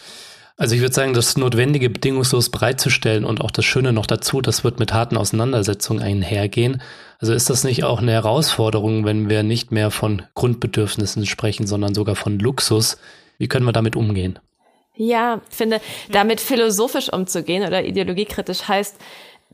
Also 0.57 0.75
ich 0.75 0.81
würde 0.81 0.95
sagen, 0.95 1.15
das 1.15 1.37
Notwendige 1.37 1.89
bedingungslos 1.89 2.51
bereitzustellen 2.51 3.25
und 3.25 3.41
auch 3.41 3.51
das 3.51 3.65
Schöne 3.65 3.93
noch 3.93 4.07
dazu, 4.07 4.41
das 4.41 4.65
wird 4.65 4.79
mit 4.79 4.93
harten 4.93 5.17
Auseinandersetzungen 5.17 6.03
einhergehen. 6.03 6.83
Also 7.21 7.33
ist 7.33 7.51
das 7.51 7.65
nicht 7.65 7.85
auch 7.85 8.01
eine 8.01 8.13
Herausforderung, 8.13 9.05
wenn 9.05 9.31
wir 9.31 9.43
nicht 9.43 9.73
mehr 9.73 9.91
von 9.91 10.23
Grundbedürfnissen 10.35 11.25
sprechen, 11.27 11.67
sondern 11.67 11.95
sogar 11.95 12.17
von 12.17 12.39
Luxus? 12.39 12.99
Wie 13.39 13.49
können 13.49 13.67
wir 13.67 13.73
damit 13.73 13.97
umgehen? 13.97 14.39
Ja, 14.95 15.41
finde, 15.49 15.81
damit 16.11 16.41
philosophisch 16.41 17.11
umzugehen 17.11 17.67
oder 17.67 17.85
ideologiekritisch 17.85 18.69
heißt, 18.69 18.97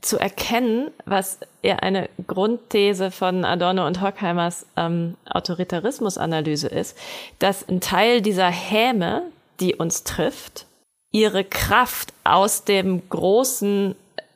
zu 0.01 0.17
erkennen, 0.17 0.91
was 1.05 1.39
eher 1.61 1.83
eine 1.83 2.09
Grundthese 2.27 3.11
von 3.11 3.43
Adorno 3.45 3.85
und 3.85 4.01
Horkheimers 4.01 4.65
ähm, 4.77 5.15
Autoritarismusanalyse 5.29 6.67
ist, 6.67 6.97
dass 7.39 7.67
ein 7.67 7.81
Teil 7.81 8.21
dieser 8.21 8.49
Häme, 8.49 9.23
die 9.59 9.75
uns 9.75 10.03
trifft, 10.03 10.65
ihre 11.11 11.43
Kraft 11.43 12.13
aus 12.23 12.63
dem 12.63 13.07
großen, 13.09 13.95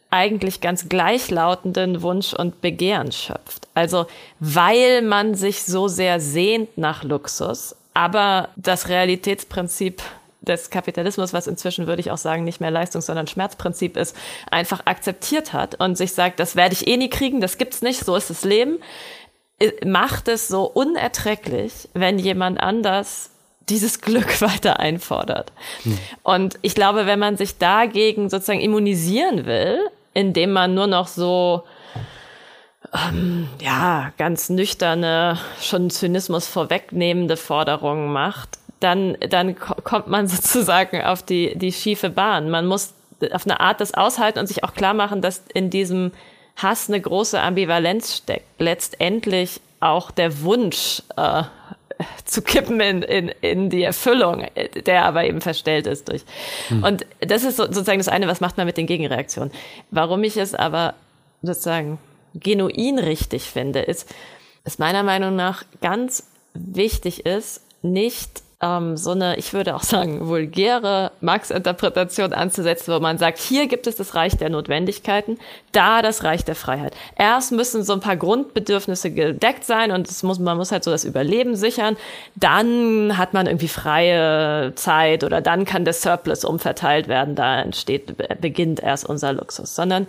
eigentlich 0.10 0.62
ganz 0.62 0.90
gleichlautenden 0.90 2.04
Wunsch 2.04 2.34
und 2.34 2.62
Begehren 2.62 3.12
schöpft. 3.12 3.68
Also 3.74 4.06
weil 4.40 5.02
man 5.02 5.34
sich 5.34 5.64
so 5.64 5.88
sehr 5.88 6.20
sehnt 6.20 6.78
nach 6.78 7.04
Luxus, 7.04 7.76
aber 7.96 8.50
das 8.56 8.90
Realitätsprinzip 8.90 10.04
des 10.42 10.70
Kapitalismus, 10.70 11.34
was 11.34 11.48
inzwischen 11.48 11.88
würde 11.88 12.02
ich 12.02 12.12
auch 12.12 12.18
sagen, 12.18 12.44
nicht 12.44 12.62
mehr 12.62 12.70
Leistungs-, 12.70 13.06
sondern 13.06 13.28
Schmerzprinzip 13.28 13.98
ist, 13.98 14.16
einfach 14.52 14.86
akzeptiert 14.86 15.54
hat 15.54 15.80
und 15.80 15.98
sich 15.98 16.14
sagt, 16.14 16.40
das 16.40 16.56
werde 16.56 16.74
ich 16.74 16.88
eh 16.88 16.98
nie 16.98 17.10
kriegen, 17.10 17.42
das 17.42 17.58
gibt's 17.58 17.82
nicht, 17.82 18.06
so 18.06 18.16
ist 18.16 18.30
das 18.30 18.44
Leben, 18.44 18.80
macht 19.86 20.28
es 20.28 20.48
so 20.48 20.66
unerträglich, 20.66 21.90
wenn 21.94 22.20
jemand 22.20 22.60
anders 22.60 23.30
dieses 23.70 24.02
Glück 24.02 24.42
weiter 24.42 24.80
einfordert. 24.80 25.52
Hm. 25.84 25.98
Und 26.24 26.60
ich 26.62 26.76
glaube, 26.76 27.06
wenn 27.06 27.20
man 27.20 27.38
sich 27.38 27.58
dagegen 27.58 28.30
sozusagen 28.30 28.62
immunisieren 28.62 29.46
will, 29.46 29.80
indem 30.14 30.52
man 30.52 30.74
nur 30.74 30.88
noch 30.88 31.08
so 31.08 31.64
ähm, 32.94 33.48
ja 33.62 34.12
ganz 34.18 34.50
nüchterne, 34.50 35.40
schon 35.62 35.90
Zynismus 35.90 36.48
vorwegnehmende 36.48 37.38
Forderungen 37.38 38.12
macht, 38.12 38.60
dann, 38.80 39.18
dann 39.30 39.56
kommt 39.58 40.08
man 40.08 40.28
sozusagen 40.28 41.02
auf 41.02 41.24
die, 41.24 41.58
die 41.58 41.72
schiefe 41.72 42.10
Bahn. 42.10 42.50
Man 42.50 42.66
muss 42.66 42.94
auf 43.32 43.46
eine 43.46 43.60
Art 43.60 43.80
das 43.80 43.94
aushalten 43.94 44.40
und 44.40 44.48
sich 44.48 44.64
auch 44.64 44.74
klar 44.74 44.94
machen, 44.94 45.22
dass 45.22 45.44
in 45.54 45.70
diesem 45.70 46.12
Hass 46.58 46.90
eine 46.90 47.00
große 47.00 47.40
Ambivalenz 47.40 48.18
steckt. 48.18 48.46
Letztendlich 48.60 49.62
auch 49.80 50.12
der 50.12 50.42
Wunsch, 50.42 51.02
äh, 51.18 51.44
zu 52.26 52.42
kippen 52.42 52.80
in, 52.80 53.02
in, 53.02 53.28
in 53.42 53.70
die 53.70 53.84
Erfüllung, 53.84 54.46
der 54.86 55.06
aber 55.06 55.26
eben 55.26 55.42
verstellt 55.42 55.88
ist 55.88 56.10
durch. 56.10 56.24
Hm. 56.70 56.84
Und 56.84 57.06
das 57.22 57.44
ist 57.44 57.58
so, 57.58 57.66
sozusagen 57.66 58.00
das 58.00 58.08
eine, 58.08 58.28
was 58.28 58.42
macht 58.42 58.58
man 58.58 58.66
mit 58.66 58.78
den 58.78 58.88
Gegenreaktionen. 58.88 59.52
Warum 59.92 60.24
ich 60.24 60.38
es 60.38 60.54
aber 60.56 60.96
sozusagen 61.42 62.00
genuin 62.34 63.00
richtig 63.00 63.44
finde, 63.44 63.80
ist, 63.80 64.14
dass 64.64 64.80
meiner 64.80 65.04
Meinung 65.04 65.36
nach 65.36 65.64
ganz 65.82 66.28
wichtig 66.54 67.26
ist, 67.26 67.62
nicht 67.82 68.44
ähm, 68.64 68.96
so 68.96 69.12
eine, 69.12 69.36
ich 69.38 69.54
würde 69.54 69.76
auch 69.76 69.84
sagen, 69.84 70.28
vulgäre 70.28 71.12
Marx-Interpretation 71.20 72.34
anzusetzen, 72.34 72.94
wo 72.94 73.00
man 73.00 73.18
sagt, 73.18 73.38
hier 73.38 73.68
gibt 73.68 73.88
es 73.88 73.98
das 73.98 74.16
Reich 74.16 74.38
der 74.38 74.50
Notwendigkeiten, 74.50 75.38
da 75.74 76.02
das 76.02 76.24
Reich 76.24 76.46
der 76.46 76.56
Freiheit. 76.56 76.96
Erst 77.18 77.52
müssen 77.52 77.84
so 77.84 77.94
ein 77.94 78.00
paar 78.00 78.16
Grundbedürfnisse 78.16 79.12
gedeckt 79.12 79.66
sein 79.66 79.92
und 79.92 80.10
es 80.10 80.24
muss, 80.24 80.40
man 80.40 80.58
muss 80.58 80.72
halt 80.72 80.86
so 80.86 80.92
das 80.92 81.04
Überleben 81.04 81.56
sichern. 81.56 81.98
Dann 82.36 83.18
hat 83.18 83.34
man 83.34 83.48
irgendwie 83.48 83.68
freie 83.68 84.74
Zeit 84.76 85.24
oder 85.24 85.42
dann 85.42 85.66
kann 85.66 85.84
der 85.84 85.94
Surplus 85.94 86.46
umverteilt 86.46 87.08
werden. 87.10 87.36
Da 87.36 87.62
entsteht, 87.62 88.16
beginnt 88.40 88.80
erst 88.82 89.08
unser 89.08 89.34
Luxus, 89.34 89.76
sondern 89.76 90.08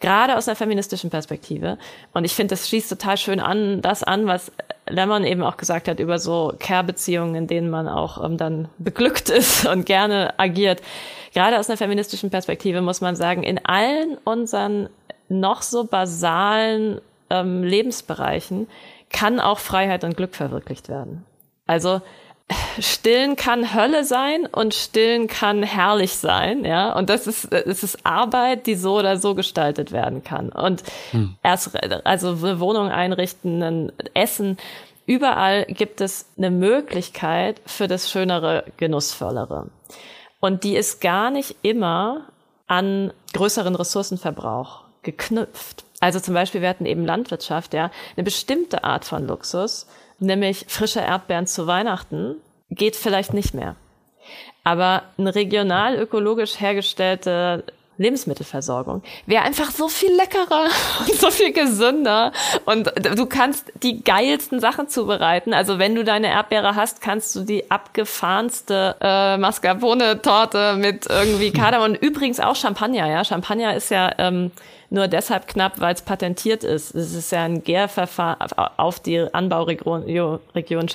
gerade 0.00 0.36
aus 0.36 0.48
einer 0.48 0.56
feministischen 0.56 1.10
Perspektive. 1.10 1.78
Und 2.12 2.24
ich 2.24 2.34
finde, 2.34 2.52
das 2.54 2.68
schließt 2.68 2.88
total 2.88 3.16
schön 3.16 3.40
an, 3.40 3.80
das 3.82 4.02
an, 4.02 4.26
was 4.26 4.52
Lemon 4.88 5.24
eben 5.24 5.42
auch 5.42 5.56
gesagt 5.56 5.88
hat 5.88 6.00
über 6.00 6.18
so 6.18 6.54
Care-Beziehungen, 6.58 7.34
in 7.34 7.46
denen 7.46 7.70
man 7.70 7.88
auch 7.88 8.22
ähm, 8.24 8.36
dann 8.36 8.68
beglückt 8.78 9.30
ist 9.30 9.66
und 9.68 9.86
gerne 9.86 10.38
agiert. 10.38 10.82
Gerade 11.34 11.58
aus 11.58 11.68
einer 11.68 11.76
feministischen 11.76 12.30
Perspektive 12.30 12.80
muss 12.80 13.00
man 13.00 13.16
sagen, 13.16 13.42
in 13.42 13.64
allen 13.64 14.16
unseren 14.24 14.88
noch 15.28 15.62
so 15.62 15.84
basalen 15.84 17.00
ähm, 17.30 17.64
Lebensbereichen 17.64 18.68
kann 19.10 19.40
auch 19.40 19.58
Freiheit 19.58 20.04
und 20.04 20.16
Glück 20.16 20.34
verwirklicht 20.34 20.88
werden. 20.88 21.24
Also 21.66 22.00
Stillen 22.78 23.34
kann 23.36 23.74
Hölle 23.74 24.04
sein 24.04 24.46
und 24.46 24.74
Stillen 24.74 25.26
kann 25.26 25.62
herrlich 25.62 26.14
sein, 26.14 26.64
ja. 26.64 26.92
Und 26.92 27.10
das 27.10 27.26
ist, 27.26 27.52
es 27.52 27.82
ist 27.82 28.04
Arbeit, 28.04 28.66
die 28.66 28.76
so 28.76 28.98
oder 28.98 29.16
so 29.16 29.34
gestaltet 29.34 29.90
werden 29.90 30.22
kann. 30.22 30.50
Und 30.50 30.84
hm. 31.10 31.36
erst, 31.42 31.76
also 32.06 32.28
eine 32.28 32.60
Wohnung 32.60 32.88
einrichten, 32.88 33.62
ein 33.62 33.92
Essen, 34.14 34.58
überall 35.06 35.64
gibt 35.64 36.00
es 36.00 36.26
eine 36.36 36.50
Möglichkeit 36.50 37.60
für 37.66 37.88
das 37.88 38.10
Schönere, 38.10 38.64
Genussvollere. 38.76 39.68
Und 40.38 40.62
die 40.62 40.76
ist 40.76 41.00
gar 41.00 41.30
nicht 41.30 41.56
immer 41.62 42.26
an 42.68 43.12
größeren 43.32 43.74
Ressourcenverbrauch 43.74 44.82
geknüpft. 45.02 45.84
Also 46.00 46.20
zum 46.20 46.34
Beispiel, 46.34 46.60
wir 46.60 46.68
hatten 46.68 46.86
eben 46.86 47.06
Landwirtschaft, 47.06 47.74
ja, 47.74 47.90
eine 48.16 48.24
bestimmte 48.24 48.84
Art 48.84 49.04
von 49.04 49.26
Luxus, 49.26 49.86
nämlich 50.18 50.66
frische 50.68 51.00
Erdbeeren 51.00 51.46
zu 51.46 51.66
Weihnachten, 51.66 52.36
geht 52.70 52.96
vielleicht 52.96 53.32
nicht 53.32 53.54
mehr. 53.54 53.76
Aber 54.64 55.02
eine 55.18 55.34
regional 55.34 55.96
ökologisch 55.96 56.60
hergestellte 56.60 57.64
Lebensmittelversorgung 57.98 59.02
wäre 59.26 59.42
einfach 59.42 59.70
so 59.70 59.88
viel 59.88 60.14
leckerer 60.14 60.68
und 61.00 61.14
so 61.14 61.30
viel 61.30 61.52
gesünder 61.52 62.32
und 62.66 62.92
du 63.16 63.26
kannst 63.26 63.72
die 63.82 64.02
geilsten 64.02 64.60
Sachen 64.60 64.88
zubereiten. 64.88 65.54
Also 65.54 65.78
wenn 65.78 65.94
du 65.94 66.04
deine 66.04 66.28
Erdbeere 66.28 66.74
hast, 66.74 67.00
kannst 67.00 67.34
du 67.34 67.40
die 67.40 67.70
abgefahrenste 67.70 68.96
äh, 69.00 69.36
Mascarpone-Torte 69.38 70.74
mit 70.76 71.06
irgendwie 71.08 71.52
Kardamom 71.52 71.92
und 71.92 71.96
übrigens 71.96 72.40
auch 72.40 72.56
Champagner. 72.56 73.08
Ja, 73.08 73.24
Champagner 73.24 73.74
ist 73.74 73.90
ja 73.90 74.12
ähm, 74.18 74.50
nur 74.96 75.06
deshalb 75.08 75.46
knapp, 75.46 75.78
weil 75.80 75.94
es 75.94 76.02
patentiert 76.02 76.64
ist. 76.64 76.94
Es 76.94 77.14
ist 77.14 77.30
ja 77.30 77.44
ein 77.44 77.62
Gärverfahren 77.62 78.38
auf 78.76 78.98
die 78.98 79.20
Anbauregion 79.32 80.40
Region. 80.54 80.88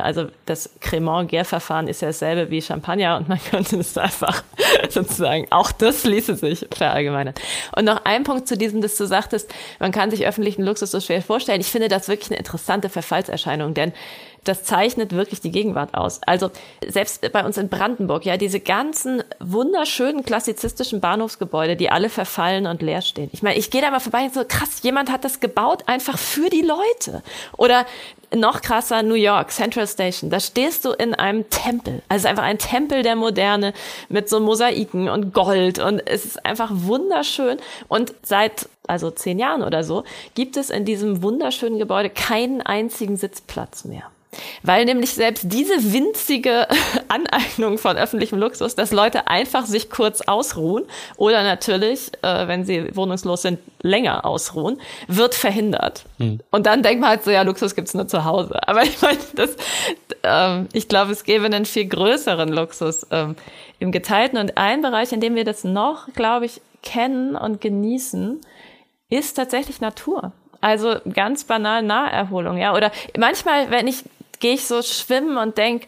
Also 0.00 0.26
das 0.46 0.70
Cremant-Gärverfahren 0.80 1.86
ist 1.86 2.02
ja 2.02 2.08
dasselbe 2.08 2.50
wie 2.50 2.60
Champagner 2.60 3.18
und 3.18 3.28
man 3.28 3.38
könnte 3.50 3.76
es 3.78 3.96
einfach 3.96 4.42
sozusagen, 4.88 5.46
auch 5.50 5.70
das 5.70 6.04
ließe 6.04 6.34
sich 6.36 6.66
verallgemeinern. 6.74 7.34
Und 7.76 7.84
noch 7.84 8.04
ein 8.04 8.24
Punkt 8.24 8.48
zu 8.48 8.56
diesem, 8.56 8.80
dass 8.80 8.96
du 8.96 9.06
sagtest, 9.06 9.52
man 9.78 9.92
kann 9.92 10.10
sich 10.10 10.26
öffentlichen 10.26 10.62
Luxus 10.64 10.90
so 10.90 11.00
schwer 11.00 11.22
vorstellen. 11.22 11.60
Ich 11.60 11.70
finde 11.70 11.88
das 11.88 12.08
wirklich 12.08 12.30
eine 12.30 12.38
interessante 12.38 12.88
Verfallserscheinung, 12.88 13.74
denn 13.74 13.92
das 14.44 14.64
zeichnet 14.64 15.12
wirklich 15.12 15.40
die 15.40 15.50
Gegenwart 15.50 15.94
aus. 15.94 16.20
Also 16.26 16.50
selbst 16.86 17.30
bei 17.32 17.44
uns 17.44 17.56
in 17.56 17.68
Brandenburg, 17.68 18.24
ja, 18.24 18.36
diese 18.36 18.60
ganzen 18.60 19.22
wunderschönen 19.38 20.24
klassizistischen 20.24 21.00
Bahnhofsgebäude, 21.00 21.76
die 21.76 21.90
alle 21.90 22.08
verfallen 22.08 22.66
und 22.66 22.82
leer 22.82 23.02
stehen. 23.02 23.30
Ich 23.32 23.42
meine, 23.42 23.56
ich 23.56 23.70
gehe 23.70 23.80
da 23.80 23.90
mal 23.90 24.00
vorbei 24.00 24.24
und 24.24 24.34
so, 24.34 24.44
krass, 24.46 24.82
jemand 24.82 25.10
hat 25.12 25.24
das 25.24 25.40
gebaut 25.40 25.84
einfach 25.86 26.18
für 26.18 26.50
die 26.50 26.62
Leute. 26.62 27.22
Oder 27.56 27.86
noch 28.34 28.62
krasser 28.62 29.02
New 29.02 29.14
York, 29.14 29.50
Central 29.50 29.86
Station. 29.86 30.30
Da 30.30 30.40
stehst 30.40 30.84
du 30.84 30.92
in 30.92 31.14
einem 31.14 31.48
Tempel. 31.50 32.02
Also 32.08 32.28
einfach 32.28 32.44
ein 32.44 32.58
Tempel 32.58 33.02
der 33.02 33.14
Moderne 33.14 33.74
mit 34.08 34.28
so 34.28 34.40
Mosaiken 34.40 35.08
und 35.08 35.34
Gold 35.34 35.78
und 35.78 36.00
es 36.06 36.24
ist 36.24 36.44
einfach 36.44 36.70
wunderschön. 36.72 37.58
Und 37.88 38.14
seit 38.22 38.68
also 38.86 39.10
zehn 39.10 39.38
Jahren 39.38 39.62
oder 39.62 39.84
so 39.84 40.04
gibt 40.34 40.56
es 40.56 40.70
in 40.70 40.84
diesem 40.84 41.22
wunderschönen 41.22 41.78
Gebäude 41.78 42.10
keinen 42.10 42.62
einzigen 42.62 43.16
Sitzplatz 43.16 43.84
mehr. 43.84 44.04
Weil 44.62 44.86
nämlich 44.86 45.12
selbst 45.12 45.44
diese 45.52 45.92
winzige 45.92 46.66
Aneignung 47.08 47.76
von 47.76 47.96
öffentlichem 47.96 48.38
Luxus, 48.38 48.74
dass 48.74 48.90
Leute 48.90 49.26
einfach 49.28 49.66
sich 49.66 49.90
kurz 49.90 50.22
ausruhen 50.22 50.84
oder 51.16 51.42
natürlich, 51.42 52.10
äh, 52.22 52.48
wenn 52.48 52.64
sie 52.64 52.94
wohnungslos 52.96 53.42
sind, 53.42 53.58
länger 53.82 54.24
ausruhen, 54.24 54.80
wird 55.06 55.34
verhindert. 55.34 56.04
Hm. 56.18 56.40
Und 56.50 56.66
dann 56.66 56.82
denkt 56.82 57.00
man 57.00 57.10
halt 57.10 57.24
so, 57.24 57.30
ja, 57.30 57.42
Luxus 57.42 57.74
gibt's 57.74 57.94
nur 57.94 58.08
zu 58.08 58.24
Hause. 58.24 58.56
Aber 58.66 58.82
ich 58.82 59.00
meine, 59.02 59.18
das, 59.34 59.56
ähm, 60.22 60.68
ich 60.72 60.88
glaube, 60.88 61.12
es 61.12 61.24
gäbe 61.24 61.44
einen 61.44 61.66
viel 61.66 61.86
größeren 61.86 62.48
Luxus 62.48 63.06
ähm, 63.10 63.36
im 63.80 63.92
Geteilten. 63.92 64.38
Und 64.38 64.56
ein 64.56 64.80
Bereich, 64.80 65.12
in 65.12 65.20
dem 65.20 65.34
wir 65.34 65.44
das 65.44 65.64
noch, 65.64 66.08
glaube 66.14 66.46
ich, 66.46 66.60
kennen 66.82 67.36
und 67.36 67.60
genießen, 67.60 68.40
ist 69.10 69.34
tatsächlich 69.34 69.80
Natur. 69.80 70.32
Also 70.62 70.94
ganz 71.12 71.44
banal 71.44 71.82
Naherholung, 71.82 72.56
ja. 72.56 72.74
Oder 72.74 72.92
manchmal, 73.18 73.70
wenn 73.70 73.88
ich 73.88 74.04
gehe 74.42 74.54
ich 74.54 74.66
so 74.66 74.82
schwimmen 74.82 75.38
und 75.38 75.56
denk, 75.56 75.86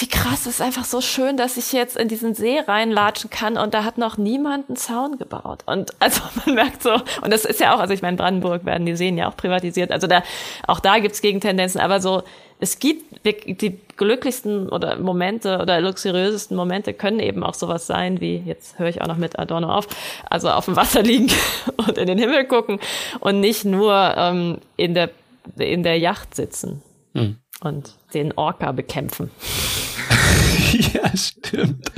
wie 0.00 0.06
krass, 0.06 0.46
ist 0.46 0.62
einfach 0.62 0.84
so 0.84 1.00
schön, 1.00 1.36
dass 1.36 1.56
ich 1.56 1.72
jetzt 1.72 1.96
in 1.96 2.06
diesen 2.06 2.32
See 2.32 2.60
reinlatschen 2.60 3.30
kann 3.30 3.58
und 3.58 3.74
da 3.74 3.82
hat 3.82 3.98
noch 3.98 4.16
niemand 4.16 4.68
einen 4.68 4.76
Zaun 4.76 5.18
gebaut. 5.18 5.64
Und 5.66 5.90
also 5.98 6.22
man 6.46 6.54
merkt 6.54 6.84
so, 6.84 6.92
und 6.92 7.32
das 7.32 7.44
ist 7.44 7.58
ja 7.58 7.74
auch, 7.74 7.80
also 7.80 7.92
ich 7.92 8.00
meine, 8.00 8.12
in 8.12 8.18
Brandenburg 8.18 8.64
werden 8.64 8.86
die 8.86 8.94
Seen 8.94 9.18
ja 9.18 9.28
auch 9.28 9.36
privatisiert, 9.36 9.90
also 9.90 10.06
da, 10.06 10.22
auch 10.68 10.78
da 10.78 11.00
gibt's 11.00 11.20
Gegentendenzen, 11.20 11.80
aber 11.80 12.00
so, 12.00 12.22
es 12.60 12.78
gibt 12.78 13.26
die 13.26 13.78
glücklichsten 13.96 14.68
oder 14.68 14.98
Momente 14.98 15.58
oder 15.58 15.80
luxuriösesten 15.80 16.56
Momente 16.56 16.94
können 16.94 17.18
eben 17.18 17.42
auch 17.42 17.54
sowas 17.54 17.88
sein, 17.88 18.20
wie, 18.20 18.36
jetzt 18.36 18.78
höre 18.78 18.88
ich 18.88 19.02
auch 19.02 19.08
noch 19.08 19.16
mit 19.16 19.36
Adorno 19.36 19.68
auf, 19.68 19.88
also 20.30 20.48
auf 20.50 20.66
dem 20.66 20.76
Wasser 20.76 21.02
liegen 21.02 21.30
und 21.76 21.98
in 21.98 22.06
den 22.06 22.18
Himmel 22.18 22.44
gucken 22.44 22.78
und 23.18 23.40
nicht 23.40 23.64
nur 23.64 24.14
ähm, 24.16 24.58
in 24.76 24.94
der 24.94 25.10
in 25.56 25.82
der 25.82 25.98
Yacht 25.98 26.36
sitzen. 26.36 26.82
Hm 27.14 27.38
und 27.60 27.96
den 28.14 28.32
Orca 28.32 28.72
bekämpfen. 28.72 29.30
ja, 30.94 31.16
stimmt. 31.16 31.92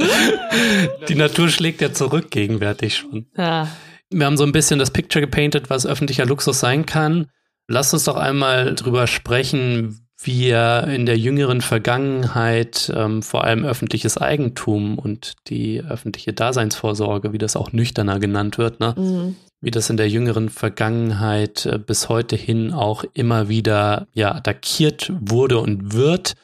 Die 1.08 1.14
Natur 1.14 1.48
schlägt 1.48 1.80
ja 1.80 1.92
zurück 1.92 2.30
gegenwärtig 2.30 2.96
schon. 2.96 3.26
Ja. 3.36 3.68
Wir 4.10 4.26
haben 4.26 4.36
so 4.36 4.44
ein 4.44 4.52
bisschen 4.52 4.78
das 4.78 4.90
Picture 4.90 5.20
gepainted, 5.20 5.70
was 5.70 5.86
öffentlicher 5.86 6.26
Luxus 6.26 6.60
sein 6.60 6.86
kann. 6.86 7.28
Lass 7.68 7.92
uns 7.92 8.04
doch 8.04 8.16
einmal 8.16 8.74
drüber 8.74 9.06
sprechen, 9.06 10.06
wie 10.22 10.48
er 10.48 10.88
in 10.88 11.06
der 11.06 11.16
jüngeren 11.16 11.60
Vergangenheit 11.60 12.92
ähm, 12.94 13.22
vor 13.22 13.44
allem 13.44 13.64
öffentliches 13.64 14.18
Eigentum 14.18 14.98
und 14.98 15.34
die 15.46 15.80
öffentliche 15.80 16.32
Daseinsvorsorge, 16.32 17.32
wie 17.32 17.38
das 17.38 17.56
auch 17.56 17.72
nüchterner 17.72 18.18
genannt 18.18 18.58
wird, 18.58 18.80
ne, 18.80 18.94
mhm 18.98 19.36
wie 19.60 19.70
das 19.70 19.90
in 19.90 19.96
der 19.96 20.08
jüngeren 20.08 20.48
Vergangenheit 20.48 21.66
äh, 21.66 21.78
bis 21.78 22.08
heute 22.08 22.36
hin 22.36 22.72
auch 22.72 23.04
immer 23.14 23.48
wieder 23.48 24.08
ja 24.14 24.34
attackiert 24.34 25.12
wurde 25.20 25.58
und 25.58 25.92
wird. 25.92 26.34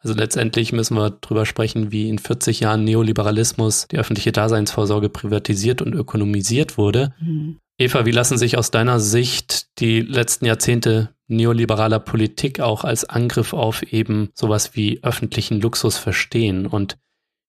Also 0.00 0.14
letztendlich 0.14 0.72
müssen 0.72 0.96
wir 0.96 1.10
drüber 1.10 1.46
sprechen, 1.46 1.90
wie 1.90 2.10
in 2.10 2.18
40 2.18 2.60
Jahren 2.60 2.84
Neoliberalismus 2.84 3.88
die 3.90 3.98
öffentliche 3.98 4.32
Daseinsvorsorge 4.32 5.08
privatisiert 5.08 5.80
und 5.80 5.94
ökonomisiert 5.94 6.76
wurde. 6.76 7.14
Mhm. 7.20 7.58
Eva, 7.78 8.04
wie 8.04 8.12
lassen 8.12 8.38
sich 8.38 8.56
aus 8.58 8.70
deiner 8.70 9.00
Sicht 9.00 9.80
die 9.80 10.00
letzten 10.00 10.44
Jahrzehnte 10.46 11.10
neoliberaler 11.26 11.98
Politik 12.00 12.60
auch 12.60 12.84
als 12.84 13.04
Angriff 13.04 13.52
auf 13.52 13.82
eben 13.82 14.28
sowas 14.34 14.76
wie 14.76 15.02
öffentlichen 15.02 15.60
Luxus 15.60 15.96
verstehen? 15.96 16.66
Und 16.66 16.98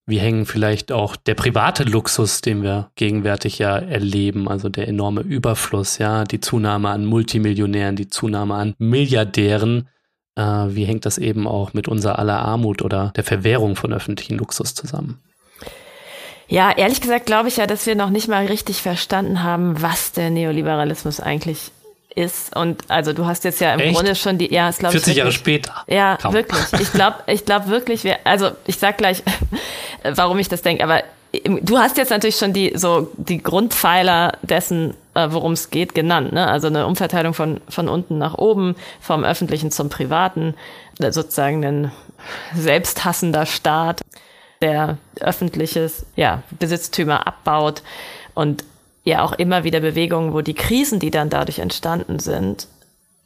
wie 0.06 0.20
hängen 0.20 0.46
vielleicht 0.46 0.92
auch 0.92 1.16
der 1.16 1.34
private 1.34 1.84
Luxus, 1.84 2.42
den 2.42 2.62
wir 2.62 2.92
gegenwärtig 2.96 3.58
ja 3.58 3.78
erleben, 3.78 4.48
also 4.48 4.70
der 4.70 4.88
enorme 4.88 5.22
Überfluss, 5.22 5.98
ja, 5.98 6.24
die 6.24 6.40
Zunahme 6.40 6.90
an 6.90 7.06
Multimillionären, 7.06 7.96
die 7.96 8.08
Zunahme 8.08 8.56
an 8.56 8.76
Milliardären, 8.78 9.90
äh, 10.36 10.42
wie 10.42 10.86
hängt 10.86 11.06
das 11.06 11.18
eben 11.18 11.48
auch 11.48 11.74
mit 11.74 11.88
unserer 11.88 12.20
aller 12.20 12.40
Armut 12.40 12.82
oder 12.82 13.14
der 13.16 13.24
Verwehrung 13.24 13.76
von 13.76 13.94
öffentlichen 13.94 14.38
Luxus 14.38 14.76
zusammen? 14.76 15.20
Ja, 16.48 16.72
ehrlich 16.78 17.02
gesagt 17.02 17.26
glaube 17.26 17.48
ich 17.48 17.58
ja, 17.58 17.66
dass 17.66 17.88
wir 17.88 17.96
noch 17.96 18.12
nicht 18.12 18.28
mal 18.28 18.46
richtig 18.46 18.84
verstanden 18.84 19.42
haben, 19.42 19.82
was 19.82 20.12
der 20.12 20.30
Neoliberalismus 20.30 21.20
eigentlich 21.20 21.72
ist. 22.16 22.56
Und 22.56 22.84
also 22.90 23.14
du 23.14 23.26
hast 23.26 23.44
jetzt 23.44 23.60
ja 23.62 23.74
im 23.74 23.80
Echt? 23.80 23.96
Grunde 23.96 24.16
schon 24.16 24.38
die, 24.38 24.54
ja, 24.54 24.70
ist 24.70 24.80
glaube 24.80 24.94
40 24.94 25.12
ich. 25.12 25.18
Jahre 25.18 25.28
wirklich- 25.30 25.40
später. 25.40 25.74
Ja, 25.88 26.18
Kaum. 26.18 26.34
wirklich. 26.34 26.62
Ich 26.82 26.92
glaube, 26.92 27.18
ich 27.28 27.46
glaube 27.46 27.68
wirklich, 27.68 28.04
wir, 28.04 28.18
also 28.24 28.52
ich 28.66 28.78
sag 28.78 28.98
gleich, 28.98 29.22
warum 30.04 30.40
ich 30.40 30.48
das 30.50 30.62
denke, 30.62 30.84
aber 30.84 31.04
du 31.62 31.78
hast 31.78 31.98
jetzt 31.98 32.12
natürlich 32.12 32.38
schon 32.38 32.54
die 32.54 32.74
so 32.76 33.12
die 33.18 33.44
Grundpfeiler 33.44 34.38
dessen, 34.42 34.94
äh, 35.16 35.28
worum 35.32 35.52
es 35.52 35.70
geht, 35.70 35.94
genannt. 35.94 36.32
Ne? 36.32 36.48
Also 36.48 36.68
eine 36.68 36.88
Umverteilung 36.88 37.34
von 37.34 37.60
von 37.70 37.90
unten 37.90 38.18
nach 38.18 38.36
oben, 38.36 38.76
vom 39.02 39.24
öffentlichen 39.26 39.70
zum 39.72 39.90
privaten, 39.90 40.54
äh, 41.00 41.12
sozusagen 41.12 41.66
ein 41.66 41.92
selbsthassender 42.56 43.46
Staat, 43.46 44.02
der 44.62 44.98
öffentliches 45.20 46.06
ja, 46.16 46.42
Besitztümer 46.52 47.28
abbaut 47.28 47.82
und 48.34 48.64
ja 49.06 49.24
auch 49.24 49.32
immer 49.34 49.64
wieder 49.64 49.80
Bewegungen, 49.80 50.34
wo 50.34 50.42
die 50.42 50.56
Krisen, 50.56 51.00
die 51.00 51.12
dann 51.12 51.30
dadurch 51.30 51.60
entstanden 51.60 52.20
sind, 52.20 52.68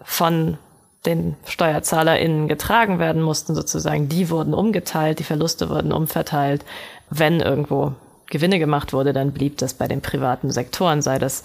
von 0.01 0.57
den 1.05 1.35
SteuerzahlerInnen 1.45 2.47
getragen 2.47 2.99
werden 2.99 3.21
mussten, 3.21 3.55
sozusagen, 3.55 4.09
die 4.09 4.29
wurden 4.29 4.53
umgeteilt, 4.53 5.19
die 5.19 5.23
Verluste 5.23 5.69
wurden 5.69 5.93
umverteilt. 5.93 6.65
Wenn 7.09 7.39
irgendwo 7.39 7.93
Gewinne 8.29 8.59
gemacht 8.59 8.93
wurde, 8.93 9.11
dann 9.13 9.31
blieb 9.31 9.57
das 9.57 9.73
bei 9.73 9.87
den 9.87 10.01
privaten 10.01 10.51
Sektoren, 10.51 11.01
sei 11.01 11.17
das 11.17 11.43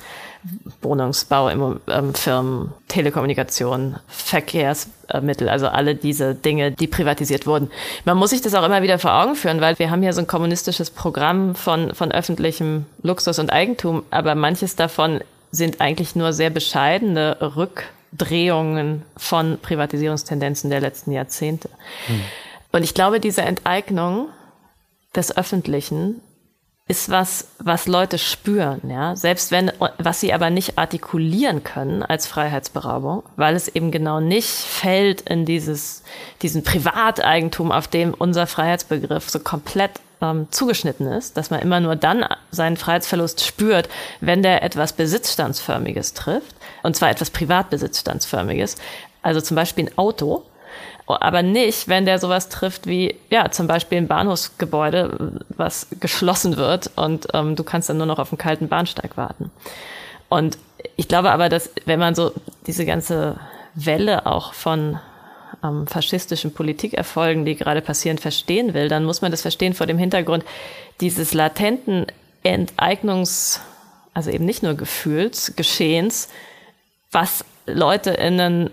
Wohnungsbau, 0.83 1.51
ähm, 1.51 2.15
Firmen, 2.15 2.73
Telekommunikation, 2.89 3.97
Verkehrsmittel, 4.07 5.49
also 5.49 5.69
alle 5.69 5.95
diese 5.95 6.35
Dinge, 6.35 6.73
die 6.73 6.87
privatisiert 6.87 7.47
wurden. 7.47 7.71
Man 8.05 8.19
muss 8.19 8.31
sich 8.31 8.43
das 8.43 8.55
auch 8.55 8.65
immer 8.65 8.83
wieder 8.83 8.99
vor 8.99 9.15
Augen 9.15 9.35
führen, 9.35 9.61
weil 9.61 9.79
wir 9.79 9.91
haben 9.91 10.03
hier 10.03 10.13
so 10.13 10.21
ein 10.21 10.27
kommunistisches 10.27 10.91
Programm 10.91 11.55
von, 11.55 11.95
von 11.95 12.13
öffentlichem 12.13 12.85
Luxus 13.03 13.39
und 13.39 13.51
Eigentum, 13.51 14.03
aber 14.11 14.35
manches 14.35 14.77
davon 14.77 15.21
sind 15.51 15.81
eigentlich 15.81 16.17
nur 16.17 16.33
sehr 16.33 16.51
bescheidene 16.51 17.39
Rückdrehungen 17.57 19.03
von 19.17 19.59
Privatisierungstendenzen 19.61 20.69
der 20.69 20.81
letzten 20.81 21.13
Jahrzehnte. 21.13 21.71
Und 22.73 22.83
ich 22.83 22.93
glaube, 22.93 23.21
diese 23.21 23.43
Enteignung 23.43 24.29
des 25.15 25.37
Öffentlichen 25.37 26.21
ist 26.87 27.11
was, 27.11 27.49
was 27.59 27.87
Leute 27.87 28.19
spüren, 28.19 28.83
ja. 28.91 29.17
Selbst 29.17 29.51
wenn, 29.51 29.73
was 29.99 30.21
sie 30.21 30.35
aber 30.35 30.51
nicht 30.51 30.77
artikulieren 30.77 31.65
können 31.65 32.03
als 32.03 32.27
Freiheitsberaubung, 32.27 33.23
weil 33.37 33.57
es 33.57 33.69
eben 33.69 33.91
genau 33.91 34.21
nicht 34.21 34.51
fällt 34.51 35.23
in 35.23 35.47
dieses, 35.47 36.03
diesen 36.43 36.63
Privateigentum, 36.63 37.73
auf 37.73 37.89
dem 37.89 38.13
unser 38.13 38.47
Freiheitsbegriff 38.47 39.31
so 39.31 39.39
komplett 39.39 39.93
ähm, 40.21 40.47
zugeschnitten 40.51 41.07
ist, 41.07 41.39
dass 41.39 41.49
man 41.49 41.61
immer 41.61 41.81
nur 41.81 41.97
dann 41.97 42.27
seinen 42.51 42.77
Freiheitsverlust 42.77 43.43
spürt, 43.43 43.89
wenn 44.21 44.43
der 44.43 44.63
etwas 44.63 44.93
Besitzstandsförmiges 44.93 46.13
trifft, 46.13 46.55
und 46.83 46.97
zwar 46.97 47.09
etwas 47.09 47.31
Privatbesitzstandsförmiges, 47.31 48.77
also 49.23 49.41
zum 49.41 49.55
Beispiel 49.55 49.87
ein 49.87 49.97
Auto, 49.97 50.45
aber 51.07 51.43
nicht, 51.43 51.89
wenn 51.89 52.07
der 52.07 52.19
sowas 52.19 52.49
trifft 52.49 52.87
wie, 52.87 53.15
ja, 53.31 53.51
zum 53.51 53.67
Beispiel 53.67 53.99
ein 53.99 54.09
Bahnhofsgebäude, 54.09 55.41
was 55.51 55.89
geschlossen 56.01 56.57
wird 56.57 56.91
und 56.97 57.29
ähm, 57.35 57.57
du 57.57 57.65
kannst 57.65 57.89
dann 57.89 57.99
nur 57.99 58.07
noch 58.07 58.19
auf 58.19 58.33
einen 58.33 58.39
kalten 58.39 58.69
Bahnsteig 58.69 59.17
warten. 59.17 59.51
Und 60.29 60.57
ich 60.97 61.09
glaube 61.09 61.31
aber, 61.31 61.49
dass 61.49 61.71
wenn 61.85 61.99
man 61.99 62.15
so 62.15 62.33
diese 62.67 62.87
ganze 62.87 63.39
Welle 63.75 64.27
auch 64.27 64.55
von 64.55 64.99
ähm, 65.63 65.87
faschistischen 65.87 66.55
Politikerfolgen, 66.55 67.45
die 67.45 67.57
gerade 67.57 67.83
passieren, 67.83 68.19
verstehen 68.19 68.75
will, 68.75 68.89
dann 68.89 69.05
muss 69.05 69.21
man 69.21 69.31
das 69.31 69.43
verstehen 69.43 69.75
vor 69.75 69.87
dem 69.87 69.99
Hintergrund 69.99 70.45
dieses 71.01 71.35
latenten 71.35 72.07
Enteignungs, 72.43 73.61
also 74.13 74.31
eben 74.31 74.45
nicht 74.45 74.63
nur 74.63 74.75
Gefühls, 74.75 75.55
Geschehens, 75.57 76.29
was 77.11 77.45
Leute 77.67 78.11
in 78.11 78.39
einen, 78.41 78.71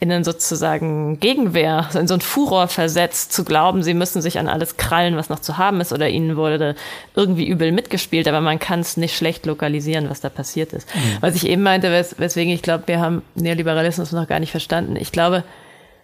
in 0.00 0.10
einen 0.10 0.24
sozusagen 0.24 1.20
Gegenwehr, 1.20 1.88
in 1.94 2.08
so 2.08 2.14
ein 2.14 2.20
Furor 2.20 2.68
versetzt, 2.68 3.32
zu 3.32 3.44
glauben, 3.44 3.82
sie 3.82 3.94
müssen 3.94 4.22
sich 4.22 4.38
an 4.38 4.48
alles 4.48 4.76
krallen, 4.76 5.16
was 5.16 5.28
noch 5.28 5.38
zu 5.38 5.56
haben 5.56 5.80
ist, 5.80 5.92
oder 5.92 6.08
ihnen 6.08 6.36
wurde 6.36 6.74
irgendwie 7.14 7.46
übel 7.46 7.70
mitgespielt, 7.70 8.26
aber 8.26 8.40
man 8.40 8.58
kann 8.58 8.80
es 8.80 8.96
nicht 8.96 9.16
schlecht 9.16 9.46
lokalisieren, 9.46 10.10
was 10.10 10.20
da 10.20 10.28
passiert 10.30 10.72
ist. 10.72 10.88
Was 11.20 11.36
ich 11.36 11.46
eben 11.46 11.62
meinte, 11.62 11.90
wes 11.92 12.18
weswegen 12.18 12.52
ich 12.52 12.62
glaube, 12.62 12.84
wir 12.86 13.00
haben 13.00 13.22
Neoliberalismus 13.36 14.12
noch 14.12 14.26
gar 14.26 14.40
nicht 14.40 14.50
verstanden. 14.50 14.96
Ich 14.96 15.12
glaube, 15.12 15.44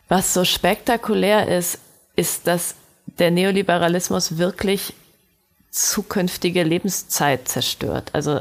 was 0.09 0.35
so 0.35 0.45
spektakulär 0.45 1.49
ist, 1.49 1.79
ist, 2.17 2.47
dass 2.47 2.77
der 3.19 3.31
Neoliberalismus 3.31 4.39
wirklich 4.39 4.95
zukünftige 5.71 6.63
Lebenszeit 6.63 7.49
zerstört. 7.49 8.11
Also 8.13 8.41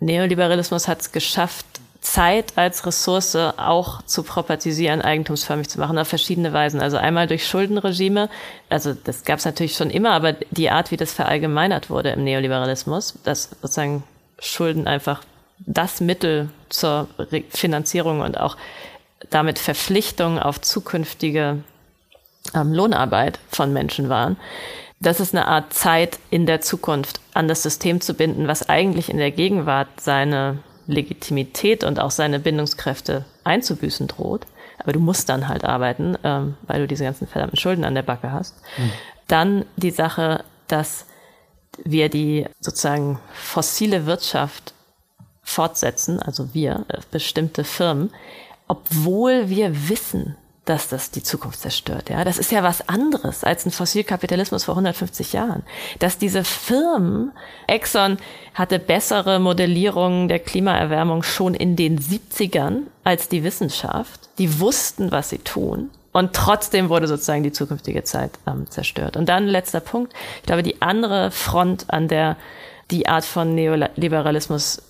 Neoliberalismus 0.00 0.88
hat 0.88 1.00
es 1.00 1.12
geschafft, 1.12 1.71
Zeit 2.02 2.54
als 2.56 2.84
Ressource 2.84 3.36
auch 3.36 4.02
zu 4.02 4.24
propertisieren, 4.24 5.00
eigentumsförmig 5.00 5.68
zu 5.68 5.78
machen, 5.78 5.96
auf 5.98 6.08
verschiedene 6.08 6.52
Weisen. 6.52 6.80
Also 6.80 6.96
einmal 6.96 7.28
durch 7.28 7.46
Schuldenregime, 7.46 8.28
also 8.68 8.92
das 8.92 9.24
gab 9.24 9.38
es 9.38 9.44
natürlich 9.44 9.76
schon 9.76 9.88
immer, 9.88 10.10
aber 10.10 10.32
die 10.50 10.68
Art, 10.68 10.90
wie 10.90 10.96
das 10.96 11.12
verallgemeinert 11.12 11.90
wurde 11.90 12.10
im 12.10 12.24
Neoliberalismus, 12.24 13.14
dass 13.22 13.50
sozusagen 13.62 14.02
Schulden 14.40 14.88
einfach 14.88 15.22
das 15.60 16.00
Mittel 16.00 16.50
zur 16.68 17.06
Finanzierung 17.50 18.20
und 18.20 18.38
auch 18.38 18.56
damit 19.30 19.60
Verpflichtung 19.60 20.40
auf 20.40 20.60
zukünftige 20.60 21.62
ähm, 22.52 22.72
Lohnarbeit 22.72 23.38
von 23.48 23.72
Menschen 23.72 24.08
waren. 24.08 24.36
Das 24.98 25.20
ist 25.20 25.34
eine 25.34 25.46
Art 25.46 25.72
Zeit 25.72 26.18
in 26.30 26.46
der 26.46 26.60
Zukunft 26.60 27.20
an 27.32 27.46
das 27.46 27.62
System 27.62 28.00
zu 28.00 28.14
binden, 28.14 28.48
was 28.48 28.68
eigentlich 28.68 29.08
in 29.08 29.18
der 29.18 29.30
Gegenwart 29.30 29.88
seine 30.00 30.58
Legitimität 30.86 31.84
und 31.84 32.00
auch 32.00 32.10
seine 32.10 32.40
Bindungskräfte 32.40 33.24
einzubüßen 33.44 34.08
droht. 34.08 34.46
Aber 34.78 34.92
du 34.92 35.00
musst 35.00 35.28
dann 35.28 35.48
halt 35.48 35.64
arbeiten, 35.64 36.16
ähm, 36.24 36.56
weil 36.62 36.80
du 36.80 36.88
diese 36.88 37.04
ganzen 37.04 37.26
verdammten 37.26 37.58
Schulden 37.58 37.84
an 37.84 37.94
der 37.94 38.02
Backe 38.02 38.32
hast. 38.32 38.56
Dann 39.28 39.64
die 39.76 39.90
Sache, 39.90 40.44
dass 40.66 41.06
wir 41.84 42.08
die 42.08 42.46
sozusagen 42.60 43.18
fossile 43.32 44.06
Wirtschaft 44.06 44.74
fortsetzen, 45.42 46.20
also 46.20 46.54
wir, 46.54 46.84
äh, 46.88 46.98
bestimmte 47.10 47.64
Firmen, 47.64 48.10
obwohl 48.68 49.48
wir 49.48 49.88
wissen, 49.88 50.36
dass 50.64 50.88
das 50.88 51.10
die 51.10 51.22
Zukunft 51.22 51.60
zerstört. 51.60 52.08
Ja, 52.08 52.24
das 52.24 52.38
ist 52.38 52.52
ja 52.52 52.62
was 52.62 52.88
anderes 52.88 53.42
als 53.42 53.66
ein 53.66 53.72
Fossilkapitalismus 53.72 54.64
vor 54.64 54.74
150 54.74 55.32
Jahren. 55.32 55.64
Dass 55.98 56.18
diese 56.18 56.44
Firmen, 56.44 57.32
Exxon 57.66 58.18
hatte 58.54 58.78
bessere 58.78 59.40
Modellierungen 59.40 60.28
der 60.28 60.38
Klimaerwärmung 60.38 61.24
schon 61.24 61.54
in 61.54 61.74
den 61.74 61.98
70ern 61.98 62.82
als 63.02 63.28
die 63.28 63.42
Wissenschaft. 63.42 64.28
Die 64.38 64.60
wussten, 64.60 65.10
was 65.10 65.30
sie 65.30 65.38
tun. 65.38 65.90
Und 66.12 66.34
trotzdem 66.34 66.90
wurde 66.90 67.08
sozusagen 67.08 67.42
die 67.42 67.52
zukünftige 67.52 68.04
Zeit 68.04 68.32
ähm, 68.46 68.70
zerstört. 68.70 69.16
Und 69.16 69.28
dann 69.28 69.46
letzter 69.46 69.80
Punkt. 69.80 70.12
Ich 70.36 70.46
glaube, 70.46 70.62
die 70.62 70.80
andere 70.80 71.30
Front, 71.30 71.86
an 71.88 72.06
der 72.06 72.36
die 72.90 73.08
Art 73.08 73.24
von 73.24 73.54
Neoliberalismus 73.54 74.82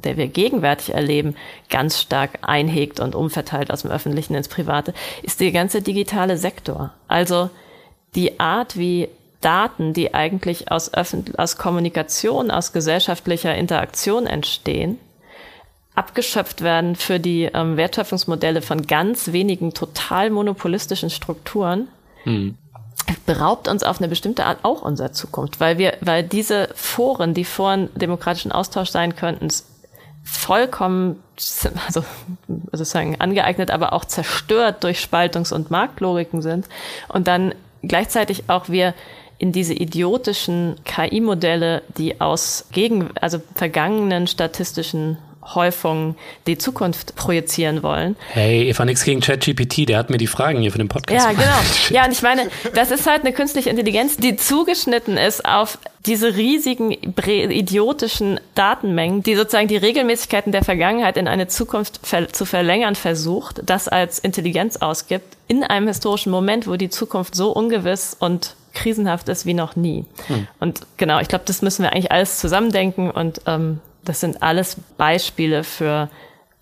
der 0.00 0.16
wir 0.16 0.28
gegenwärtig 0.28 0.94
erleben, 0.94 1.36
ganz 1.68 2.00
stark 2.00 2.38
einhegt 2.42 3.00
und 3.00 3.14
umverteilt 3.14 3.70
aus 3.70 3.82
dem 3.82 3.90
Öffentlichen 3.90 4.34
ins 4.34 4.48
Private, 4.48 4.94
ist 5.22 5.40
der 5.40 5.52
ganze 5.52 5.82
digitale 5.82 6.36
Sektor. 6.38 6.92
Also 7.08 7.50
die 8.14 8.40
Art, 8.40 8.76
wie 8.78 9.08
Daten, 9.40 9.92
die 9.92 10.14
eigentlich 10.14 10.70
aus, 10.70 10.94
Öffentlich 10.94 11.38
aus 11.38 11.56
Kommunikation, 11.56 12.50
aus 12.50 12.72
gesellschaftlicher 12.72 13.54
Interaktion 13.54 14.26
entstehen, 14.26 14.98
abgeschöpft 15.94 16.62
werden 16.62 16.96
für 16.96 17.20
die 17.20 17.50
ähm, 17.52 17.76
Wertschöpfungsmodelle 17.76 18.62
von 18.62 18.86
ganz 18.86 19.32
wenigen 19.32 19.74
total 19.74 20.30
monopolistischen 20.30 21.10
Strukturen, 21.10 21.88
Hm. 22.24 22.56
beraubt 23.26 23.68
uns 23.68 23.82
auf 23.82 23.98
eine 23.98 24.08
bestimmte 24.08 24.44
Art 24.46 24.58
auch 24.62 24.82
unserer 24.82 25.12
Zukunft, 25.12 25.60
weil 25.60 25.78
wir, 25.78 25.94
weil 26.00 26.22
diese 26.22 26.68
Foren, 26.74 27.34
die 27.34 27.44
Foren 27.44 27.88
demokratischen 27.96 28.52
Austausch 28.52 28.90
sein 28.90 29.16
könnten, 29.16 29.48
vollkommen, 30.24 31.22
also 31.86 32.04
sozusagen 32.72 33.20
angeeignet, 33.20 33.70
aber 33.70 33.92
auch 33.92 34.04
zerstört 34.04 34.84
durch 34.84 35.00
Spaltungs- 35.00 35.52
und 35.52 35.70
Marktlogiken 35.70 36.42
sind. 36.42 36.68
Und 37.08 37.26
dann 37.28 37.54
gleichzeitig 37.82 38.44
auch 38.48 38.68
wir 38.68 38.94
in 39.38 39.50
diese 39.50 39.74
idiotischen 39.74 40.76
KI-Modelle, 40.84 41.82
die 41.98 42.20
aus 42.20 42.66
gegen, 42.70 43.10
also 43.20 43.40
vergangenen 43.56 44.28
statistischen 44.28 45.18
Häufungen 45.42 46.16
die 46.46 46.58
Zukunft 46.58 47.16
projizieren 47.16 47.82
wollen, 47.82 48.16
Hey, 48.28 48.68
Eva, 48.68 48.84
nix 48.84 49.04
gegen 49.04 49.20
ChatGPT, 49.20 49.88
der 49.88 49.98
hat 49.98 50.10
mir 50.10 50.18
die 50.18 50.26
Fragen 50.26 50.60
hier 50.60 50.72
für 50.72 50.78
den 50.78 50.88
Podcast 50.88 51.24
ja, 51.24 51.32
genau. 51.32 51.58
Ja, 51.90 52.04
und 52.04 52.12
ich 52.12 52.22
meine, 52.22 52.48
das 52.74 52.90
ist 52.90 53.06
halt 53.06 53.22
eine 53.22 53.32
künstliche 53.32 53.70
Intelligenz, 53.70 54.16
die 54.16 54.36
zugeschnitten 54.36 55.16
ist 55.16 55.44
auf 55.44 55.78
diese 56.06 56.36
riesigen, 56.36 56.90
idiotischen 56.90 58.40
Datenmengen, 58.54 59.22
die 59.22 59.36
sozusagen 59.36 59.68
die 59.68 59.76
Regelmäßigkeiten 59.76 60.50
der 60.50 60.64
Vergangenheit 60.64 61.16
in 61.16 61.28
eine 61.28 61.46
Zukunft 61.48 62.00
ver 62.02 62.28
zu 62.32 62.44
verlängern 62.44 62.96
versucht, 62.96 63.62
das 63.64 63.88
als 63.88 64.18
Intelligenz 64.18 64.78
ausgibt, 64.78 65.36
in 65.48 65.62
einem 65.62 65.86
historischen 65.86 66.32
Moment, 66.32 66.66
wo 66.66 66.76
die 66.76 66.90
Zukunft 66.90 67.34
so 67.34 67.52
ungewiss 67.52 68.16
und 68.18 68.56
krisenhaft 68.74 69.28
ist 69.28 69.46
wie 69.46 69.54
noch 69.54 69.76
nie. 69.76 70.04
Und 70.58 70.80
genau, 70.96 71.20
ich 71.20 71.28
glaube, 71.28 71.44
das 71.46 71.62
müssen 71.62 71.82
wir 71.82 71.92
eigentlich 71.92 72.10
alles 72.10 72.38
zusammendenken 72.38 73.10
und 73.10 73.42
ähm, 73.46 73.80
das 74.04 74.20
sind 74.20 74.42
alles 74.42 74.76
Beispiele 74.96 75.64
für 75.64 76.08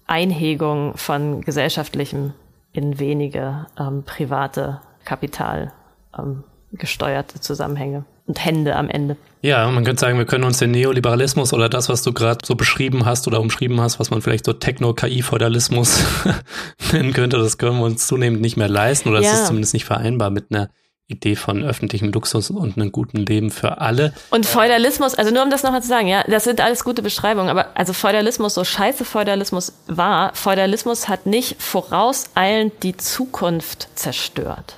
Einhegung 0.07 0.97
von 0.97 1.41
gesellschaftlichem 1.41 2.35
in 2.73 2.99
wenige 2.99 3.67
ähm, 3.79 4.05
private 4.05 4.81
Kapital 5.05 5.73
ähm, 6.19 6.45
gesteuerte 6.73 7.41
Zusammenhänge 7.41 8.05
und 8.27 8.45
Hände 8.45 8.77
am 8.77 8.89
Ende. 8.89 9.17
Ja, 9.43 9.69
man 9.71 9.85
könnte 9.85 10.01
sagen, 10.01 10.19
wir 10.19 10.27
können 10.27 10.45
uns 10.45 10.59
den 10.59 10.71
Neoliberalismus 10.71 11.53
oder 11.53 11.69
das, 11.69 11.89
was 11.89 12.03
du 12.03 12.13
gerade 12.13 12.45
so 12.45 12.55
beschrieben 12.55 13.07
hast 13.07 13.27
oder 13.27 13.41
umschrieben 13.41 13.81
hast, 13.81 13.99
was 13.99 14.11
man 14.11 14.23
vielleicht 14.23 14.45
so 14.45 14.53
Techno-KI-Feudalismus 14.53 16.05
nennen 16.93 17.13
könnte, 17.13 17.39
das 17.39 17.59
können 17.59 17.79
wir 17.79 17.85
uns 17.85 18.07
zunehmend 18.07 18.41
nicht 18.41 18.57
mehr 18.57 18.69
leisten 18.69 19.09
oder 19.09 19.21
es 19.21 19.27
ja. 19.27 19.33
ist 19.33 19.47
zumindest 19.47 19.75
nicht 19.75 19.85
vereinbar 19.85 20.31
mit 20.31 20.47
einer 20.51 20.71
Idee 21.11 21.37
von 21.37 21.63
öffentlichem 21.65 22.13
Luxus 22.13 22.51
und 22.51 22.77
einem 22.77 22.93
guten 22.93 23.19
Leben 23.19 23.51
für 23.51 23.81
alle. 23.81 24.13
Und 24.31 24.47
Feudalismus, 24.47 25.15
also 25.15 25.33
nur 25.33 25.43
um 25.43 25.51
das 25.51 25.63
nochmal 25.63 25.83
zu 25.83 25.89
sagen, 25.89 26.07
ja, 26.07 26.23
das 26.25 26.45
sind 26.45 26.61
alles 26.61 26.85
gute 26.85 27.03
Beschreibungen, 27.03 27.49
aber 27.49 27.69
also 27.75 27.93
Feudalismus, 27.93 28.55
so 28.55 28.65
scheiße 28.65 29.05
Feudalismus 29.05 29.73
war, 29.87 30.35
Feudalismus 30.35 31.09
hat 31.09 31.27
nicht 31.27 31.61
vorauseilend 31.61 32.73
die 32.83 32.97
Zukunft 32.97 33.89
zerstört. 33.95 34.77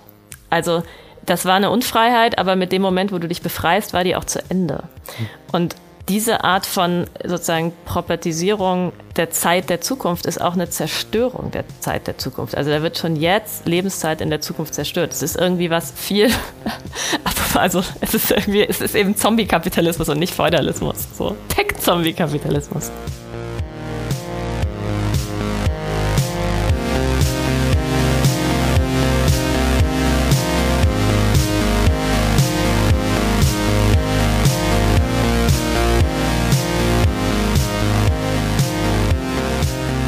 Also 0.51 0.83
das 1.25 1.45
war 1.45 1.55
eine 1.55 1.71
Unfreiheit, 1.71 2.39
aber 2.39 2.57
mit 2.57 2.73
dem 2.73 2.83
Moment, 2.83 3.13
wo 3.13 3.19
du 3.19 3.29
dich 3.29 3.43
befreist, 3.43 3.93
war 3.93 4.05
die 4.05 4.17
auch 4.17 4.25
zu 4.25 4.43
Ende. 4.49 4.85
Und 5.53 5.77
diese 6.09 6.43
Art 6.43 6.67
von 6.67 7.07
sozusagen 7.25 7.73
Propertisierung 7.85 8.93
der 9.17 9.31
Zeit 9.31 9.71
der 9.71 9.81
Zukunft 9.81 10.27
ist 10.27 10.41
auch 10.41 10.55
eine 10.55 10.69
Zerstörung 10.69 11.51
der 11.51 11.65
Zeit 11.81 12.07
der 12.07 12.19
Zukunft. 12.19 12.57
Also 12.57 12.71
da 12.71 12.83
wird 12.83 12.99
schon 12.99 13.15
jetzt 13.15 13.67
Lebenszeit 13.67 14.21
in 14.21 14.31
der 14.31 14.41
Zukunft 14.41 14.75
zerstört. 14.75 15.13
Es 15.13 15.23
ist 15.23 15.37
irgendwie 15.37 15.71
was 15.71 15.93
viel, 15.93 16.31
also 17.55 17.83
es 18.01 18.15
ist 18.15 18.31
irgendwie, 18.31 18.67
es 18.67 18.81
ist 18.81 18.95
eben 18.95 19.17
Zombie-Kapitalismus 19.17 20.09
und 20.09 20.19
nicht 20.19 20.35
Feudalismus. 20.35 21.07
So 21.17 21.37
Tech-Zombie-Kapitalismus. 21.49 22.91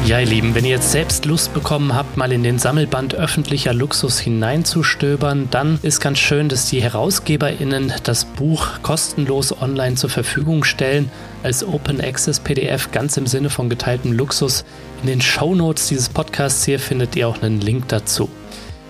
Ja, 0.05 0.19
ihr 0.19 0.27
Lieben, 0.27 0.53
wenn 0.53 0.65
ihr 0.65 0.71
jetzt 0.75 0.91
selbst 0.91 1.25
Lust 1.25 1.55
bekommen 1.55 1.95
habt, 1.95 2.15
mal 2.15 2.31
in 2.31 2.43
den 2.43 2.59
Sammelband 2.59 3.15
öffentlicher 3.15 3.73
Luxus 3.73 4.19
hineinzustöbern, 4.19 5.47
dann 5.49 5.79
ist 5.81 5.99
ganz 5.99 6.19
schön, 6.19 6.47
dass 6.47 6.69
die 6.69 6.79
HerausgeberInnen 6.79 7.91
das 8.03 8.25
Buch 8.25 8.67
kostenlos 8.83 9.59
online 9.59 9.95
zur 9.95 10.11
Verfügung 10.11 10.63
stellen, 10.63 11.09
als 11.41 11.67
Open 11.67 11.99
Access 12.01 12.39
PDF, 12.39 12.91
ganz 12.91 13.17
im 13.17 13.25
Sinne 13.25 13.49
von 13.49 13.67
geteiltem 13.67 14.13
Luxus. 14.13 14.63
In 15.01 15.07
den 15.07 15.21
Show 15.21 15.55
Notes 15.55 15.87
dieses 15.87 16.09
Podcasts 16.09 16.63
hier 16.65 16.77
findet 16.79 17.15
ihr 17.15 17.27
auch 17.27 17.41
einen 17.41 17.59
Link 17.59 17.87
dazu. 17.87 18.29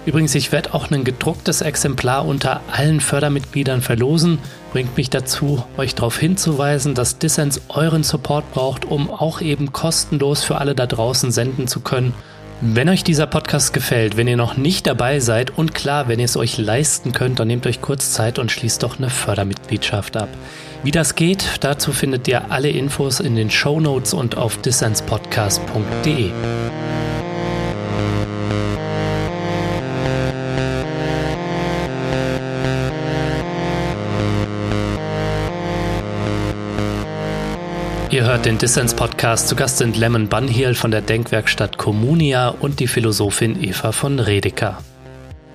Übrigens, 0.05 0.35
ich 0.35 0.51
werde 0.51 0.73
auch 0.73 0.91
ein 0.91 1.03
gedrucktes 1.03 1.61
Exemplar 1.61 2.25
unter 2.27 2.61
allen 2.71 3.01
Fördermitgliedern 3.01 3.81
verlosen. 3.81 4.37
Bringt 4.71 4.95
mich 4.97 5.09
dazu, 5.09 5.63
euch 5.77 5.95
darauf 5.95 6.19
hinzuweisen, 6.19 6.93
dass 6.93 7.17
Dissens 7.17 7.61
euren 7.69 8.03
Support 8.03 8.51
braucht, 8.53 8.85
um 8.85 9.09
auch 9.09 9.41
eben 9.41 9.71
kostenlos 9.71 10.43
für 10.43 10.57
alle 10.57 10.75
da 10.75 10.85
draußen 10.85 11.31
senden 11.31 11.67
zu 11.67 11.79
können. 11.79 12.13
Wenn 12.61 12.87
euch 12.87 13.03
dieser 13.03 13.27
Podcast 13.27 13.73
gefällt, 13.73 14.15
wenn 14.15 14.27
ihr 14.27 14.37
noch 14.37 14.55
nicht 14.55 14.87
dabei 14.87 15.19
seid 15.19 15.57
und 15.57 15.75
klar, 15.75 16.07
wenn 16.07 16.19
ihr 16.19 16.25
es 16.25 16.37
euch 16.37 16.57
leisten 16.57 17.11
könnt, 17.11 17.39
dann 17.39 17.49
nehmt 17.49 17.67
euch 17.67 17.81
kurz 17.81 18.13
Zeit 18.13 18.39
und 18.39 18.49
schließt 18.49 18.81
doch 18.81 18.97
eine 18.97 19.09
Fördermitgliedschaft 19.09 20.15
ab. 20.15 20.29
Wie 20.81 20.91
das 20.91 21.15
geht, 21.15 21.45
dazu 21.61 21.91
findet 21.91 22.27
ihr 22.27 22.51
alle 22.51 22.69
Infos 22.69 23.19
in 23.19 23.35
den 23.35 23.49
Show 23.49 23.81
Notes 23.81 24.13
und 24.13 24.37
auf 24.37 24.57
dissenspodcast.de. 24.61 26.31
Ihr 38.15 38.23
hört 38.23 38.45
den 38.45 38.58
Dissens-Podcast. 38.58 39.49
Zu 39.49 39.58
Gast 39.58 39.80
sind 39.80 39.97
Lemon 39.97 40.30
Bunhiel 40.30 40.73
von 40.73 40.89
der 40.89 41.01
Denkwerkstatt 41.01 41.78
Communia 41.78 42.47
und 42.47 42.80
die 42.80 42.88
Philosophin 42.88 43.62
Eva 43.62 43.91
von 43.91 44.19
Redeker. 44.19 44.78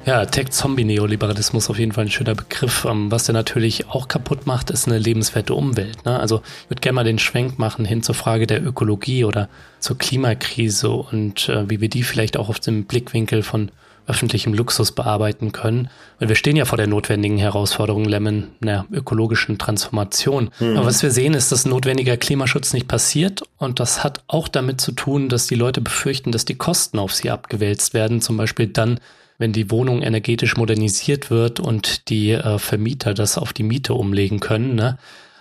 Ja, 0.04 0.26
Tech-Zombie-Neoliberalismus 0.26 1.70
auf 1.70 1.78
jeden 1.78 1.92
Fall 1.92 2.04
ein 2.04 2.10
schöner 2.10 2.34
Begriff. 2.34 2.84
Ähm, 2.84 3.10
was 3.10 3.24
der 3.24 3.32
natürlich 3.32 3.88
auch 3.88 4.08
kaputt 4.08 4.46
macht, 4.46 4.68
ist 4.68 4.86
eine 4.88 4.98
lebenswerte 4.98 5.54
Umwelt. 5.54 6.04
Ne? 6.04 6.20
Also 6.20 6.42
ich 6.64 6.70
würde 6.70 6.82
gerne 6.82 6.96
mal 6.96 7.04
den 7.04 7.18
Schwenk 7.18 7.58
machen 7.58 7.86
hin 7.86 8.02
zur 8.02 8.14
Frage 8.14 8.46
der 8.46 8.62
Ökologie 8.62 9.24
oder 9.24 9.48
zur 9.78 9.96
Klimakrise 9.96 10.90
und 10.90 11.48
äh, 11.48 11.70
wie 11.70 11.80
wir 11.80 11.88
die 11.88 12.02
vielleicht 12.02 12.36
auch 12.36 12.50
auf 12.50 12.60
dem 12.60 12.84
Blickwinkel 12.84 13.42
von 13.42 13.70
öffentlichem 14.10 14.52
Luxus 14.52 14.92
bearbeiten 14.92 15.52
können. 15.52 15.88
Weil 16.18 16.28
wir 16.28 16.36
stehen 16.36 16.56
ja 16.56 16.64
vor 16.66 16.76
der 16.76 16.86
notwendigen 16.86 17.38
Herausforderung 17.38 18.04
Lemon, 18.04 18.48
einer 18.60 18.84
ökologischen 18.92 19.56
Transformation. 19.56 20.50
Mhm. 20.58 20.76
Aber 20.76 20.86
was 20.86 21.02
wir 21.02 21.10
sehen, 21.10 21.32
ist, 21.32 21.52
dass 21.52 21.64
notwendiger 21.64 22.16
Klimaschutz 22.16 22.72
nicht 22.72 22.88
passiert. 22.88 23.42
Und 23.56 23.80
das 23.80 24.04
hat 24.04 24.22
auch 24.26 24.48
damit 24.48 24.80
zu 24.80 24.92
tun, 24.92 25.28
dass 25.28 25.46
die 25.46 25.54
Leute 25.54 25.80
befürchten, 25.80 26.32
dass 26.32 26.44
die 26.44 26.56
Kosten 26.56 26.98
auf 26.98 27.14
sie 27.14 27.30
abgewälzt 27.30 27.94
werden. 27.94 28.20
Zum 28.20 28.36
Beispiel 28.36 28.66
dann, 28.66 29.00
wenn 29.38 29.52
die 29.52 29.70
Wohnung 29.70 30.02
energetisch 30.02 30.56
modernisiert 30.56 31.30
wird 31.30 31.60
und 31.60 32.10
die 32.10 32.32
äh, 32.32 32.58
Vermieter 32.58 33.14
das 33.14 33.38
auf 33.38 33.52
die 33.52 33.62
Miete 33.62 33.94
umlegen 33.94 34.40
können. 34.40 34.74
Ne? 34.74 34.98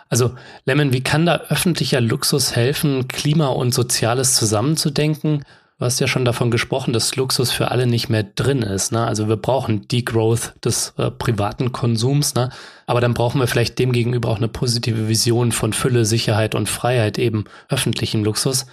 Also, 0.08 0.32
Lemon, 0.66 0.94
wie 0.94 1.02
kann 1.02 1.26
da 1.26 1.42
öffentlicher 1.50 2.02
Luxus 2.02 2.56
helfen, 2.56 3.08
Klima 3.08 3.48
und 3.48 3.74
Soziales 3.74 4.36
zusammenzudenken 4.36 5.44
Du 5.80 5.86
hast 5.86 6.02
ja 6.02 6.08
schon 6.08 6.26
davon 6.26 6.52
gesprochen, 6.52 6.92
dass 6.92 7.15
Luxus 7.15 7.52
für 7.52 7.72
alle 7.72 7.88
nicht 7.88 8.10
mehr 8.10 8.24
drin 8.24 8.63
ist. 8.63 8.92
Ne? 8.92 9.06
Also 9.06 9.30
wir 9.30 9.38
brauchen 9.38 9.88
Degrowth 9.88 10.54
des 10.63 10.94
äh, 10.98 11.10
privaten 11.10 11.72
Konsums, 11.72 12.36
ne? 12.36 12.50
aber 12.86 13.00
dann 13.00 13.13
brauchen 13.13 13.39
wir 13.39 13.48
vielleicht 13.48 13.80
demgegenüber 13.80 14.28
auch 14.28 14.38
eine 14.38 14.50
positive 14.50 15.08
Vision 15.08 15.54
von 15.54 15.72
Fülle, 15.72 16.04
Sicherheit 16.04 16.54
und 16.54 16.68
Freiheit, 16.68 17.18
eben 17.18 17.46
öffentlichem 17.70 18.26
Luxus. 18.26 18.65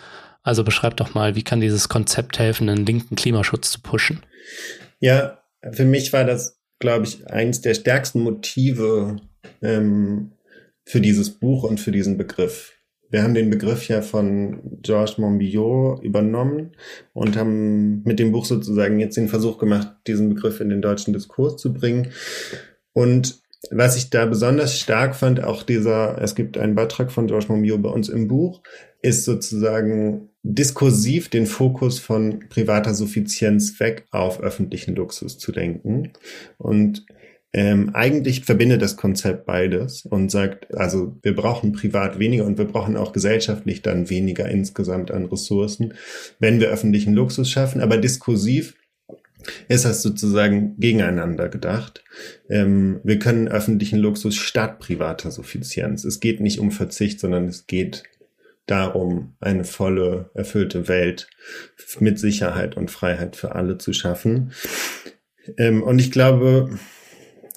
Also 0.43 0.65
beschreib 0.65 0.97
doch 0.97 1.15
mal, 1.15 1.37
wie 1.37 1.45
kann 1.45 1.61
dieses 1.61 1.89
Konzept 1.89 2.41
helfen, 2.41 2.69
einen 2.69 2.85
linken 2.85 3.15
Klimaschutz 3.15 3.71
zu 3.71 3.81
pushen? 3.83 4.25
Ja, 4.99 5.39
für 5.71 5.85
mich 5.85 6.13
war 6.13 6.25
das, 6.25 6.61
glaube 6.81 7.05
ich, 7.05 7.25
eines 7.29 7.61
der 7.61 7.75
stärksten 7.75 8.21
Motive 8.21 9.19
ähm, 9.63 10.33
für 10.85 11.01
dieses 11.01 11.39
Buch 11.39 11.63
und 11.63 11.79
für 11.79 11.93
diesen 11.93 12.19
Begriff. 12.19 12.76
Wir 13.17 13.23
haben 13.23 13.33
den 13.33 13.49
Begriff 13.49 13.89
ja 13.89 14.03
von 14.03 14.61
Georges 14.83 15.17
Monbiot 15.17 16.05
übernommen 16.05 16.73
und 17.15 17.35
haben 17.35 18.03
mit 18.03 18.19
dem 18.19 18.31
Buch 18.31 18.45
sozusagen 18.45 19.01
jetzt 19.01 19.17
den 19.17 19.29
Versuch 19.29 19.57
gemacht, 19.57 19.89
diesen 20.07 20.35
Begriff 20.35 20.61
in 20.61 20.69
den 20.69 20.83
deutschen 20.83 21.15
Diskurs 21.15 21.57
zu 21.57 21.73
bringen. 21.73 22.09
Und 22.93 23.41
was 23.71 23.97
ich 23.97 24.11
da 24.11 24.27
besonders 24.27 24.79
stark 24.79 25.17
fand, 25.17 25.43
auch 25.43 25.63
dieser, 25.63 26.21
es 26.21 26.35
gibt 26.35 26.59
einen 26.59 26.75
Beitrag 26.75 27.11
von 27.11 27.27
Georges 27.27 27.49
Monbiot 27.49 27.81
bei 27.81 27.89
uns 27.89 28.11
im 28.11 28.29
Buch, 28.29 28.61
ist 29.01 29.25
sozusagen 29.25 30.29
diskursiv 30.43 31.31
den 31.31 31.47
Fokus 31.47 31.99
von 31.99 32.41
privater 32.51 32.93
Suffizienz 32.93 33.81
weg 33.81 34.05
auf 34.11 34.43
öffentlichen 34.43 34.95
Luxus 34.95 35.39
zu 35.39 35.53
lenken. 35.53 36.13
Und 36.59 37.07
ähm, 37.57 37.91
eigentlich 37.95 38.45
verbindet 38.45 38.83
das 38.83 38.99
Konzept 38.99 39.47
beides 39.47 40.05
und 40.05 40.31
sagt, 40.31 40.75
also 40.75 41.17
wir 41.23 41.35
brauchen 41.35 41.73
privat 41.73 42.19
weniger 42.19 42.45
und 42.45 42.59
wir 42.59 42.67
brauchen 42.67 42.99
auch 42.99 43.15
gesellschaftlich 43.15 43.81
dann 43.81 44.11
weniger 44.11 44.47
insgesamt 44.47 45.11
an 45.11 45.25
Ressourcen, 45.25 45.95
wenn 46.39 46.61
wir 46.61 46.69
öffentlichen 46.69 47.15
Luxus 47.15 47.51
schaffen. 47.51 47.81
Aber 47.81 47.97
diskursiv 47.97 48.75
ist 49.69 49.87
das 49.87 50.03
sozusagen 50.03 50.77
gegeneinander 50.79 51.49
gedacht. 51.49 52.05
Ähm, 52.51 53.01
wir 53.05 53.19
können 53.19 53.49
öffentlichen 53.49 54.01
Luxus 54.01 54.37
statt 54.37 54.79
privater 54.79 55.31
Suffizienz. 55.31 56.05
Es 56.05 56.21
geht 56.21 56.41
nicht 56.41 56.61
um 56.61 56.71
Verzicht, 56.71 57.21
sondern 57.21 57.47
es 57.47 57.67
geht 57.67 58.03
darum, 58.67 59.35
eine 59.41 59.65
volle, 59.65 60.29
erfüllte 60.35 60.89
Welt 60.89 61.31
mit 62.01 62.19
Sicherheit 62.19 62.77
und 62.77 62.91
Freiheit 62.91 63.35
für 63.35 63.55
alle 63.55 63.79
zu 63.79 63.95
schaffen. 63.95 64.53
Ähm, 65.57 65.83
und 65.83 66.01
ich 66.01 66.11
glaube, 66.11 66.79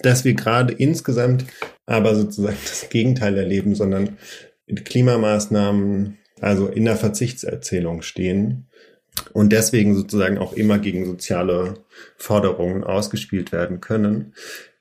dass 0.02 0.24
wir 0.24 0.34
gerade 0.34 0.72
insgesamt 0.72 1.44
aber 1.86 2.14
sozusagen 2.14 2.56
das 2.62 2.88
Gegenteil 2.88 3.36
erleben, 3.36 3.74
sondern 3.74 4.16
mit 4.66 4.84
Klimamaßnahmen, 4.84 6.18
also 6.40 6.68
in 6.68 6.84
der 6.84 6.96
Verzichtserzählung 6.96 8.02
stehen 8.02 8.66
und 9.32 9.52
deswegen 9.52 9.94
sozusagen 9.94 10.38
auch 10.38 10.52
immer 10.52 10.78
gegen 10.78 11.04
soziale 11.04 11.74
Forderungen 12.16 12.84
ausgespielt 12.84 13.52
werden 13.52 13.80
können. 13.80 14.32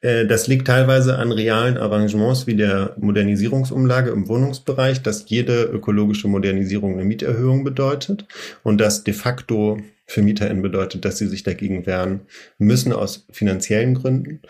Äh, 0.01 0.25
das 0.25 0.47
liegt 0.47 0.67
teilweise 0.67 1.17
an 1.17 1.31
realen 1.31 1.77
Arrangements 1.77 2.47
wie 2.47 2.55
der 2.55 2.95
Modernisierungsumlage 2.99 4.11
im 4.11 4.27
Wohnungsbereich, 4.27 5.01
dass 5.01 5.29
jede 5.29 5.63
ökologische 5.63 6.27
Modernisierung 6.27 6.93
eine 6.93 7.05
Mieterhöhung 7.05 7.63
bedeutet 7.63 8.25
und 8.63 8.79
das 8.79 9.03
de 9.03 9.13
facto 9.13 9.79
für 10.05 10.21
MieterInnen 10.23 10.63
bedeutet, 10.63 11.05
dass 11.05 11.19
sie 11.19 11.27
sich 11.27 11.43
dagegen 11.43 11.85
wehren 11.85 12.21
müssen 12.57 12.93
aus 12.93 13.25
finanziellen 13.31 13.93
Gründen. 13.93 14.41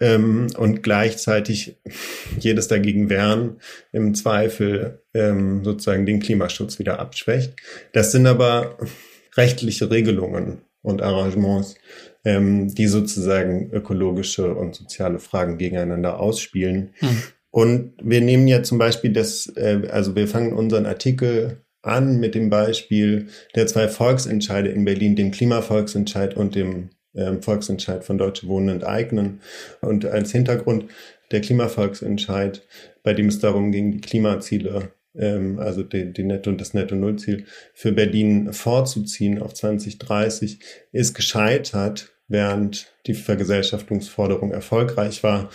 Ähm, 0.00 0.48
und 0.56 0.82
gleichzeitig 0.82 1.76
jedes 2.38 2.68
dagegen 2.68 3.08
wehren, 3.08 3.60
im 3.92 4.14
Zweifel 4.14 5.02
ähm, 5.14 5.64
sozusagen 5.64 6.06
den 6.06 6.20
Klimaschutz 6.20 6.78
wieder 6.78 6.98
abschwächt. 6.98 7.54
Das 7.92 8.12
sind 8.12 8.26
aber 8.26 8.78
rechtliche 9.36 9.90
Regelungen 9.90 10.62
und 10.82 11.02
Arrangements, 11.02 11.76
ähm, 12.24 12.74
die 12.74 12.86
sozusagen 12.86 13.70
ökologische 13.72 14.54
und 14.54 14.74
soziale 14.74 15.18
Fragen 15.18 15.58
gegeneinander 15.58 16.20
ausspielen. 16.20 16.94
Mhm. 17.00 17.22
Und 17.50 17.92
wir 18.02 18.20
nehmen 18.20 18.46
ja 18.48 18.62
zum 18.62 18.78
Beispiel 18.78 19.12
das, 19.12 19.50
äh, 19.56 19.88
also 19.90 20.14
wir 20.14 20.28
fangen 20.28 20.52
unseren 20.52 20.86
Artikel 20.86 21.62
an 21.82 22.18
mit 22.18 22.34
dem 22.34 22.50
Beispiel 22.50 23.28
der 23.54 23.66
zwei 23.66 23.88
Volksentscheide 23.88 24.68
in 24.68 24.84
Berlin, 24.84 25.16
dem 25.16 25.30
Klimavolksentscheid 25.30 26.36
und 26.36 26.54
dem 26.54 26.90
ähm, 27.16 27.42
Volksentscheid 27.42 28.04
von 28.04 28.18
Deutsche 28.18 28.46
Wohnen 28.48 28.68
enteignen. 28.68 29.40
Und 29.80 30.04
als 30.04 30.32
Hintergrund 30.32 30.86
der 31.30 31.40
Klimavolksentscheid, 31.40 32.62
bei 33.02 33.12
dem 33.12 33.28
es 33.28 33.38
darum 33.38 33.72
ging, 33.72 33.92
die 33.92 34.00
Klimaziele, 34.00 34.92
ähm, 35.16 35.58
also 35.58 35.82
die, 35.82 36.12
die 36.12 36.22
Netto- 36.22 36.52
das 36.52 36.74
Netto-Null-Ziel 36.74 37.44
für 37.74 37.92
Berlin 37.92 38.52
vorzuziehen 38.52 39.40
auf 39.40 39.54
2030, 39.54 40.60
ist 40.92 41.14
gescheitert, 41.14 42.12
während 42.28 42.92
die 43.06 43.14
Vergesellschaftungsforderung 43.14 44.50
erfolgreich 44.50 45.22
war. 45.22 45.50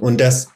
Und 0.00 0.20
das 0.20 0.48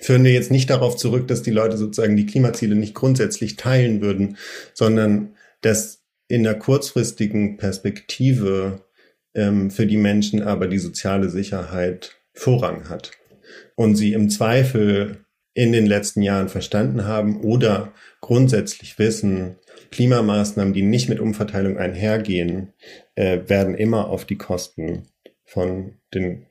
führen 0.00 0.24
wir 0.24 0.32
jetzt 0.32 0.50
nicht 0.50 0.70
darauf 0.70 0.96
zurück, 0.96 1.28
dass 1.28 1.42
die 1.42 1.50
Leute 1.50 1.76
sozusagen 1.76 2.16
die 2.16 2.26
Klimaziele 2.26 2.74
nicht 2.74 2.94
grundsätzlich 2.94 3.56
teilen 3.56 4.00
würden, 4.00 4.36
sondern 4.72 5.34
dass 5.60 6.02
in 6.28 6.44
der 6.44 6.58
kurzfristigen 6.58 7.56
Perspektive 7.56 8.84
ähm, 9.34 9.70
für 9.70 9.86
die 9.86 9.96
Menschen 9.96 10.42
aber 10.42 10.66
die 10.66 10.78
soziale 10.78 11.28
Sicherheit 11.30 12.16
Vorrang 12.32 12.88
hat. 12.88 13.12
Und 13.74 13.96
sie 13.96 14.12
im 14.12 14.30
Zweifel 14.30 15.24
in 15.54 15.72
den 15.72 15.86
letzten 15.86 16.22
Jahren 16.22 16.48
verstanden 16.48 17.06
haben 17.06 17.40
oder 17.40 17.92
grundsätzlich 18.20 18.98
wissen, 18.98 19.56
Klimamaßnahmen, 19.90 20.72
die 20.72 20.82
nicht 20.82 21.08
mit 21.08 21.20
Umverteilung 21.20 21.76
einhergehen, 21.76 22.72
äh, 23.16 23.40
werden 23.46 23.74
immer 23.74 24.08
auf 24.08 24.24
die 24.24 24.38
Kosten 24.38 25.08
von 25.44 25.94
den 26.14 26.46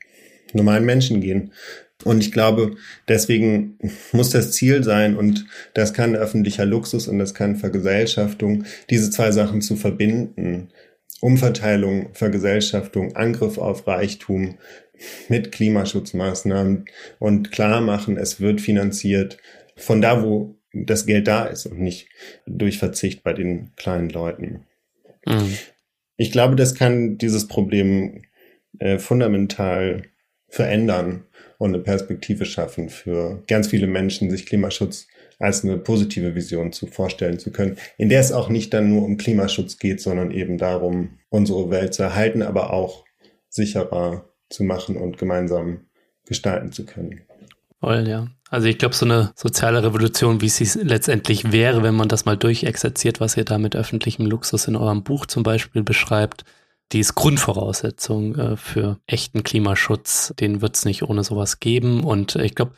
normalen 0.54 0.86
Menschen 0.86 1.22
gehen. 1.22 1.54
Und 2.04 2.22
ich 2.22 2.32
glaube, 2.32 2.76
deswegen 3.08 3.78
muss 4.12 4.30
das 4.30 4.52
Ziel 4.52 4.84
sein, 4.84 5.16
und 5.16 5.46
das 5.74 5.94
kann 5.94 6.16
öffentlicher 6.16 6.66
Luxus 6.66 7.08
und 7.08 7.20
das 7.20 7.34
kann 7.34 7.56
Vergesellschaftung, 7.56 8.66
diese 8.90 9.10
zwei 9.10 9.32
Sachen 9.32 9.62
zu 9.62 9.76
verbinden. 9.76 10.70
Umverteilung, 11.22 12.14
Vergesellschaftung, 12.14 13.16
Angriff 13.16 13.58
auf 13.58 13.88
Reichtum 13.88 14.58
mit 15.28 15.52
Klimaschutzmaßnahmen 15.52 16.86
und 17.20 17.52
klar 17.52 17.82
machen, 17.82 18.18
es 18.18 18.42
wird 18.42 18.62
finanziert 18.62 19.38
von 19.76 20.02
da, 20.02 20.24
wo 20.24 20.56
das 20.74 21.06
Geld 21.06 21.28
da 21.28 21.46
ist 21.46 21.66
und 21.66 21.80
nicht 21.80 22.10
durch 22.46 22.78
Verzicht 22.78 23.24
bei 23.24 23.34
den 23.34 23.72
kleinen 23.76 24.10
Leuten. 24.10 24.66
Mhm. 25.26 25.58
Ich 26.18 26.32
glaube, 26.32 26.56
das 26.56 26.76
kann 26.76 27.18
dieses 27.18 27.48
Problem 27.48 28.24
äh, 28.80 29.00
fundamental 29.00 30.04
verändern 30.48 31.26
und 31.58 31.74
eine 31.74 31.84
Perspektive 31.84 32.46
schaffen 32.46 32.90
für 32.90 33.44
ganz 33.48 33.68
viele 33.68 33.88
Menschen, 33.88 34.30
sich 34.30 34.46
Klimaschutz 34.46 35.08
als 35.40 35.64
eine 35.64 35.78
positive 35.78 36.36
Vision 36.36 36.72
zu 36.74 36.86
vorstellen 36.86 37.40
zu 37.40 37.52
können, 37.52 37.78
in 37.98 38.10
der 38.10 38.20
es 38.20 38.32
auch 38.32 38.50
nicht 38.50 38.74
dann 38.74 38.90
nur 38.90 39.04
um 39.04 39.18
Klimaschutz 39.18 39.78
geht, 39.78 40.02
sondern 40.02 40.32
eben 40.32 40.58
darum, 40.58 41.18
unsere 41.30 41.72
Welt 41.72 41.94
zu 41.94 42.04
erhalten, 42.04 42.42
aber 42.42 42.74
auch 42.74 43.06
sicherer 43.48 44.30
zu 44.50 44.64
machen 44.64 44.98
und 44.98 45.18
gemeinsam 45.18 45.86
gestalten 46.26 46.72
zu 46.72 46.86
können. 46.86 47.22
Voll, 47.80 48.08
ja. 48.08 48.28
Also 48.50 48.68
ich 48.68 48.78
glaube, 48.78 48.96
so 48.96 49.06
eine 49.06 49.32
soziale 49.36 49.84
Revolution, 49.84 50.42
wie 50.42 50.50
sie 50.50 50.80
letztendlich 50.80 51.52
wäre, 51.52 51.84
wenn 51.84 51.96
man 51.96 52.10
das 52.10 52.26
mal 52.26 52.36
durchexerziert, 52.36 53.20
was 53.20 53.38
ihr 53.38 53.46
da 53.46 53.58
mit 53.58 53.76
öffentlichem 53.76 54.26
Luxus 54.26 54.68
in 54.68 54.76
eurem 54.76 55.04
Buch 55.04 55.28
zum 55.28 55.44
Beispiel 55.44 55.84
beschreibt, 55.84 56.44
die 56.92 57.00
ist 57.00 57.16
Grundvoraussetzung 57.16 58.36
äh, 58.36 58.58
für 58.58 59.00
echten 59.06 59.44
Klimaschutz. 59.44 60.34
Den 60.40 60.62
wird 60.62 60.76
es 60.76 60.86
nicht 60.86 61.04
ohne 61.04 61.24
sowas 61.24 61.60
geben. 61.60 62.04
Und 62.04 62.36
ich 62.36 62.56
glaube, 62.56 62.74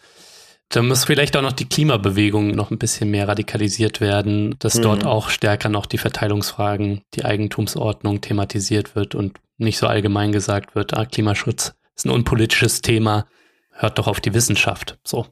da 0.72 0.82
muss 0.82 1.06
vielleicht 1.06 1.36
auch 1.36 1.42
noch 1.42 1.52
die 1.52 1.68
Klimabewegung 1.68 2.52
noch 2.52 2.72
ein 2.72 2.78
bisschen 2.78 3.12
mehr 3.12 3.28
radikalisiert 3.28 4.02
werden, 4.02 4.56
dass 4.60 4.76
mhm. 4.76 4.84
dort 4.84 5.06
auch 5.06 5.30
stärker 5.30 5.70
noch 5.70 5.86
die 5.86 5.98
Verteilungsfragen, 5.98 7.02
die 7.14 7.26
Eigentumsordnung 7.26 8.22
thematisiert 8.22 8.96
wird 8.96 9.14
und 9.14 9.40
nicht 9.58 9.78
so 9.78 9.88
allgemein 9.88 10.32
gesagt 10.32 10.76
wird, 10.76 10.96
ah, 10.96 11.06
Klimaschutz 11.06 11.74
ist 11.96 12.06
ein 12.06 12.12
unpolitisches 12.12 12.82
Thema, 12.82 13.28
hört 13.72 13.98
doch 13.98 14.08
auf 14.08 14.22
die 14.22 14.34
Wissenschaft. 14.34 14.98
So. 15.04 15.28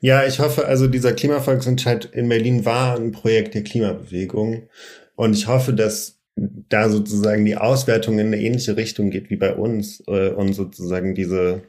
Ja, 0.00 0.24
ich 0.24 0.38
hoffe, 0.38 0.66
also 0.66 0.86
dieser 0.86 1.12
Klimavolksentscheid 1.12 2.04
in 2.04 2.28
Berlin 2.28 2.64
war 2.64 2.96
ein 2.96 3.12
Projekt 3.12 3.54
der 3.54 3.64
Klimabewegung 3.64 4.68
und 5.16 5.34
ich 5.34 5.48
hoffe, 5.48 5.72
dass 5.72 6.18
da 6.36 6.88
sozusagen 6.88 7.44
die 7.44 7.56
Auswertung 7.56 8.18
in 8.18 8.28
eine 8.28 8.40
ähnliche 8.40 8.76
Richtung 8.76 9.10
geht 9.10 9.30
wie 9.30 9.36
bei 9.36 9.54
uns 9.54 10.02
äh, 10.06 10.30
und 10.30 10.52
sozusagen 10.52 11.14
diese 11.14 11.62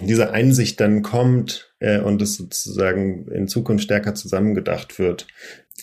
diese 0.00 0.30
Einsicht 0.30 0.80
dann 0.80 1.02
kommt 1.02 1.72
äh, 1.80 2.00
und 2.00 2.22
es 2.22 2.36
sozusagen 2.36 3.28
in 3.28 3.48
Zukunft 3.48 3.84
stärker 3.84 4.14
zusammengedacht 4.14 4.98
wird. 4.98 5.26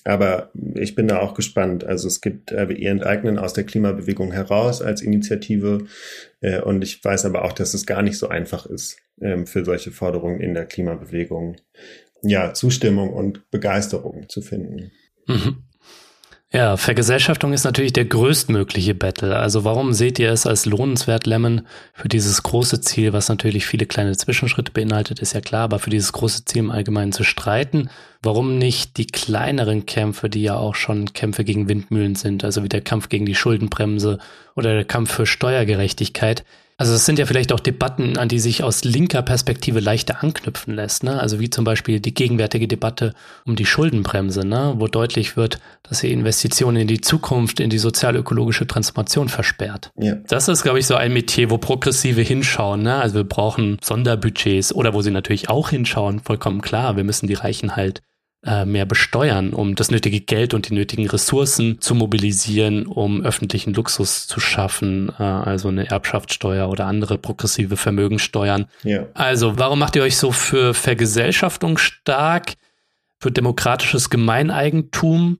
Aber 0.04 0.52
ich 0.76 0.94
bin 0.94 1.08
da 1.08 1.20
auch 1.20 1.34
gespannt. 1.34 1.84
Also 1.84 2.08
es 2.08 2.22
gibt 2.22 2.52
äh, 2.52 2.66
ihr 2.72 2.92
Enteignen 2.92 3.40
aus 3.40 3.54
der 3.54 3.64
Klimabewegung 3.64 4.32
heraus 4.32 4.82
als 4.82 5.02
Initiative. 5.02 5.86
Äh, 6.42 6.62
und 6.62 6.84
ich 6.84 7.04
weiß 7.04 7.26
aber 7.26 7.44
auch, 7.44 7.54
dass 7.54 7.74
es 7.74 7.86
gar 7.86 8.02
nicht 8.04 8.18
so 8.18 8.28
einfach 8.28 8.66
ist 8.66 8.98
äh, 9.20 9.46
für 9.46 9.66
solche 9.66 9.92
Forderungen 9.92 10.42
in 10.42 10.54
der 10.54 10.66
Klimabewegung. 10.66 11.56
Ja, 12.22 12.54
Zustimmung 12.54 13.14
und 13.14 13.50
Begeisterung 13.50 14.30
zu 14.30 14.42
finden. 14.42 14.92
Mhm. 15.28 15.64
Ja, 16.56 16.78
Vergesellschaftung 16.78 17.52
ist 17.52 17.66
natürlich 17.66 17.92
der 17.92 18.06
größtmögliche 18.06 18.96
Battle. 18.96 19.36
Also 19.36 19.66
warum 19.66 19.92
seht 19.92 20.20
ihr 20.20 20.32
es 20.32 20.46
als 20.48 20.66
lohnenswert, 20.66 21.28
Lemon, 21.28 21.68
für 21.94 22.08
dieses 22.08 22.44
große 22.44 22.80
Ziel, 22.80 23.12
was 23.12 23.28
natürlich 23.28 23.66
viele 23.66 23.86
kleine 23.86 24.16
Zwischenschritte 24.16 24.72
beinhaltet, 24.72 25.20
ist 25.20 25.34
ja 25.34 25.42
klar, 25.42 25.64
aber 25.64 25.80
für 25.80 25.90
dieses 25.90 26.14
große 26.14 26.46
Ziel 26.46 26.60
im 26.60 26.72
Allgemeinen 26.72 27.12
zu 27.12 27.26
streiten? 27.26 27.90
Warum 28.24 28.58
nicht 28.58 28.96
die 28.96 29.06
kleineren 29.06 29.86
Kämpfe, 29.86 30.30
die 30.30 30.44
ja 30.44 30.56
auch 30.56 30.76
schon 30.76 31.12
Kämpfe 31.12 31.44
gegen 31.44 31.68
Windmühlen 31.68 32.16
sind, 32.16 32.46
also 32.46 32.64
wie 32.64 32.70
der 32.70 32.80
Kampf 32.80 33.10
gegen 33.10 33.26
die 33.26 33.36
Schuldenbremse 33.36 34.20
oder 34.56 34.76
der 34.76 34.86
Kampf 34.86 35.12
für 35.12 35.26
Steuergerechtigkeit, 35.26 36.46
also 36.78 36.94
es 36.94 37.06
sind 37.06 37.20
ja 37.20 37.26
vielleicht 37.26 37.54
auch 37.54 37.62
Debatten, 37.62 38.18
an 38.18 38.28
die 38.28 38.40
sich 38.40 38.62
aus 38.62 38.84
linker 38.84 39.22
Perspektive 39.22 39.80
leichter 39.80 40.22
anknüpfen 40.22 40.74
lässt. 40.74 41.04
Ne? 41.04 41.18
Also 41.20 41.40
wie 41.40 41.50
zum 41.50 41.64
Beispiel 41.64 42.02
die 42.02 42.14
gegenwärtige 42.14 42.68
Debatte 42.68 43.14
um 43.46 43.56
die 43.56 43.66
Schuldenbremse, 43.66 44.46
ne? 44.46 44.74
wo 44.78 44.88
deutlich 44.88 45.38
wird, 45.38 45.60
dass 45.84 46.00
sie 46.00 46.12
Investitionen 46.12 46.82
in 46.82 46.88
die 46.88 47.00
Zukunft, 47.00 47.62
in 47.62 47.70
die 47.70 47.78
sozial-ökologische 47.78 48.68
Transformation 48.68 49.30
versperrt. 49.30 49.92
Ja. 49.98 50.16
Das 50.28 50.50
ist, 50.50 50.64
glaube 50.64 50.80
ich, 50.80 50.88
so 50.88 50.96
ein 50.96 51.14
Metier, 51.14 51.50
wo 51.50 51.58
Progressive 51.58 52.22
hinschauen. 52.22 52.84
Ne? 52.84 52.96
Also 52.96 53.16
wir 53.16 53.24
brauchen 53.24 53.78
Sonderbudgets 53.82 54.76
oder 54.76 54.94
wo 54.94 55.02
sie 55.02 55.12
natürlich 55.12 55.50
auch 55.50 55.70
hinschauen, 55.70 56.20
vollkommen 56.20 56.62
klar. 56.62 56.98
Wir 56.98 57.06
müssen 57.06 57.28
die 57.28 57.36
Reichen 57.36 57.78
halt 57.78 58.02
äh, 58.46 58.66
mehr 58.66 58.86
besteuern, 58.86 59.54
um 59.54 59.76
das 59.76 59.90
nötige 59.90 60.22
Geld 60.22 60.54
und 60.54 60.70
die 60.70 60.74
nötigen 60.74 61.08
Ressourcen 61.10 61.82
zu 61.82 61.96
mobilisieren, 61.96 62.86
um 62.86 63.24
öffentlichen 63.24 63.74
Luxus 63.74 64.28
zu 64.28 64.40
schaffen, 64.40 65.12
äh, 65.18 65.24
also 65.24 65.70
eine 65.70 65.90
Erbschaftssteuer 65.90 66.70
oder 66.70 66.86
andere 66.86 67.18
progressive 67.18 67.76
Vermögensteuern. 67.76 68.66
Ja. 68.84 69.08
Also, 69.16 69.58
warum 69.58 69.80
macht 69.80 69.96
ihr 69.96 70.04
euch 70.04 70.18
so 70.18 70.32
für 70.32 70.74
Vergesellschaftung 70.74 71.78
stark, 71.78 72.54
für 73.20 73.32
demokratisches 73.32 74.10
Gemeineigentum? 74.10 75.40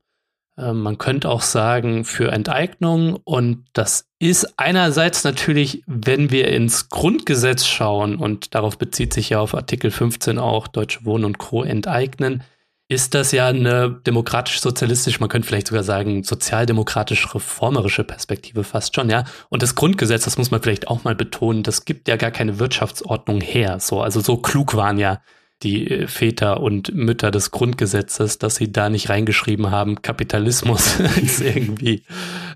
Äh, 0.58 0.74
man 0.74 0.98
könnte 0.98 1.30
auch 1.30 1.42
sagen 1.42 2.06
für 2.06 2.32
Enteignung 2.32 3.20
und 3.24 3.66
das 3.74 4.08
ist 4.20 4.58
einerseits 4.58 5.24
natürlich, 5.24 5.84
wenn 5.86 6.32
wir 6.32 6.48
ins 6.48 6.90
Grundgesetz 6.90 7.66
schauen 7.66 8.16
und 8.16 8.56
darauf 8.56 8.78
bezieht 8.78 9.14
sich 9.14 9.30
ja 9.30 9.40
auf 9.40 9.54
Artikel 9.54 9.92
15 9.92 10.40
auch 10.40 10.68
Deutsche 10.68 11.06
Wohnen 11.06 11.26
und 11.26 11.38
Co. 11.38 11.64
enteignen, 11.64 12.44
ist 12.88 13.16
das 13.16 13.32
ja 13.32 13.48
eine 13.48 14.00
demokratisch-sozialistisch, 14.06 15.20
man 15.20 15.30
könnte 15.30 15.48
vielleicht 15.48 15.68
sogar 15.68 15.84
sagen, 15.84 16.24
sozialdemokratisch-reformerische 16.24 18.04
Perspektive 18.04 18.64
fast 18.64 18.96
schon, 18.96 19.10
ja. 19.10 19.24
Und 19.50 19.64
das 19.64 19.74
Grundgesetz, 19.74 20.26
das 20.26 20.38
muss 20.38 20.52
man 20.52 20.62
vielleicht 20.62 20.88
auch 20.88 21.04
mal 21.04 21.16
betonen, 21.16 21.64
das 21.64 21.86
gibt 21.86 22.08
ja 22.08 22.16
gar 22.16 22.32
keine 22.32 22.60
Wirtschaftsordnung 22.60 23.42
her. 23.42 23.80
So, 23.80 24.02
also 24.02 24.20
so 24.20 24.38
klug 24.38 24.76
waren 24.76 25.00
ja 25.00 25.22
die 25.64 25.90
äh, 25.90 26.08
Väter 26.08 26.62
und 26.62 26.94
Mütter 26.94 27.32
des 27.32 27.52
Grundgesetzes, 27.52 28.38
dass 28.38 28.56
sie 28.56 28.72
da 28.72 28.90
nicht 28.90 29.10
reingeschrieben 29.10 29.72
haben, 29.72 30.02
Kapitalismus 30.02 31.00
ist 31.22 31.42
irgendwie 31.42 32.04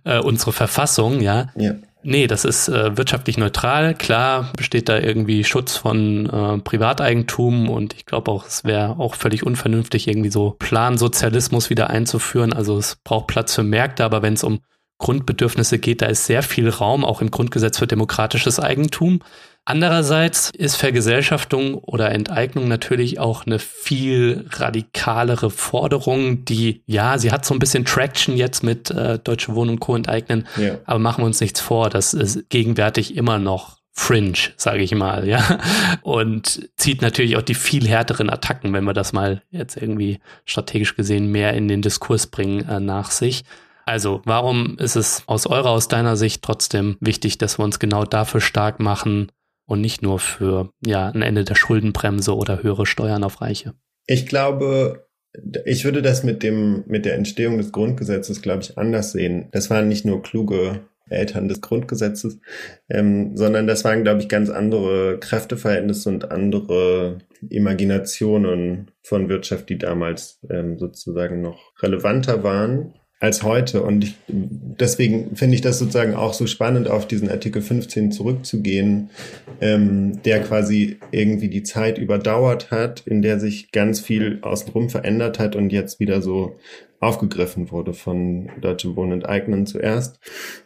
äh, 0.04 0.20
unsere 0.20 0.54
Verfassung, 0.54 1.22
ja. 1.22 1.48
ja. 1.56 1.74
Nee, 2.02 2.28
das 2.28 2.45
ist 2.45 2.70
äh, 2.70 2.97
wirtschaftlich 2.97 3.38
neutral. 3.38 3.93
Klar 3.93 4.54
besteht 4.56 4.88
da 4.88 4.97
irgendwie 4.97 5.43
Schutz 5.43 5.76
von 5.76 6.28
äh, 6.28 6.58
Privateigentum 6.60 7.70
und 7.70 7.93
ich 7.93 8.06
glaube 8.06 8.32
auch, 8.32 8.45
es 8.45 8.64
wäre 8.64 8.97
auch 9.00 9.16
völlig 9.16 9.45
unvernünftig, 9.45 10.08
irgendwie 10.08 10.30
so 10.30 10.56
Plansozialismus 10.60 11.70
wieder 11.70 11.89
einzuführen. 11.89 12.54
Also 12.54 12.78
es 12.78 12.95
braucht 13.04 13.28
Platz 13.28 13.54
für 13.54 13.64
Märkte, 13.64 14.06
aber 14.06 14.22
wenn 14.22 14.36
es 14.36 14.45
um 14.45 14.60
Grundbedürfnisse 14.97 15.78
geht, 15.78 16.02
da 16.02 16.06
ist 16.06 16.26
sehr 16.26 16.41
viel 16.41 16.70
Raum 16.70 17.04
auch 17.04 17.22
im 17.22 17.32
Grundgesetz 17.32 17.80
für 17.80 17.88
demokratisches 17.88 18.62
Eigentum. 18.62 19.20
Andererseits 19.70 20.50
ist 20.58 20.78
Vergesellschaftung 20.78 21.76
oder 21.76 22.12
Enteignung 22.12 22.68
natürlich 22.68 23.20
auch 23.20 23.46
eine 23.46 23.60
viel 23.60 24.48
radikalere 24.50 25.52
Forderung, 25.52 26.44
die, 26.44 26.82
ja, 26.88 27.20
sie 27.20 27.32
hat 27.32 27.46
so 27.46 27.54
ein 27.54 27.60
bisschen 27.60 27.86
Traction 27.86 28.36
jetzt 28.36 28.64
mit 28.64 28.90
äh, 28.90 29.20
Deutsche 29.20 29.54
Wohnen 29.54 29.70
und 29.70 29.80
Co. 29.80 29.96
enteignen, 29.96 30.48
ja. 30.58 30.80
aber 30.86 30.98
machen 30.98 31.22
wir 31.22 31.28
uns 31.28 31.40
nichts 31.40 31.62
vor, 31.62 31.92
das 31.92 32.16
ist 32.16 32.50
gegenwärtig 32.50 33.16
immer 33.16 33.38
noch 33.38 33.78
Fringe, 33.92 34.40
sage 34.58 34.82
ich 34.82 34.96
mal, 34.96 35.28
ja. 35.28 35.60
Und 36.02 36.68
zieht 36.76 37.04
natürlich 37.04 37.38
auch 37.38 37.44
die 37.44 37.54
viel 37.54 37.88
härteren 37.88 38.32
Attacken, 38.32 38.74
wenn 38.74 38.86
wir 38.86 38.94
das 38.94 39.14
mal 39.14 39.44
jetzt 39.52 39.78
irgendwie 39.78 40.18
strategisch 40.46 40.96
gesehen 40.96 41.32
mehr 41.32 41.54
in 41.54 41.68
den 41.68 41.84
Diskurs 41.84 42.26
bringen, 42.26 42.68
äh, 42.68 42.80
nach 42.80 43.12
sich. 43.12 43.44
Also, 43.86 44.22
warum 44.26 44.80
ist 44.80 44.96
es 44.96 45.22
aus 45.28 45.46
eurer, 45.46 45.70
aus 45.70 45.88
deiner 45.88 46.16
Sicht 46.18 46.42
trotzdem 46.42 46.98
wichtig, 47.02 47.38
dass 47.38 47.60
wir 47.60 47.66
uns 47.66 47.78
genau 47.78 48.04
dafür 48.04 48.42
stark 48.42 48.80
machen, 48.80 49.32
und 49.70 49.82
nicht 49.82 50.02
nur 50.02 50.18
für 50.18 50.72
ja 50.86 51.10
ein 51.10 51.22
Ende 51.22 51.44
der 51.44 51.56
Schuldenbremse 51.56 52.36
oder 52.36 52.64
höhere 52.64 52.88
Steuern 52.88 53.24
auf 53.24 53.40
Reiche. 53.40 53.76
Ich 54.08 54.26
glaube, 54.26 55.08
ich 55.64 55.86
würde 55.86 56.02
das 56.02 56.24
mit 56.24 56.42
dem 56.42 56.84
mit 56.88 57.06
der 57.06 57.14
Entstehung 57.14 57.60
des 57.60 57.72
Grundgesetzes, 57.72 58.42
glaube 58.42 58.64
ich, 58.64 58.80
anders 58.80 59.12
sehen. 59.12 59.48
Das 59.52 59.70
waren 59.70 59.88
nicht 59.88 60.06
nur 60.06 60.24
kluge 60.24 60.82
Eltern 61.08 61.48
des 61.48 61.62
Grundgesetzes, 61.62 62.40
ähm, 62.90 63.38
sondern 63.38 63.68
das 63.68 63.84
waren, 63.84 64.04
glaube 64.04 64.22
ich, 64.22 64.30
ganz 64.30 64.50
andere 64.50 65.20
Kräfteverhältnisse 65.20 66.10
und 66.10 66.32
andere 66.32 67.20
Imaginationen 67.48 68.92
von 69.04 69.30
Wirtschaft, 69.30 69.70
die 69.70 69.78
damals 69.78 70.40
ähm, 70.50 70.80
sozusagen 70.80 71.42
noch 71.42 71.74
relevanter 71.82 72.44
waren 72.44 72.96
als 73.20 73.44
heute. 73.44 73.84
Und 73.84 74.04
ich, 74.04 74.16
deswegen 74.28 75.36
finde 75.36 75.56
ich 75.56 75.62
das 75.62 75.78
sozusagen 75.80 76.16
auch 76.16 76.34
so 76.34 76.48
spannend, 76.48 76.88
auf 76.88 77.08
diesen 77.08 77.30
Artikel 77.30 77.62
15 77.62 78.12
zurückzugehen, 78.12 79.10
ähm, 79.60 80.22
der 80.24 80.42
quasi 80.42 80.98
irgendwie 81.12 81.50
die 81.50 81.64
Zeit 81.64 81.98
überdauert 81.98 82.72
hat, 82.72 83.02
in 83.06 83.22
der 83.22 83.40
sich 83.40 83.72
ganz 83.72 84.00
viel 84.00 84.40
außenrum 84.42 84.90
verändert 84.90 85.38
hat 85.38 85.56
und 85.56 85.72
jetzt 85.72 86.00
wieder 86.00 86.22
so 86.22 86.58
aufgegriffen 87.02 87.72
wurde 87.72 87.94
von 87.94 88.50
Deutsche 88.60 88.96
Wohnen 88.96 89.22
enteignen 89.22 89.66
zuerst, 89.66 90.20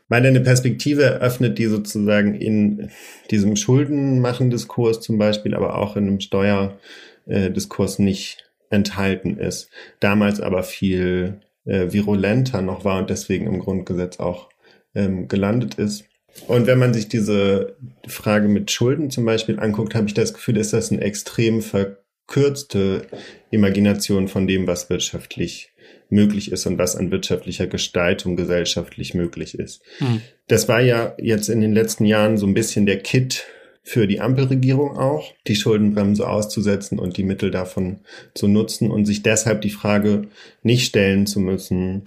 weil 0.08 0.26
eine 0.26 0.40
Perspektive 0.40 1.04
eröffnet, 1.04 1.60
die 1.60 1.66
sozusagen 1.66 2.34
in 2.34 2.90
diesem 3.30 3.56
Schuldenmachen-Diskurs 3.56 5.00
zum 5.00 5.18
Beispiel, 5.20 5.54
aber 5.54 5.78
auch 5.78 5.96
in 5.96 6.08
einem 6.08 6.20
Steuerdiskurs 6.20 8.00
nicht 8.00 8.50
enthalten 8.72 9.38
ist. 9.38 9.70
Damals 10.00 10.42
aber 10.42 10.64
viel 10.64 11.40
äh, 11.66 11.92
virulenter 11.92 12.62
noch 12.62 12.86
war 12.86 13.00
und 13.00 13.10
deswegen 13.10 13.48
im 13.48 13.60
Grundgesetz 13.60 14.20
auch 14.20 14.50
ähm, 14.96 15.28
gelandet 15.28 15.76
ist. 15.76 16.06
Und 16.48 16.66
wenn 16.66 16.80
man 16.80 16.94
sich 16.94 17.08
diese 17.08 17.78
Frage 18.08 18.48
mit 18.48 18.72
Schulden 18.72 19.12
zum 19.12 19.26
Beispiel 19.26 19.60
anguckt, 19.60 19.94
habe 19.94 20.08
ich 20.08 20.14
das 20.14 20.34
Gefühl, 20.34 20.58
ist 20.58 20.74
das 20.74 20.92
eine 20.92 21.02
extrem 21.02 21.62
verkürzte 21.62 23.08
Imagination 23.52 24.28
von 24.28 24.48
dem, 24.48 24.66
was 24.66 24.90
wirtschaftlich 24.90 25.74
möglich 26.10 26.52
ist 26.52 26.66
und 26.66 26.78
was 26.78 26.96
an 26.96 27.12
wirtschaftlicher 27.12 27.68
Gestaltung 27.68 28.36
gesellschaftlich 28.36 29.14
möglich 29.14 29.58
ist. 29.58 29.84
Mhm. 30.00 30.22
Das 30.48 30.68
war 30.68 30.82
ja 30.82 31.16
jetzt 31.18 31.50
in 31.50 31.62
den 31.62 31.74
letzten 31.74 32.06
Jahren 32.06 32.38
so 32.38 32.46
ein 32.46 32.54
bisschen 32.54 32.86
der 32.86 33.00
Kit 33.00 33.46
für 33.84 34.08
die 34.08 34.22
Ampelregierung 34.22 34.98
auch, 34.98 35.34
die 35.46 35.58
Schuldenbremse 35.58 36.28
auszusetzen 36.28 37.00
und 37.00 37.18
die 37.18 37.24
Mittel 37.24 37.52
davon 37.52 38.00
zu 38.34 38.48
nutzen 38.48 38.90
und 38.90 39.06
sich 39.06 39.24
deshalb 39.24 39.62
die 39.62 39.70
Frage 39.70 40.30
nicht 40.64 40.86
stellen 40.86 41.28
zu 41.28 41.42
müssen, 41.42 42.04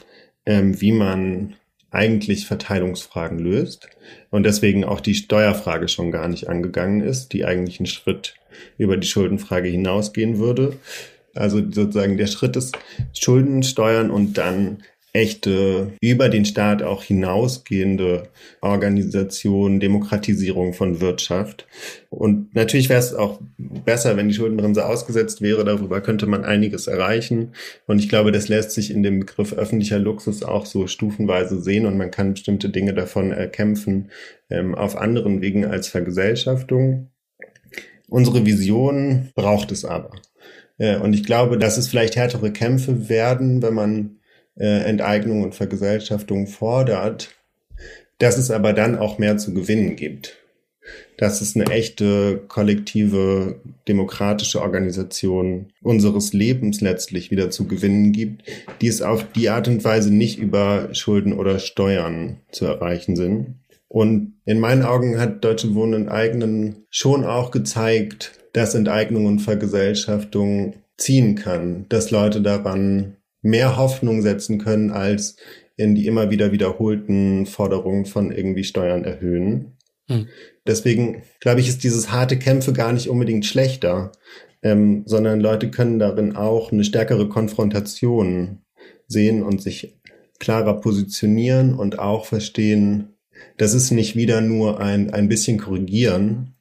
ähm, 0.47 0.81
wie 0.81 0.93
man 0.93 1.55
eigentlich 1.91 2.47
Verteilungsfragen 2.47 3.39
löst 3.39 3.89
und 4.31 4.45
deswegen 4.45 4.85
auch 4.85 5.01
die 5.01 5.15
Steuerfrage 5.15 5.89
schon 5.89 6.11
gar 6.11 6.29
nicht 6.29 6.49
angegangen 6.49 7.03
ist, 7.03 7.33
die 7.33 7.45
eigentlich 7.45 7.79
einen 7.79 7.87
Schritt 7.87 8.35
über 8.79 8.97
die 8.97 9.07
Schuldenfrage 9.07 9.69
hinausgehen 9.69 10.39
würde. 10.39 10.79
Also 11.35 11.59
sozusagen 11.59 12.17
der 12.17 12.27
Schritt 12.27 12.57
ist 12.57 12.77
Schulden 13.13 13.63
steuern 13.63 14.11
und 14.11 14.39
dann 14.39 14.83
echte, 15.17 15.93
über 16.01 16.29
den 16.29 16.45
Staat 16.45 16.83
auch 16.83 17.03
hinausgehende 17.03 18.25
Organisation, 18.61 19.81
Demokratisierung 19.81 20.75
von 20.75 21.01
Wirtschaft. 21.01 21.67
Und 22.11 22.55
natürlich 22.55 22.89
wäre 22.91 23.01
es 23.01 23.15
auch 23.15 23.41
besser, 23.59 24.17
wenn 24.17 24.29
die 24.29 24.35
Schuldenbremse 24.35 24.87
ausgesetzt 24.87 25.41
wäre. 25.41 25.65
Darüber 25.65 26.03
könnte 26.03 26.27
man 26.27 26.45
einiges 26.45 26.87
erreichen. 26.87 27.53
Und 27.87 27.99
ich 27.99 28.09
glaube, 28.09 28.31
das 28.31 28.49
lässt 28.49 28.73
sich 28.73 28.91
in 28.91 29.03
dem 29.03 29.21
Begriff 29.21 29.55
öffentlicher 29.55 29.99
Luxus 29.99 30.43
auch 30.43 30.67
so 30.67 30.87
stufenweise 30.87 31.61
sehen 31.61 31.87
und 31.87 31.97
man 31.97 32.11
kann 32.11 32.35
bestimmte 32.35 32.69
Dinge 32.69 32.93
davon 32.93 33.33
erkämpfen 33.33 34.11
ähm, 34.51 34.75
auf 34.75 34.97
anderen 34.97 35.41
Wegen 35.41 35.65
als 35.65 35.89
Vergesellschaftung. 35.89 37.11
Unsere 38.09 38.45
Vision 38.45 39.31
braucht 39.35 39.73
es 39.73 39.85
aber. 39.85 40.11
Äh, 40.79 40.97
und 40.99 41.15
ich 41.15 41.25
glaube, 41.25 41.59
dass 41.59 41.79
es 41.79 41.89
vielleicht 41.89 42.17
härtere 42.17 42.53
Kämpfe 42.53 43.09
werden, 43.09 43.63
wenn 43.63 43.75
man 43.75 44.16
äh, 44.59 44.85
Enteignung 44.85 45.43
und 45.43 45.55
Vergesellschaftung 45.55 46.47
fordert, 46.47 47.31
dass 48.19 48.39
es 48.39 48.51
aber 48.51 48.73
dann 48.73 48.99
auch 48.99 49.19
mehr 49.19 49.37
zu 49.37 49.53
gewinnen 49.55 49.97
gibt. 49.97 50.37
Dass 51.19 51.41
es 51.41 51.57
eine 51.57 51.71
echte 51.71 52.43
kollektive 52.47 53.61
demokratische 53.89 54.61
Organisation 54.61 55.73
unseres 55.83 56.33
Lebens 56.33 56.81
letztlich 56.81 57.31
wieder 57.31 57.51
zu 57.51 57.67
gewinnen 57.67 58.13
gibt, 58.13 58.45
die 58.81 58.87
es 58.87 59.03
auf 59.03 59.25
die 59.33 59.49
Art 59.49 59.67
und 59.67 59.83
Weise 59.85 60.13
nicht 60.13 60.39
über 60.39 60.95
Schulden 60.95 61.33
oder 61.33 61.59
Steuern 61.59 62.39
zu 62.53 62.67
erreichen 62.67 63.17
sind. 63.17 63.57
Und 63.89 64.35
in 64.45 64.61
meinen 64.61 64.83
Augen 64.83 65.19
hat 65.19 65.45
Deutsche 65.45 65.75
Wohnen 65.75 66.03
enteignen 66.03 66.87
schon 66.91 67.25
auch 67.25 67.51
gezeigt, 67.51 68.33
dass 68.53 68.75
Enteignung 68.75 69.27
und 69.27 69.41
Vergesellschaftung 69.41 70.75
ziehen 70.97 71.35
kann, 71.35 71.87
dass 71.89 72.11
Leute 72.11 72.41
daran 72.41 73.16
mehr 73.47 73.77
Hoffnung 73.77 74.23
setzen 74.23 74.59
können 74.59 74.91
als 74.91 75.37
in 75.77 75.95
die 75.95 76.07
immer 76.07 76.31
wieder 76.31 76.53
wiederholten 76.53 77.47
Forderungen 77.47 78.07
von 78.07 78.33
irgendwie 78.33 78.65
Steuern 78.65 79.05
erhöhen. 79.05 79.77
Hm. 80.09 80.29
Deswegen 80.67 81.23
glaube 81.41 81.61
ich, 81.61 81.69
ist 81.69 81.85
dieses 81.85 82.11
harte 82.11 82.39
Kämpfe 82.39 82.73
gar 82.73 82.93
nicht 82.93 83.09
unbedingt 83.09 83.45
schlechter, 83.45 84.13
ähm, 84.63 85.03
sondern 85.07 85.41
Leute 85.41 85.71
können 85.71 85.99
darin 85.99 86.35
auch 86.35 86.73
eine 86.73 86.85
stärkere 86.85 87.29
Konfrontation 87.29 88.63
sehen 89.07 89.43
und 89.43 89.63
sich 89.63 89.99
klarer 90.39 90.81
positionieren 90.81 91.75
und 91.75 91.99
auch 91.99 92.27
verstehen, 92.27 93.17
das 93.59 93.75
ist 93.75 93.91
nicht 93.91 94.17
wieder 94.17 94.41
nur 94.41 94.81
ein, 94.81 95.13
ein 95.13 95.29
bisschen 95.29 95.59
korrigieren, 95.59 96.55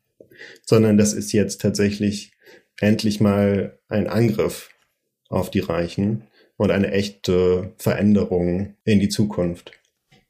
sondern 0.66 0.98
das 0.98 1.14
ist 1.14 1.32
jetzt 1.32 1.62
tatsächlich 1.62 2.34
endlich 2.80 3.22
mal 3.22 3.80
ein 3.88 4.08
Angriff 4.08 4.70
auf 5.30 5.50
die 5.50 5.60
Reichen 5.60 6.24
und 6.58 6.72
eine 6.72 6.91
echte 6.91 7.74
Veränderung 7.78 8.76
in 8.84 8.99
die 8.99 9.10
Zukunft. 9.10 9.72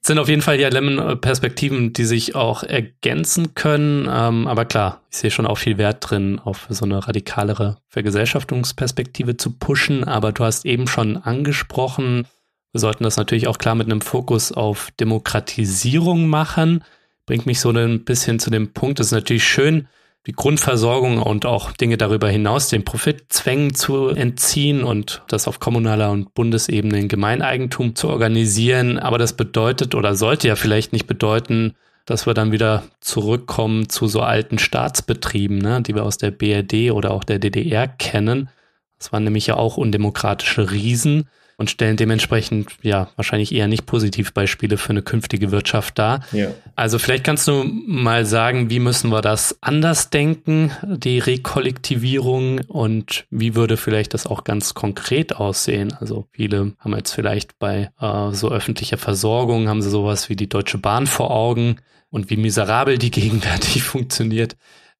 Sind 0.01 0.19
auf 0.19 0.30
jeden 0.30 0.43
Fall 0.43 0.59
ja 0.59 0.69
Lemon-Perspektiven, 0.69 1.93
die 1.93 2.05
sich 2.05 2.36
auch 2.36 2.61
ergänzen 2.61 3.55
können. 3.55 4.07
Ähm, 4.07 4.45
aber 4.45 4.65
klar, 4.65 5.01
ich 5.09 5.17
sehe 5.17 5.32
schon 5.32 5.47
auch 5.47 5.57
viel 5.57 5.80
Wert 5.80 6.07
drin, 6.07 6.38
auf 6.38 6.67
so 6.69 6.86
eine 6.86 7.07
radikalere 7.07 7.78
Vergesellschaftungsperspektive 7.88 9.38
zu 9.38 9.57
pushen. 9.57 10.03
Aber 10.03 10.32
du 10.32 10.43
hast 10.43 10.65
eben 10.65 10.88
schon 10.88 11.17
angesprochen, 11.17 12.28
wir 12.76 12.82
sollten 12.82 13.05
das 13.05 13.15
natürlich 13.15 13.47
auch 13.47 13.57
klar 13.57 13.73
mit 13.73 13.88
einem 13.88 14.01
Fokus 14.01 14.51
auf 14.51 14.91
Demokratisierung 14.99 16.28
machen. 16.28 16.84
Bringt 17.26 17.45
mich 17.45 17.61
so 17.61 17.71
ein 17.71 18.03
bisschen 18.03 18.38
zu 18.38 18.49
dem 18.49 18.73
Punkt, 18.73 18.99
es 18.99 19.07
ist 19.07 19.13
natürlich 19.13 19.45
schön, 19.45 19.88
die 20.28 20.34
Grundversorgung 20.34 21.21
und 21.21 21.45
auch 21.45 21.71
Dinge 21.71 21.97
darüber 21.97 22.28
hinaus 22.28 22.69
den 22.69 22.84
Profitzwängen 22.84 23.76
zu 23.76 24.07
entziehen 24.07 24.84
und 24.84 25.21
das 25.28 25.47
auf 25.47 25.59
kommunaler 25.59 26.11
und 26.11 26.34
Bundesebene 26.34 26.99
in 26.99 27.07
Gemeineigentum 27.07 27.95
zu 27.95 28.09
organisieren. 28.09 28.97
Aber 28.97 29.17
das 29.17 29.34
bedeutet 29.34 29.93
oder 29.93 30.15
sollte 30.15 30.47
ja 30.47 30.55
vielleicht 30.55 30.93
nicht 30.93 31.05
bedeuten, 31.05 31.76
dass 32.05 32.26
wir 32.26 32.34
dann 32.34 32.51
wieder 32.51 32.84
zurückkommen 33.01 33.89
zu 33.89 34.07
so 34.07 34.21
alten 34.21 34.57
Staatsbetrieben, 34.57 35.59
ne, 35.59 35.82
die 35.82 35.95
wir 35.95 36.03
aus 36.03 36.17
der 36.17 36.32
BRD 36.32 36.91
oder 36.91 37.11
auch 37.11 37.23
der 37.23 37.39
DDR 37.39 37.88
kennen. 37.88 38.49
Das 38.97 39.11
waren 39.11 39.23
nämlich 39.23 39.47
ja 39.47 39.57
auch 39.57 39.78
undemokratische 39.78 40.71
Riesen 40.71 41.28
und 41.58 41.70
stellen 41.70 41.97
dementsprechend 41.97 42.72
ja 42.82 43.10
wahrscheinlich 43.16 43.53
eher 43.53 43.68
nicht 43.68 43.86
Positivbeispiele 43.86 44.78
für 44.78 44.89
eine 44.89 45.01
künftige 45.01 45.51
Wirtschaft 45.51 45.97
dar. 45.97 46.22
Ja. 46.32 46.49
Also 46.76 46.99
vielleicht 46.99 47.24
kannst 47.24 47.47
du 47.47 47.64
mal 47.64 48.26
sagen, 48.26 48.70
wie 48.70 48.80
müssen 48.80 49.10
wir 49.12 49.22
das 49.22 49.58
anders 49.62 50.10
denken, 50.10 50.72
die 50.84 51.20
Rekollektivierung 51.20 52.62
und 52.68 53.26
wie 53.30 53.56
würde 53.56 53.78
vielleicht 53.78 54.14
das 54.14 54.26
auch 54.26 54.43
ganz 54.43 54.74
konkret 54.74 55.36
aussehen? 55.36 55.93
Also 55.99 56.28
viele 56.32 56.74
haben 56.80 56.95
jetzt 56.95 57.12
vielleicht 57.12 57.58
bei 57.60 57.89
äh, 57.99 58.32
so 58.32 58.51
öffentlicher 58.51 58.97
Versorgung 58.97 59.70
haben 59.70 59.82
sie 59.82 59.89
sowas 59.89 60.30
wie 60.30 60.36
die 60.36 60.49
Deutsche 60.49 60.78
Bahn 60.78 61.08
vor 61.08 61.32
Augen 61.32 61.78
und 62.10 62.30
wie 62.30 62.38
miserabel 62.38 62.97
die 62.97 63.12
gegenwärtig 63.12 63.84
funktioniert 63.84 64.56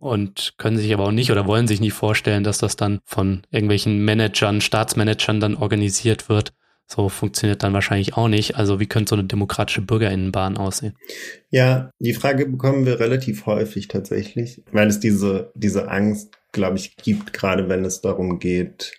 und 0.06 0.54
können 0.58 0.78
sich 0.78 0.94
aber 0.94 1.06
auch 1.06 1.12
nicht 1.12 1.32
oder 1.32 1.48
wollen 1.48 1.68
sich 1.68 1.82
nicht 1.82 1.94
vorstellen, 1.94 2.44
dass 2.44 2.60
das 2.60 2.76
dann 2.76 3.00
von 3.04 3.42
irgendwelchen 3.52 4.06
Managern, 4.06 4.62
Staatsmanagern 4.62 5.40
dann 5.40 5.56
organisiert 5.56 6.30
wird, 6.30 6.54
So 6.88 7.10
funktioniert 7.10 7.64
dann 7.64 7.74
wahrscheinlich 7.74 8.16
auch 8.16 8.28
nicht. 8.28 8.56
Also 8.56 8.80
wie 8.80 8.86
könnte 8.86 9.10
so 9.10 9.16
eine 9.16 9.24
demokratische 9.24 9.82
Bürgerinnenbahn 9.82 10.58
aussehen? 10.58 10.96
Ja, 11.50 11.90
die 12.00 12.14
Frage 12.14 12.46
bekommen 12.46 12.86
wir 12.86 13.00
relativ 13.00 13.48
häufig 13.48 13.88
tatsächlich, 13.88 14.64
weil 14.72 14.88
es 14.88 15.00
diese, 15.00 15.52
diese 15.56 15.90
Angst, 15.90 16.38
glaube 16.52 16.78
ich, 16.78 16.96
gibt, 16.96 17.34
gerade 17.34 17.70
wenn 17.70 17.84
es 17.86 18.02
darum 18.02 18.40
geht, 18.40 18.94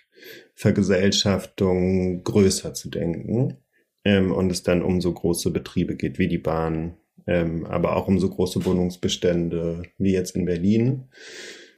Vergesellschaftung 0.53 2.23
größer 2.23 2.73
zu 2.73 2.89
denken 2.89 3.57
ähm, 4.03 4.31
und 4.31 4.51
es 4.51 4.63
dann 4.63 4.81
um 4.81 4.99
so 4.99 5.13
große 5.13 5.51
Betriebe 5.51 5.95
geht 5.95 6.19
wie 6.19 6.27
die 6.27 6.39
Bahn, 6.39 6.97
ähm, 7.27 7.65
aber 7.65 7.95
auch 7.95 8.07
um 8.07 8.19
so 8.19 8.29
große 8.29 8.65
Wohnungsbestände 8.65 9.83
wie 9.97 10.13
jetzt 10.13 10.35
in 10.35 10.45
Berlin. 10.45 11.09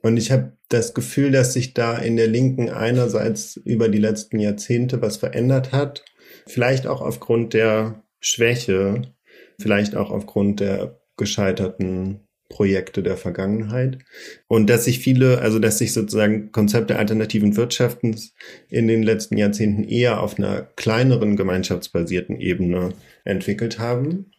Und 0.02 0.18
ich 0.18 0.32
habe 0.32 0.54
das 0.70 0.94
Gefühl, 0.94 1.32
dass 1.32 1.54
sich 1.54 1.74
da 1.74 1.98
in 1.98 2.16
der 2.16 2.28
Linken 2.28 2.70
einerseits 2.70 3.58
über 3.58 3.90
die 3.90 3.98
letzten 3.98 4.40
Jahrzehnte 4.40 5.02
was 5.02 5.18
verändert 5.18 5.72
hat, 5.72 6.06
vielleicht 6.46 6.88
auch 6.88 7.02
aufgrund 7.02 7.54
der 7.54 8.04
Schwäche, 8.20 9.02
vielleicht 9.60 9.96
auch 9.96 10.12
aufgrund 10.12 10.60
der 10.60 11.02
gescheiterten 11.18 12.22
Projekte 12.48 13.04
der 13.04 13.18
Vergangenheit. 13.18 14.00
Und 14.48 14.70
dass 14.70 14.86
sich 14.86 15.00
viele, 15.00 15.40
also 15.40 15.60
dass 15.60 15.80
sich 15.80 15.94
sozusagen 15.94 16.52
Konzepte 16.52 16.98
alternativen 16.98 17.58
Wirtschaftens 17.58 18.34
in 18.70 18.88
den 18.88 19.04
letzten 19.04 19.38
Jahrzehnten 19.38 19.84
eher 19.84 20.22
auf 20.22 20.38
einer 20.38 20.62
kleineren 20.76 21.36
gemeinschaftsbasierten 21.36 22.40
Ebene 22.40 22.94
entwickelt 23.24 23.80
haben 23.80 24.32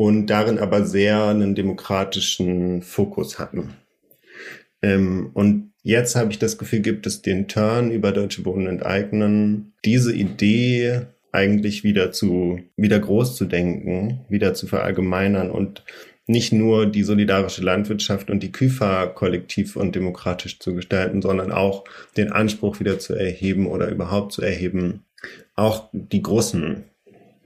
und 0.00 0.28
darin 0.28 0.58
aber 0.58 0.86
sehr 0.86 1.26
einen 1.26 1.54
demokratischen 1.54 2.80
Fokus 2.80 3.38
hatten. 3.38 3.74
Ähm, 4.80 5.28
und 5.34 5.72
jetzt 5.82 6.16
habe 6.16 6.30
ich 6.32 6.38
das 6.38 6.56
Gefühl, 6.56 6.80
gibt 6.80 7.06
es 7.06 7.20
den 7.20 7.48
Turn 7.48 7.90
über 7.90 8.10
Deutsche 8.10 8.46
Wohnen 8.46 8.66
enteignen, 8.66 9.74
diese 9.84 10.14
Idee 10.14 11.02
eigentlich 11.32 11.84
wieder 11.84 12.12
zu, 12.12 12.60
wieder 12.78 12.98
groß 12.98 13.36
zu 13.36 13.44
denken, 13.44 14.24
wieder 14.30 14.54
zu 14.54 14.66
verallgemeinern 14.66 15.50
und 15.50 15.84
nicht 16.26 16.54
nur 16.54 16.86
die 16.86 17.02
solidarische 17.02 17.62
Landwirtschaft 17.62 18.30
und 18.30 18.42
die 18.42 18.52
KÜFA 18.52 19.04
kollektiv 19.04 19.76
und 19.76 19.94
demokratisch 19.94 20.60
zu 20.60 20.74
gestalten, 20.74 21.20
sondern 21.20 21.52
auch 21.52 21.84
den 22.16 22.32
Anspruch 22.32 22.80
wieder 22.80 22.98
zu 22.98 23.12
erheben 23.12 23.66
oder 23.66 23.90
überhaupt 23.90 24.32
zu 24.32 24.40
erheben, 24.40 25.04
auch 25.56 25.90
die 25.92 26.22
großen 26.22 26.84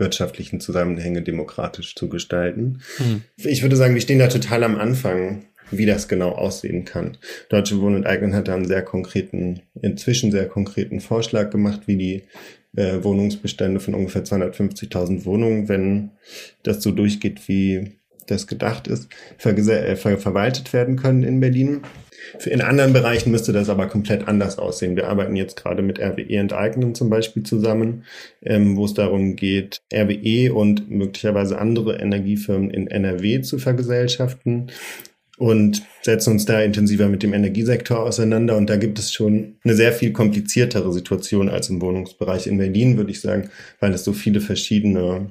wirtschaftlichen 0.05 0.61
Zusammenhänge 0.61 1.22
demokratisch 1.22 1.96
zu 1.96 2.09
gestalten. 2.09 2.82
Mhm. 2.98 3.22
Ich 3.36 3.62
würde 3.62 3.74
sagen, 3.74 3.94
wir 3.94 4.02
stehen 4.02 4.20
da 4.20 4.28
total 4.28 4.62
am 4.62 4.76
Anfang 4.76 5.46
wie 5.70 5.86
das 5.86 6.09
genau 6.09 6.30
aussehen 6.30 6.84
kann. 6.84 7.16
Deutsche 7.48 7.80
Wohnen 7.80 7.96
und 7.96 8.07
Eignen 8.07 8.34
hat 8.34 8.48
da 8.48 8.55
einen 8.55 8.66
sehr 8.66 8.82
konkreten, 8.82 9.62
inzwischen 9.80 10.30
sehr 10.30 10.46
konkreten 10.46 11.00
Vorschlag 11.00 11.50
gemacht, 11.50 11.82
wie 11.86 11.96
die 11.96 12.22
äh, 12.76 13.02
Wohnungsbestände 13.02 13.80
von 13.80 13.94
ungefähr 13.94 14.24
250.000 14.24 15.24
Wohnungen, 15.24 15.68
wenn 15.68 16.11
das 16.62 16.82
so 16.82 16.90
durchgeht, 16.90 17.48
wie 17.48 17.98
das 18.26 18.46
gedacht 18.46 18.88
ist, 18.88 19.09
ver 19.36 19.57
äh, 19.57 19.96
ver 19.96 20.18
verwaltet 20.18 20.72
werden 20.72 20.96
können 20.96 21.22
in 21.22 21.40
Berlin. 21.40 21.82
In 22.47 22.61
anderen 22.61 22.93
Bereichen 22.93 23.31
müsste 23.31 23.53
das 23.53 23.68
aber 23.68 23.87
komplett 23.87 24.29
anders 24.29 24.59
aussehen. 24.59 24.97
Wir 24.97 25.09
arbeiten 25.09 25.37
jetzt 25.37 25.57
gerade 25.57 25.83
mit 25.83 25.99
RWE 25.99 26.37
Enteignen 26.37 26.95
zum 26.95 27.11
Beispiel 27.11 27.43
zusammen, 27.43 28.05
ähm, 28.43 28.77
wo 28.77 28.85
es 28.85 28.95
darum 28.95 29.37
geht, 29.37 29.83
RWE 29.93 30.53
und 30.53 30.91
möglicherweise 30.91 31.59
andere 31.59 31.99
Energiefirmen 31.99 32.70
in 32.70 32.89
NRW 32.89 33.41
zu 33.43 33.59
vergesellschaften 33.59 34.70
und 35.37 35.83
setzen 36.03 36.33
uns 36.33 36.45
da 36.45 36.61
intensiver 36.61 37.09
mit 37.09 37.22
dem 37.22 37.33
Energiesektor 37.33 38.01
auseinander. 38.01 38.57
Und 38.57 38.70
da 38.70 38.77
gibt 38.77 38.99
es 38.99 39.12
schon 39.12 39.57
eine 39.64 39.75
sehr 39.75 39.93
viel 39.93 40.12
kompliziertere 40.12 40.93
Situation 40.93 41.49
als 41.49 41.70
im 41.70 41.81
Wohnungsbereich 41.81 42.47
in 42.47 42.59
Berlin, 42.59 42.97
würde 42.97 43.11
ich 43.11 43.20
sagen, 43.20 43.51
weil 43.81 43.93
es 43.93 44.05
so 44.05 44.12
viele 44.12 44.41
verschiedene 44.41 45.27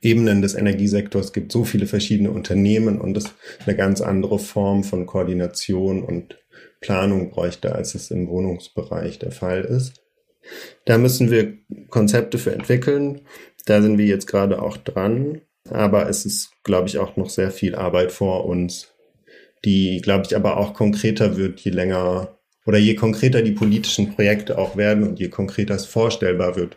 Ebenen 0.00 0.42
des 0.42 0.54
Energiesektors 0.54 1.32
gibt, 1.32 1.52
so 1.52 1.64
viele 1.64 1.86
verschiedene 1.86 2.30
Unternehmen 2.30 3.00
und 3.00 3.16
es 3.16 3.34
eine 3.66 3.76
ganz 3.76 4.00
andere 4.00 4.38
Form 4.38 4.84
von 4.84 5.06
Koordination 5.06 6.02
und 6.02 6.38
Planung 6.80 7.30
bräuchte, 7.30 7.74
als 7.74 7.94
es 7.94 8.10
im 8.10 8.28
Wohnungsbereich 8.28 9.18
der 9.18 9.32
Fall 9.32 9.64
ist. 9.64 10.02
Da 10.84 10.98
müssen 10.98 11.30
wir 11.30 11.58
Konzepte 11.88 12.38
für 12.38 12.52
entwickeln. 12.52 13.22
Da 13.66 13.82
sind 13.82 13.98
wir 13.98 14.06
jetzt 14.06 14.26
gerade 14.26 14.62
auch 14.62 14.76
dran. 14.76 15.42
Aber 15.70 16.08
es 16.08 16.24
ist, 16.24 16.52
glaube 16.62 16.88
ich, 16.88 16.98
auch 16.98 17.16
noch 17.16 17.28
sehr 17.28 17.50
viel 17.50 17.74
Arbeit 17.74 18.12
vor 18.12 18.46
uns, 18.46 18.94
die, 19.64 20.00
glaube 20.00 20.24
ich, 20.26 20.36
aber 20.36 20.56
auch 20.56 20.72
konkreter 20.72 21.36
wird, 21.36 21.60
je 21.60 21.72
länger 21.72 22.38
oder 22.64 22.78
je 22.78 22.94
konkreter 22.94 23.42
die 23.42 23.52
politischen 23.52 24.14
Projekte 24.14 24.58
auch 24.58 24.76
werden 24.76 25.02
und 25.04 25.18
je 25.18 25.28
konkreter 25.28 25.74
es 25.74 25.86
vorstellbar 25.86 26.56
wird, 26.56 26.76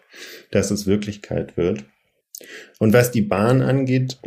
dass 0.50 0.72
es 0.72 0.88
Wirklichkeit 0.88 1.58
wird. 1.58 1.86
Und 2.80 2.94
was 2.94 3.12
die 3.12 3.22
Bahn 3.22 3.62
angeht, 3.62 4.20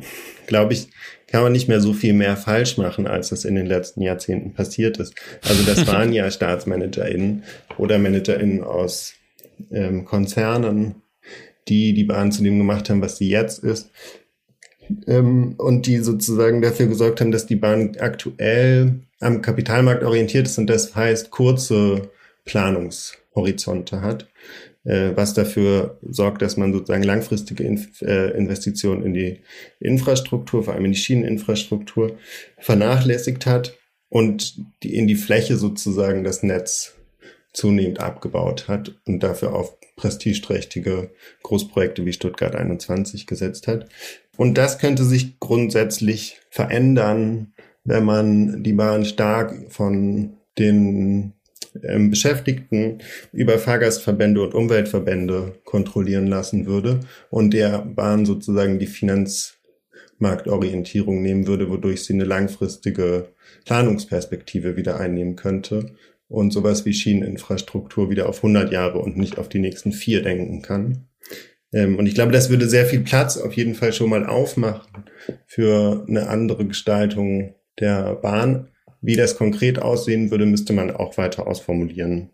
glaube 0.47 0.75
ich, 0.75 0.89
kann 1.27 1.43
man 1.43 1.53
nicht 1.53 1.69
mehr 1.69 1.81
so 1.81 1.93
viel 1.93 2.13
mehr 2.13 2.37
falsch 2.37 2.77
machen, 2.77 3.07
als 3.07 3.31
das 3.31 3.45
in 3.45 3.55
den 3.57 3.67
letzten 3.67 4.03
Jahrzehnten 4.03 4.53
passiert 4.53 4.99
ist. 4.99 5.15
Also 5.43 5.65
das 5.65 5.87
waren 5.93 6.13
ja 6.13 6.31
StaatsmanagerInnen 6.31 7.43
oder 7.77 7.99
ManagerInnen 7.99 8.63
aus 8.63 9.15
ähm, 9.73 10.05
Konzernen, 10.05 10.97
die 11.69 11.95
die 11.95 12.05
Bahn 12.05 12.31
zu 12.31 12.43
dem 12.43 12.59
gemacht 12.59 12.89
haben, 12.91 13.03
was 13.03 13.19
sie 13.19 13.29
jetzt 13.29 13.65
ist 13.65 13.91
ähm, 15.07 15.55
und 15.59 15.87
die 15.87 15.99
sozusagen 15.99 16.63
dafür 16.63 16.87
gesorgt 16.87 17.21
haben, 17.21 17.33
dass 17.33 17.47
die 17.47 17.57
Bahn 17.57 17.97
aktuell 17.99 19.01
am 19.21 19.43
Kapitalmarkt 19.43 20.05
orientiert 20.05 20.47
ist 20.47 20.59
und 20.59 20.69
das 20.69 20.95
heißt 20.95 21.31
kurze 21.31 22.11
Planungshorizonte 22.45 24.03
hat, 24.03 24.29
was 24.85 25.35
dafür 25.35 25.99
sorgt, 26.03 26.43
dass 26.43 26.57
man 26.57 26.73
sozusagen 26.73 27.03
langfristige 27.03 27.65
Inf 27.65 28.03
äh, 28.03 28.31
Investitionen 28.31 29.03
in 29.03 29.15
die 29.15 29.41
Infrastruktur, 29.81 30.63
vor 30.63 30.75
allem 30.75 30.85
in 30.85 30.93
die 30.93 30.99
Schieneninfrastruktur, 30.99 32.19
vernachlässigt 32.59 33.47
hat 33.47 33.79
und 34.11 34.61
die, 34.83 34.95
in 34.95 35.07
die 35.07 35.15
Fläche 35.15 35.57
sozusagen 35.57 36.23
das 36.23 36.43
Netz 36.43 36.95
zunehmend 37.55 38.01
abgebaut 38.01 38.69
hat 38.69 38.95
und 39.07 39.23
dafür 39.23 39.55
auf 39.55 39.79
prestigeträchtige 39.97 41.11
Großprojekte 41.43 42.05
wie 42.05 42.13
Stuttgart 42.13 42.55
21 42.55 43.27
gesetzt 43.27 43.69
hat. 43.69 43.89
Und 44.37 44.59
das 44.59 44.79
könnte 44.79 45.05
sich 45.05 45.39
grundsätzlich 45.39 46.41
verändern, 46.51 47.55
wenn 47.85 48.05
man 48.05 48.63
die 48.63 48.73
Bahn 48.73 49.05
stark 49.05 49.55
von 49.69 50.37
den 50.59 51.35
ähm, 51.83 52.11
Beschäftigten 52.11 52.99
über 53.33 53.59
Fahrgastverbände 53.59 54.43
und 54.43 54.55
Umweltverbände 54.55 55.55
kontrollieren 55.65 56.27
lassen 56.27 56.67
würde 56.67 57.01
und 57.31 57.53
der 57.53 57.81
Bahn 57.81 58.27
sozusagen 58.27 58.79
die 58.79 58.87
Finanzmarktorientierung 58.87 61.23
nehmen 61.23 61.47
würde, 61.47 61.71
wodurch 61.71 62.05
sie 62.05 62.15
eine 62.15 62.25
langfristige 62.25 63.29
Planungsperspektive 63.65 64.77
wieder 64.77 65.01
einnehmen 65.01 65.37
könnte 65.37 65.93
und 66.29 66.53
sowas 66.53 66.85
wie 66.85 66.95
Schieneninfrastruktur 66.95 68.11
wieder 68.11 68.29
auf 68.29 68.39
100 68.39 68.73
Jahre 68.73 68.99
und 68.99 69.17
nicht 69.17 69.39
auf 69.39 69.49
die 69.49 69.61
nächsten 69.61 69.93
vier 69.93 70.23
denken 70.23 70.63
kann. 70.63 71.07
Ähm, 71.73 71.99
und 71.99 72.07
ich 72.07 72.15
glaube, 72.15 72.33
das 72.33 72.51
würde 72.51 72.69
sehr 72.69 72.87
viel 72.87 73.01
Platz 73.01 73.37
auf 73.37 73.55
jeden 73.55 73.75
Fall 73.75 73.93
schon 73.93 74.11
mal 74.11 74.27
aufmachen 74.27 75.05
für 75.47 76.05
eine 76.09 76.29
andere 76.29 76.67
Gestaltung 76.67 77.55
der 77.81 78.15
Bahn. 78.15 78.69
Wie 79.05 79.17
das 79.17 79.37
konkret 79.37 79.79
aussehen 79.79 80.31
würde, 80.31 80.47
müsste 80.47 80.73
man 80.73 80.91
auch 80.91 81.19
weiter 81.19 81.47
ausformulieren. 81.47 82.31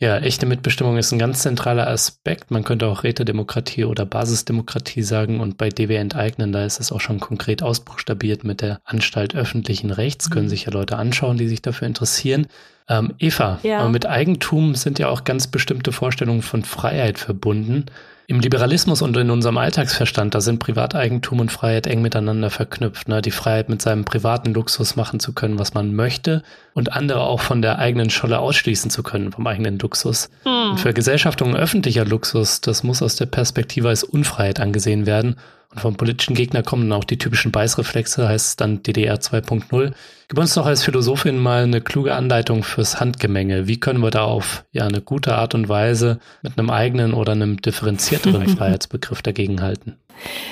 Ja, 0.00 0.18
echte 0.18 0.44
Mitbestimmung 0.44 0.96
ist 0.96 1.12
ein 1.12 1.20
ganz 1.20 1.42
zentraler 1.42 1.88
Aspekt. 1.88 2.50
Man 2.50 2.64
könnte 2.64 2.86
auch 2.86 3.04
Rätedemokratie 3.04 3.84
oder 3.84 4.04
Basisdemokratie 4.04 5.02
sagen. 5.02 5.40
Und 5.40 5.56
bei 5.56 5.68
DW 5.68 5.94
Enteignen, 5.94 6.52
da 6.52 6.64
ist 6.64 6.80
es 6.80 6.90
auch 6.90 7.00
schon 7.00 7.20
konkret 7.20 7.62
ausbuchstabiert 7.62 8.42
mit 8.42 8.60
der 8.60 8.80
Anstalt 8.84 9.36
öffentlichen 9.36 9.90
Rechts. 9.90 10.30
Können 10.30 10.46
mhm. 10.46 10.50
sich 10.50 10.64
ja 10.64 10.72
Leute 10.72 10.96
anschauen, 10.96 11.36
die 11.36 11.48
sich 11.48 11.62
dafür 11.62 11.86
interessieren. 11.86 12.48
Ähm, 12.88 13.14
Eva, 13.18 13.60
ja. 13.62 13.78
aber 13.78 13.90
mit 13.90 14.06
Eigentum 14.06 14.74
sind 14.74 14.98
ja 14.98 15.08
auch 15.08 15.22
ganz 15.22 15.46
bestimmte 15.46 15.92
Vorstellungen 15.92 16.42
von 16.42 16.64
Freiheit 16.64 17.18
verbunden. 17.18 17.86
Im 18.30 18.40
Liberalismus 18.40 19.00
und 19.00 19.16
in 19.16 19.30
unserem 19.30 19.56
Alltagsverstand, 19.56 20.34
da 20.34 20.42
sind 20.42 20.58
Privateigentum 20.58 21.40
und 21.40 21.50
Freiheit 21.50 21.86
eng 21.86 22.02
miteinander 22.02 22.50
verknüpft. 22.50 23.08
Ne? 23.08 23.22
Die 23.22 23.30
Freiheit, 23.30 23.70
mit 23.70 23.80
seinem 23.80 24.04
privaten 24.04 24.52
Luxus 24.52 24.96
machen 24.96 25.18
zu 25.18 25.32
können, 25.32 25.58
was 25.58 25.72
man 25.72 25.94
möchte 25.94 26.42
und 26.74 26.92
andere 26.92 27.20
auch 27.20 27.40
von 27.40 27.62
der 27.62 27.78
eigenen 27.78 28.10
Scholle 28.10 28.38
ausschließen 28.40 28.90
zu 28.90 29.02
können, 29.02 29.32
vom 29.32 29.46
eigenen 29.46 29.78
Luxus. 29.78 30.28
Hm. 30.42 30.72
Und 30.72 30.78
für 30.78 30.92
Gesellschaftungen 30.92 31.56
öffentlicher 31.56 32.04
Luxus, 32.04 32.60
das 32.60 32.82
muss 32.82 33.00
aus 33.00 33.16
der 33.16 33.24
Perspektive 33.24 33.88
als 33.88 34.04
Unfreiheit 34.04 34.60
angesehen 34.60 35.06
werden 35.06 35.36
und 35.70 35.80
vom 35.80 35.96
politischen 35.96 36.34
Gegner 36.34 36.62
kommen 36.62 36.88
dann 36.88 36.98
auch 36.98 37.04
die 37.04 37.18
typischen 37.18 37.52
Beißreflexe, 37.52 38.26
heißt 38.26 38.46
es 38.46 38.56
dann 38.56 38.82
DDR 38.82 39.16
2.0. 39.16 39.92
Gib 40.28 40.38
uns 40.38 40.54
doch 40.54 40.64
als 40.64 40.82
Philosophin 40.82 41.38
mal 41.38 41.64
eine 41.64 41.82
kluge 41.82 42.14
Anleitung 42.14 42.62
fürs 42.62 43.00
Handgemenge. 43.00 43.68
Wie 43.68 43.78
können 43.78 44.00
wir 44.00 44.10
da 44.10 44.24
auf 44.24 44.64
ja 44.72 44.86
eine 44.86 45.02
gute 45.02 45.36
Art 45.36 45.54
und 45.54 45.68
Weise 45.68 46.20
mit 46.42 46.58
einem 46.58 46.70
eigenen 46.70 47.12
oder 47.12 47.32
einem 47.32 47.60
differenzierteren 47.60 48.48
Freiheitsbegriff 48.56 49.20
dagegenhalten? 49.20 49.98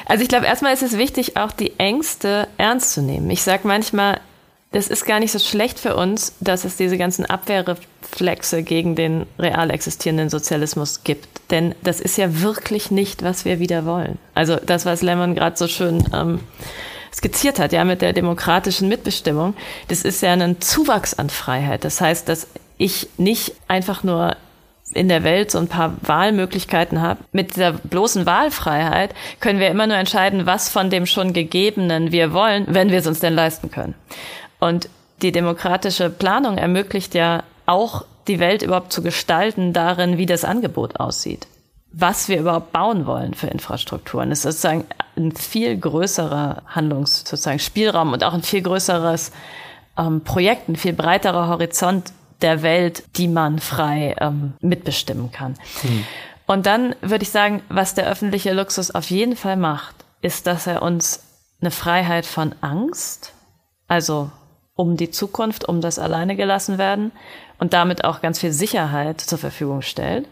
Also 0.04 0.22
ich 0.22 0.28
glaube, 0.28 0.46
erstmal 0.46 0.74
ist 0.74 0.82
es 0.82 0.98
wichtig, 0.98 1.36
auch 1.36 1.52
die 1.52 1.78
Ängste 1.78 2.46
ernst 2.58 2.92
zu 2.92 3.02
nehmen. 3.02 3.30
Ich 3.30 3.42
sage 3.42 3.66
manchmal, 3.66 4.20
das 4.76 4.88
ist 4.88 5.06
gar 5.06 5.20
nicht 5.20 5.32
so 5.32 5.38
schlecht 5.38 5.78
für 5.78 5.96
uns, 5.96 6.34
dass 6.38 6.66
es 6.66 6.76
diese 6.76 6.98
ganzen 6.98 7.24
Abwehrreflexe 7.24 8.62
gegen 8.62 8.94
den 8.94 9.24
real 9.38 9.70
existierenden 9.70 10.28
Sozialismus 10.28 11.02
gibt. 11.02 11.26
Denn 11.50 11.74
das 11.82 11.98
ist 11.98 12.18
ja 12.18 12.42
wirklich 12.42 12.90
nicht, 12.90 13.22
was 13.22 13.46
wir 13.46 13.58
wieder 13.58 13.86
wollen. 13.86 14.18
Also 14.34 14.56
das, 14.56 14.84
was 14.84 15.00
Lemmon 15.00 15.34
gerade 15.34 15.56
so 15.56 15.66
schön 15.66 16.04
ähm, 16.12 16.40
skizziert 17.10 17.58
hat, 17.58 17.72
ja, 17.72 17.84
mit 17.84 18.02
der 18.02 18.12
demokratischen 18.12 18.90
Mitbestimmung, 18.90 19.54
das 19.88 20.02
ist 20.02 20.20
ja 20.20 20.34
ein 20.34 20.60
Zuwachs 20.60 21.14
an 21.14 21.30
Freiheit. 21.30 21.82
Das 21.82 22.02
heißt, 22.02 22.28
dass 22.28 22.46
ich 22.76 23.08
nicht 23.16 23.54
einfach 23.68 24.04
nur 24.04 24.36
in 24.92 25.08
der 25.08 25.24
Welt 25.24 25.50
so 25.50 25.58
ein 25.58 25.68
paar 25.68 25.96
Wahlmöglichkeiten 26.02 27.00
habe. 27.00 27.20
Mit 27.32 27.56
dieser 27.56 27.72
bloßen 27.72 28.26
Wahlfreiheit 28.26 29.14
können 29.40 29.58
wir 29.58 29.68
immer 29.68 29.86
nur 29.86 29.96
entscheiden, 29.96 30.44
was 30.44 30.68
von 30.68 30.90
dem 30.90 31.06
schon 31.06 31.32
Gegebenen 31.32 32.12
wir 32.12 32.34
wollen, 32.34 32.66
wenn 32.68 32.90
wir 32.90 32.98
es 32.98 33.06
uns 33.06 33.20
denn 33.20 33.34
leisten 33.34 33.70
können. 33.70 33.94
Und 34.58 34.88
die 35.22 35.32
demokratische 35.32 36.10
Planung 36.10 36.58
ermöglicht 36.58 37.14
ja 37.14 37.42
auch 37.66 38.04
die 38.28 38.38
Welt 38.38 38.62
überhaupt 38.62 38.92
zu 38.92 39.02
gestalten 39.02 39.72
darin, 39.72 40.18
wie 40.18 40.26
das 40.26 40.44
Angebot 40.44 40.98
aussieht. 41.00 41.46
Was 41.92 42.28
wir 42.28 42.40
überhaupt 42.40 42.72
bauen 42.72 43.06
wollen 43.06 43.34
für 43.34 43.46
Infrastrukturen. 43.46 44.30
Das 44.30 44.40
ist 44.40 44.60
sozusagen 44.60 44.84
ein 45.16 45.32
viel 45.32 45.78
größerer 45.78 46.62
Handlungs, 46.66 47.20
sozusagen 47.20 47.58
Spielraum 47.58 48.12
und 48.12 48.24
auch 48.24 48.34
ein 48.34 48.42
viel 48.42 48.62
größeres 48.62 49.32
ähm, 49.96 50.22
Projekt, 50.22 50.68
ein 50.68 50.76
viel 50.76 50.92
breiterer 50.92 51.48
Horizont 51.48 52.12
der 52.42 52.62
Welt, 52.62 53.04
die 53.16 53.28
man 53.28 53.58
frei 53.60 54.14
ähm, 54.20 54.52
mitbestimmen 54.60 55.32
kann. 55.32 55.54
Hm. 55.80 56.04
Und 56.46 56.66
dann 56.66 56.94
würde 57.00 57.22
ich 57.22 57.30
sagen, 57.30 57.62
was 57.68 57.94
der 57.94 58.06
öffentliche 58.06 58.52
Luxus 58.52 58.90
auf 58.90 59.10
jeden 59.10 59.36
Fall 59.36 59.56
macht, 59.56 59.94
ist, 60.20 60.46
dass 60.46 60.66
er 60.66 60.82
uns 60.82 61.22
eine 61.60 61.70
Freiheit 61.70 62.26
von 62.26 62.54
Angst, 62.60 63.32
also 63.88 64.30
um 64.76 64.96
die 64.96 65.10
Zukunft, 65.10 65.64
um 65.66 65.80
das 65.80 65.98
alleine 65.98 66.36
gelassen 66.36 66.78
werden 66.78 67.10
und 67.58 67.72
damit 67.72 68.04
auch 68.04 68.20
ganz 68.20 68.38
viel 68.38 68.52
Sicherheit 68.52 69.20
zur 69.20 69.38
Verfügung 69.38 69.82
stellt. 69.82 70.28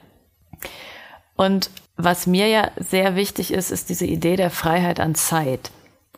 Und 1.34 1.70
was 1.96 2.26
mir 2.26 2.48
ja 2.48 2.70
sehr 2.76 3.16
wichtig 3.16 3.52
ist, 3.52 3.70
ist 3.70 3.88
diese 3.88 4.06
Idee 4.06 4.36
der 4.36 4.50
Freiheit 4.50 5.00
an 5.00 5.14
Zeit, 5.14 5.70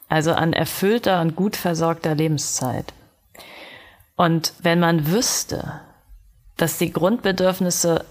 also 0.09 0.33
an 0.33 0.53
erfüllter 0.53 1.21
und 1.21 1.37
gut 1.37 1.57
versorgter 1.57 2.15
Lebenszeit. 2.15 2.93
Und 4.17 4.55
wenn 4.61 4.81
man 4.81 5.11
wüsste, 5.11 5.81
dass 6.57 6.79
die 6.79 6.93
Grundbedürfnisse 6.93 8.05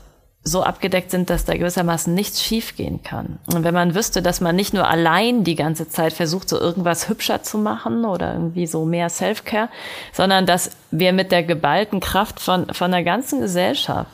so 0.47 0.61
abgedeckt 0.61 1.09
sind, 1.09 1.31
dass 1.31 1.43
da 1.43 1.57
gewissermaßen 1.57 2.13
nichts 2.13 2.41
schiefgehen 2.41 3.01
kann. 3.01 3.39
Und 3.47 3.63
wenn 3.63 3.73
man 3.73 3.95
wüsste, 3.95 4.21
dass 4.21 4.41
man 4.41 4.55
nicht 4.55 4.75
nur 4.75 4.87
allein 4.87 5.43
die 5.43 5.55
ganze 5.55 5.89
Zeit 5.89 6.13
versucht, 6.13 6.49
so 6.49 6.59
irgendwas 6.59 7.09
hübscher 7.09 7.41
zu 7.41 7.57
machen 7.57 8.05
oder 8.05 8.33
irgendwie 8.33 8.67
so 8.67 8.85
mehr 8.85 9.09
Self-Care, 9.09 9.69
sondern 10.13 10.45
dass 10.45 10.69
wir 10.91 11.13
mit 11.13 11.31
der 11.31 11.41
geballten 11.41 11.99
Kraft 11.99 12.39
von, 12.39 12.71
von 12.71 12.91
der 12.91 13.03
ganzen 13.03 13.41
Gesellschaft 13.41 14.11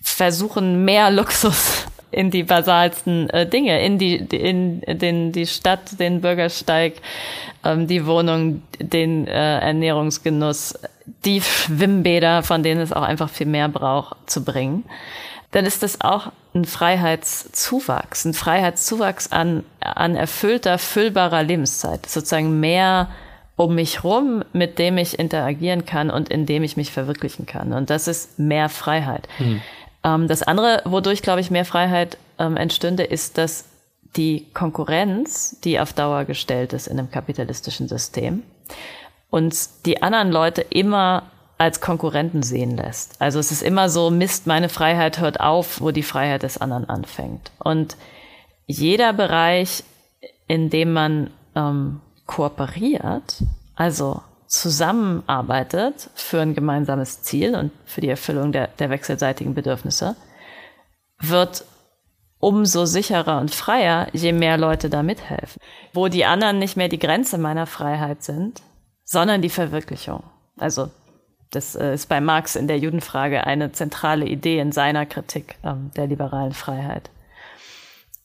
versuchen, 0.00 0.84
mehr 0.84 1.10
Luxus 1.10 1.86
in 2.12 2.30
die 2.30 2.44
basalsten 2.44 3.28
äh, 3.30 3.46
Dinge, 3.48 3.84
in 3.84 3.98
die, 3.98 4.14
in 4.14 4.80
den, 4.86 5.32
die 5.32 5.46
Stadt, 5.46 5.98
den 5.98 6.20
Bürgersteig, 6.20 6.94
ähm, 7.64 7.88
die 7.88 8.06
Wohnung, 8.06 8.62
den 8.80 9.26
äh, 9.26 9.58
Ernährungsgenuss, 9.58 10.74
die 11.24 11.40
Schwimmbäder, 11.40 12.42
von 12.42 12.62
denen 12.62 12.80
es 12.80 12.92
auch 12.92 13.02
einfach 13.02 13.28
viel 13.28 13.46
mehr 13.46 13.68
braucht, 13.68 14.30
zu 14.30 14.44
bringen, 14.44 14.84
dann 15.50 15.64
ist 15.64 15.82
das 15.82 16.00
auch 16.00 16.32
ein 16.54 16.64
Freiheitszuwachs, 16.64 18.24
ein 18.24 18.34
Freiheitszuwachs 18.34 19.32
an, 19.32 19.64
an 19.80 20.14
erfüllter, 20.14 20.78
füllbarer 20.78 21.42
Lebenszeit, 21.42 22.06
sozusagen 22.06 22.60
mehr 22.60 23.08
um 23.56 23.74
mich 23.74 24.04
rum, 24.04 24.44
mit 24.52 24.78
dem 24.78 24.98
ich 24.98 25.18
interagieren 25.18 25.84
kann 25.84 26.10
und 26.10 26.28
in 26.28 26.46
dem 26.46 26.62
ich 26.62 26.76
mich 26.76 26.92
verwirklichen 26.92 27.46
kann. 27.46 27.72
Und 27.72 27.90
das 27.90 28.06
ist 28.06 28.38
mehr 28.38 28.68
Freiheit. 28.68 29.26
Mhm. 29.38 29.60
Ähm, 30.04 30.28
das 30.28 30.42
andere, 30.42 30.82
wodurch, 30.84 31.22
glaube 31.22 31.40
ich, 31.40 31.50
mehr 31.50 31.64
Freiheit 31.64 32.18
ähm, 32.38 32.56
entstünde, 32.56 33.02
ist, 33.02 33.36
dass 33.36 33.64
die 34.16 34.46
Konkurrenz, 34.54 35.58
die 35.64 35.80
auf 35.80 35.92
Dauer 35.92 36.24
gestellt 36.24 36.72
ist 36.72 36.86
in 36.86 36.98
einem 36.98 37.10
kapitalistischen 37.10 37.88
System, 37.88 38.42
uns 39.30 39.82
die 39.82 40.02
anderen 40.02 40.30
Leute 40.30 40.62
immer 40.62 41.24
als 41.58 41.80
Konkurrenten 41.80 42.42
sehen 42.42 42.76
lässt. 42.76 43.20
Also 43.20 43.38
es 43.40 43.50
ist 43.50 43.62
immer 43.62 43.88
so, 43.88 44.10
Mist, 44.10 44.46
meine 44.46 44.68
Freiheit 44.68 45.18
hört 45.18 45.40
auf, 45.40 45.80
wo 45.80 45.90
die 45.90 46.04
Freiheit 46.04 46.44
des 46.44 46.58
anderen 46.58 46.88
anfängt. 46.88 47.50
Und 47.58 47.96
jeder 48.66 49.12
Bereich, 49.12 49.82
in 50.46 50.70
dem 50.70 50.92
man 50.92 51.30
ähm, 51.56 52.00
kooperiert, 52.26 53.42
also 53.74 54.22
zusammenarbeitet 54.46 56.10
für 56.14 56.40
ein 56.40 56.54
gemeinsames 56.54 57.22
Ziel 57.22 57.54
und 57.54 57.72
für 57.84 58.00
die 58.00 58.08
Erfüllung 58.08 58.52
der, 58.52 58.68
der 58.68 58.88
wechselseitigen 58.88 59.54
Bedürfnisse, 59.54 60.16
wird 61.18 61.64
umso 62.38 62.86
sicherer 62.86 63.40
und 63.40 63.54
freier, 63.54 64.06
je 64.12 64.32
mehr 64.32 64.56
Leute 64.56 64.88
da 64.88 65.02
mithelfen. 65.02 65.60
Wo 65.92 66.08
die 66.08 66.24
anderen 66.24 66.58
nicht 66.58 66.76
mehr 66.76 66.88
die 66.88 67.00
Grenze 67.00 67.36
meiner 67.36 67.66
Freiheit 67.66 68.22
sind, 68.22 68.62
sondern 69.08 69.40
die 69.40 69.48
Verwirklichung. 69.48 70.22
Also 70.58 70.90
das 71.50 71.74
äh, 71.74 71.94
ist 71.94 72.10
bei 72.10 72.20
Marx 72.20 72.56
in 72.56 72.68
der 72.68 72.78
Judenfrage 72.78 73.46
eine 73.46 73.72
zentrale 73.72 74.26
Idee 74.26 74.58
in 74.58 74.70
seiner 74.70 75.06
Kritik 75.06 75.56
ähm, 75.64 75.90
der 75.96 76.06
liberalen 76.06 76.52
Freiheit. 76.52 77.08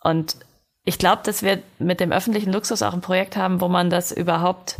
Und 0.01 0.35
ich 0.83 0.97
glaube, 0.97 1.21
dass 1.23 1.41
wir 1.41 1.63
mit 1.79 2.01
dem 2.01 2.11
öffentlichen 2.11 2.51
Luxus 2.51 2.83
auch 2.83 2.93
ein 2.93 2.99
Projekt 2.99 3.37
haben, 3.37 3.61
wo 3.61 3.69
man 3.69 3.89
das 3.89 4.11
überhaupt 4.11 4.77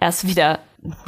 erst 0.00 0.26
wieder 0.26 0.58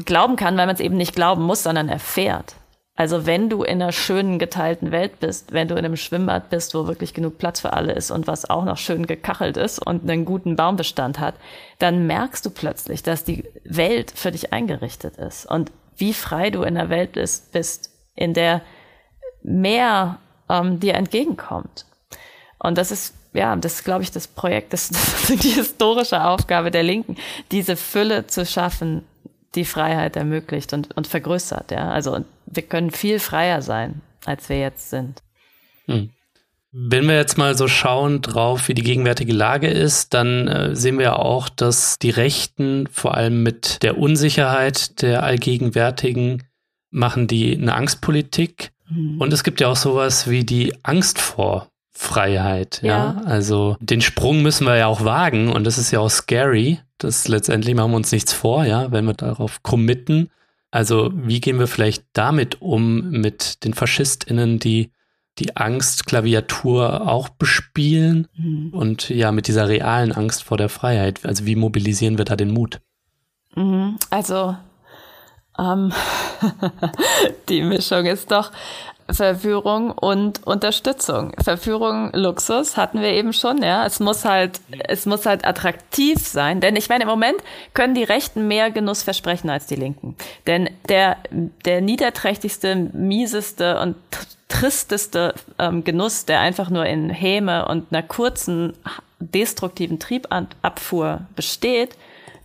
glauben 0.04 0.36
kann, 0.36 0.56
weil 0.56 0.66
man 0.66 0.76
es 0.76 0.80
eben 0.80 0.96
nicht 0.96 1.16
glauben 1.16 1.42
muss, 1.42 1.64
sondern 1.64 1.88
erfährt. 1.88 2.54
Also 2.96 3.26
wenn 3.26 3.50
du 3.50 3.64
in 3.64 3.82
einer 3.82 3.90
schönen 3.90 4.38
geteilten 4.38 4.92
Welt 4.92 5.18
bist, 5.18 5.52
wenn 5.52 5.66
du 5.66 5.74
in 5.74 5.84
einem 5.84 5.96
Schwimmbad 5.96 6.48
bist, 6.48 6.74
wo 6.74 6.86
wirklich 6.86 7.12
genug 7.12 7.38
Platz 7.38 7.60
für 7.60 7.72
alle 7.72 7.92
ist 7.92 8.12
und 8.12 8.28
was 8.28 8.48
auch 8.48 8.64
noch 8.64 8.78
schön 8.78 9.06
gekachelt 9.06 9.56
ist 9.56 9.84
und 9.84 10.08
einen 10.08 10.24
guten 10.24 10.54
Baumbestand 10.54 11.18
hat, 11.18 11.34
dann 11.80 12.06
merkst 12.06 12.46
du 12.46 12.50
plötzlich, 12.50 13.02
dass 13.02 13.24
die 13.24 13.44
Welt 13.64 14.12
für 14.14 14.30
dich 14.30 14.52
eingerichtet 14.52 15.16
ist 15.16 15.44
und 15.46 15.72
wie 15.96 16.14
frei 16.14 16.50
du 16.50 16.62
in 16.62 16.74
der 16.74 16.88
Welt 16.88 17.12
bist, 17.12 17.52
bist 17.52 17.90
in 18.14 18.32
der 18.32 18.62
mehr 19.42 20.18
ähm, 20.48 20.78
dir 20.78 20.94
entgegenkommt. 20.94 21.86
Und 22.58 22.78
das 22.78 22.92
ist 22.92 23.14
ja, 23.32 23.56
das 23.56 23.74
ist, 23.74 23.84
glaube 23.84 24.04
ich, 24.04 24.12
das 24.12 24.28
Projekt, 24.28 24.72
das, 24.72 24.88
das 24.90 25.30
ist 25.30 25.42
die 25.42 25.50
historische 25.50 26.24
Aufgabe 26.24 26.70
der 26.70 26.84
Linken, 26.84 27.16
diese 27.50 27.76
Fülle 27.76 28.28
zu 28.28 28.46
schaffen, 28.46 29.04
die 29.54 29.64
Freiheit 29.64 30.16
ermöglicht 30.16 30.72
und, 30.72 30.96
und 30.96 31.06
vergrößert. 31.06 31.70
Ja, 31.70 31.90
also 31.90 32.24
wir 32.46 32.62
können 32.62 32.90
viel 32.90 33.18
freier 33.18 33.62
sein, 33.62 34.00
als 34.24 34.48
wir 34.48 34.58
jetzt 34.58 34.90
sind. 34.90 35.22
Hm. 35.86 36.10
Wenn 36.76 37.06
wir 37.06 37.14
jetzt 37.14 37.38
mal 37.38 37.56
so 37.56 37.68
schauen 37.68 38.20
drauf, 38.20 38.66
wie 38.66 38.74
die 38.74 38.82
gegenwärtige 38.82 39.32
Lage 39.32 39.68
ist, 39.68 40.12
dann 40.12 40.48
äh, 40.48 40.74
sehen 40.74 40.98
wir 40.98 41.20
auch, 41.20 41.48
dass 41.48 42.00
die 42.00 42.10
Rechten 42.10 42.88
vor 42.90 43.14
allem 43.14 43.44
mit 43.44 43.84
der 43.84 43.96
Unsicherheit 43.96 45.00
der 45.00 45.22
Allgegenwärtigen 45.22 46.42
machen 46.90 47.28
die 47.28 47.56
eine 47.56 47.74
Angstpolitik. 47.74 48.72
Mhm. 48.88 49.20
Und 49.20 49.32
es 49.32 49.44
gibt 49.44 49.60
ja 49.60 49.68
auch 49.68 49.76
sowas 49.76 50.28
wie 50.28 50.44
die 50.44 50.74
Angst 50.82 51.20
vor 51.20 51.68
Freiheit. 51.94 52.80
Ja. 52.82 52.88
ja. 52.88 53.22
Also 53.24 53.76
den 53.80 54.00
Sprung 54.00 54.42
müssen 54.42 54.66
wir 54.66 54.76
ja 54.76 54.86
auch 54.86 55.04
wagen 55.04 55.50
und 55.50 55.64
das 55.64 55.78
ist 55.78 55.90
ja 55.90 56.00
auch 56.00 56.10
scary. 56.10 56.80
Das 56.98 57.28
letztendlich 57.28 57.74
machen 57.74 57.92
wir 57.92 57.96
uns 57.96 58.12
nichts 58.12 58.32
vor, 58.32 58.64
ja, 58.64 58.90
wenn 58.92 59.04
wir 59.04 59.14
darauf 59.14 59.62
committen. 59.62 60.30
Also 60.70 61.10
wie 61.14 61.40
gehen 61.40 61.58
wir 61.58 61.68
vielleicht 61.68 62.04
damit 62.12 62.60
um 62.60 63.10
mit 63.10 63.64
den 63.64 63.74
FaschistInnen, 63.74 64.58
die 64.58 64.90
die 65.38 65.56
Angstklaviatur 65.56 67.08
auch 67.08 67.28
bespielen 67.28 68.28
mhm. 68.36 68.70
und 68.72 69.08
ja, 69.08 69.32
mit 69.32 69.48
dieser 69.48 69.68
realen 69.68 70.12
Angst 70.12 70.44
vor 70.44 70.56
der 70.56 70.68
Freiheit. 70.68 71.24
Also 71.24 71.44
wie 71.46 71.56
mobilisieren 71.56 72.18
wir 72.18 72.24
da 72.24 72.36
den 72.36 72.52
Mut? 72.52 72.80
Mhm. 73.56 73.96
Also 74.10 74.56
ähm, 75.58 75.92
die 77.48 77.62
Mischung 77.62 78.06
ist 78.06 78.30
doch 78.30 78.52
Verführung 79.10 79.90
und 79.90 80.46
Unterstützung. 80.46 81.32
Verführung, 81.42 82.10
Luxus 82.12 82.76
hatten 82.76 83.00
wir 83.00 83.10
eben 83.10 83.32
schon, 83.32 83.62
ja. 83.62 83.84
Es 83.84 84.00
muss 84.00 84.24
halt, 84.24 84.60
es 84.88 85.06
muss 85.06 85.26
halt 85.26 85.46
attraktiv 85.46 86.26
sein, 86.26 86.60
denn 86.60 86.76
ich 86.76 86.88
meine, 86.88 87.04
im 87.04 87.10
Moment 87.10 87.36
können 87.74 87.94
die 87.94 88.04
Rechten 88.04 88.48
mehr 88.48 88.70
Genuss 88.70 89.02
versprechen 89.02 89.50
als 89.50 89.66
die 89.66 89.76
Linken. 89.76 90.16
Denn 90.46 90.70
der, 90.88 91.18
der 91.64 91.80
niederträchtigste, 91.80 92.74
mieseste 92.92 93.78
und 93.80 93.96
tristeste 94.48 95.34
ähm, 95.58 95.84
Genuss, 95.84 96.24
der 96.24 96.40
einfach 96.40 96.70
nur 96.70 96.86
in 96.86 97.10
Häme 97.10 97.66
und 97.66 97.92
einer 97.92 98.02
kurzen 98.02 98.74
destruktiven 99.18 99.98
Triebabfuhr 99.98 101.22
besteht, 101.34 101.96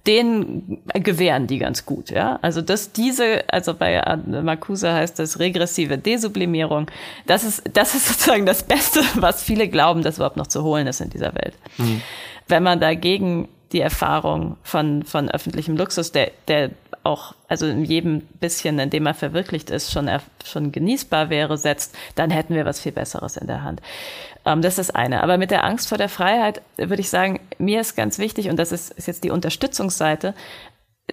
den 0.08 0.80
gewähren 0.94 1.48
die 1.48 1.60
ganz 1.60 1.86
gut, 1.86 2.10
ja. 2.10 2.40
Also 2.42 2.62
dass 2.62 2.92
diese, 2.92 3.44
also 3.48 3.74
bei 3.74 4.02
Marcuse 4.26 4.92
heißt 4.92 5.20
das 5.20 5.40
regressive 5.40 5.98
Desublimierung, 5.98 6.90
das 7.28 7.44
ist, 7.44 7.64
das 7.74 7.96
ist 7.96 8.08
sozusagen 8.10 8.46
das 8.46 8.64
Beste, 8.64 9.02
was 9.16 9.44
viele 9.44 9.68
glauben, 9.68 10.02
dass 10.02 10.18
überhaupt 10.18 10.38
noch 10.38 10.48
zu 10.48 10.64
holen 10.64 10.88
ist 10.88 11.02
in 11.02 11.10
dieser 11.10 11.36
Welt. 11.36 11.54
Mhm. 11.78 12.02
Wenn 12.48 12.64
man 12.64 12.80
dagegen 12.80 13.48
die 13.72 13.82
Erfahrung 13.82 14.58
von, 14.64 15.04
von 15.04 15.30
öffentlichem 15.30 15.78
Luxus, 15.78 16.12
der, 16.12 16.32
der 16.48 16.72
auch, 17.04 17.36
also 17.48 17.68
in 17.68 17.86
jedem 17.86 18.22
bisschen, 18.22 18.80
in 18.80 18.90
dem 18.90 19.06
er 19.06 19.14
verwirklicht 19.14 19.70
ist, 19.70 19.92
schon, 19.92 20.10
schon 20.44 20.72
genießbar 20.72 21.30
wäre, 21.30 21.58
setzt, 21.58 21.96
dann 22.16 22.30
hätten 22.30 22.56
wir 22.56 22.66
was 22.66 22.80
viel 22.80 22.92
Besseres 22.92 23.38
in 23.38 23.48
der 23.48 23.64
Hand. 23.64 23.82
Ähm, 24.50 24.62
das 24.62 24.80
ist 24.80 24.96
eine. 24.96 25.22
Aber 25.22 25.38
mit 25.38 25.52
der 25.52 25.64
Angst 25.64 25.88
vor 25.88 25.98
der 25.98 26.10
Freiheit 26.10 26.62
würde 26.78 27.02
ich 27.02 27.10
sagen, 27.10 27.40
mir 27.60 27.80
ist 27.80 27.96
ganz 27.96 28.18
wichtig, 28.18 28.50
und 28.50 28.58
das 28.58 28.72
ist, 28.72 28.92
ist 28.92 29.08
jetzt 29.08 29.24
die 29.24 29.30
Unterstützungsseite, 29.30 30.34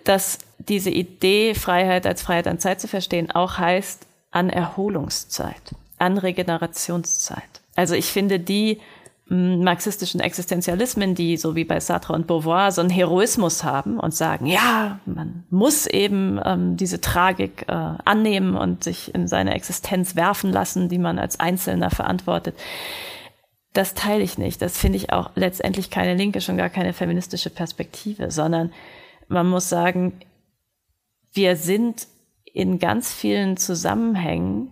dass 0.05 0.39
diese 0.59 0.91
Idee, 0.91 1.55
Freiheit 1.55 2.07
als 2.07 2.23
Freiheit 2.23 2.49
an 2.49 2.59
Zeit 2.59 2.81
zu 2.81 2.89
verstehen, 2.89 3.31
auch 3.31 3.59
heißt 3.59 4.07
an 4.31 4.51
Erholungszeit, 4.51 5.75
an 5.99 6.19
Regenerationszeit. 6.19 7.43
Also 7.75 7.95
ich 7.95 8.07
finde 8.07 8.41
die 8.41 8.81
marxistischen 9.29 10.21
Existenzialismen, 10.21 11.17
die 11.17 11.37
so 11.37 11.57
wie 11.57 11.65
bei 11.65 11.81
Sartre 11.81 12.13
und 12.13 12.29
Beauvoir 12.29 12.71
so 12.71 12.81
einen 12.81 12.91
Heroismus 12.91 13.65
haben 13.65 13.99
und 13.99 14.15
sagen, 14.15 14.47
ja, 14.47 15.01
man 15.05 15.45
muss 15.51 15.87
eben 15.87 16.41
ähm, 16.45 16.77
diese 16.77 17.01
Tragik 17.01 17.65
äh, 17.67 17.73
annehmen 17.73 18.57
und 18.57 18.85
sich 18.85 19.13
in 19.15 19.27
seine 19.27 19.55
Existenz 19.55 20.15
werfen 20.15 20.53
lassen, 20.53 20.89
die 20.89 20.99
man 20.99 21.19
als 21.19 21.41
Einzelner 21.41 21.91
verantwortet. 21.91 22.55
Das 23.77 23.95
teile 23.95 24.23
ich 24.23 24.39
nicht. 24.39 24.63
Das 24.63 24.79
finde 24.79 24.97
ich 24.97 25.13
auch 25.13 25.31
letztendlich 25.35 25.91
keine 25.91 26.15
linke, 26.15 26.41
schon 26.41 26.57
gar 26.57 26.71
keine 26.71 26.93
feministische 26.93 27.51
Perspektive, 27.51 28.31
sondern 28.31 28.73
man 29.29 29.49
muss 29.49 29.69
sagen, 29.69 30.21
wir 31.33 31.57
sind 31.57 32.07
in 32.45 32.79
ganz 32.79 33.13
vielen 33.13 33.57
Zusammenhängen 33.57 34.71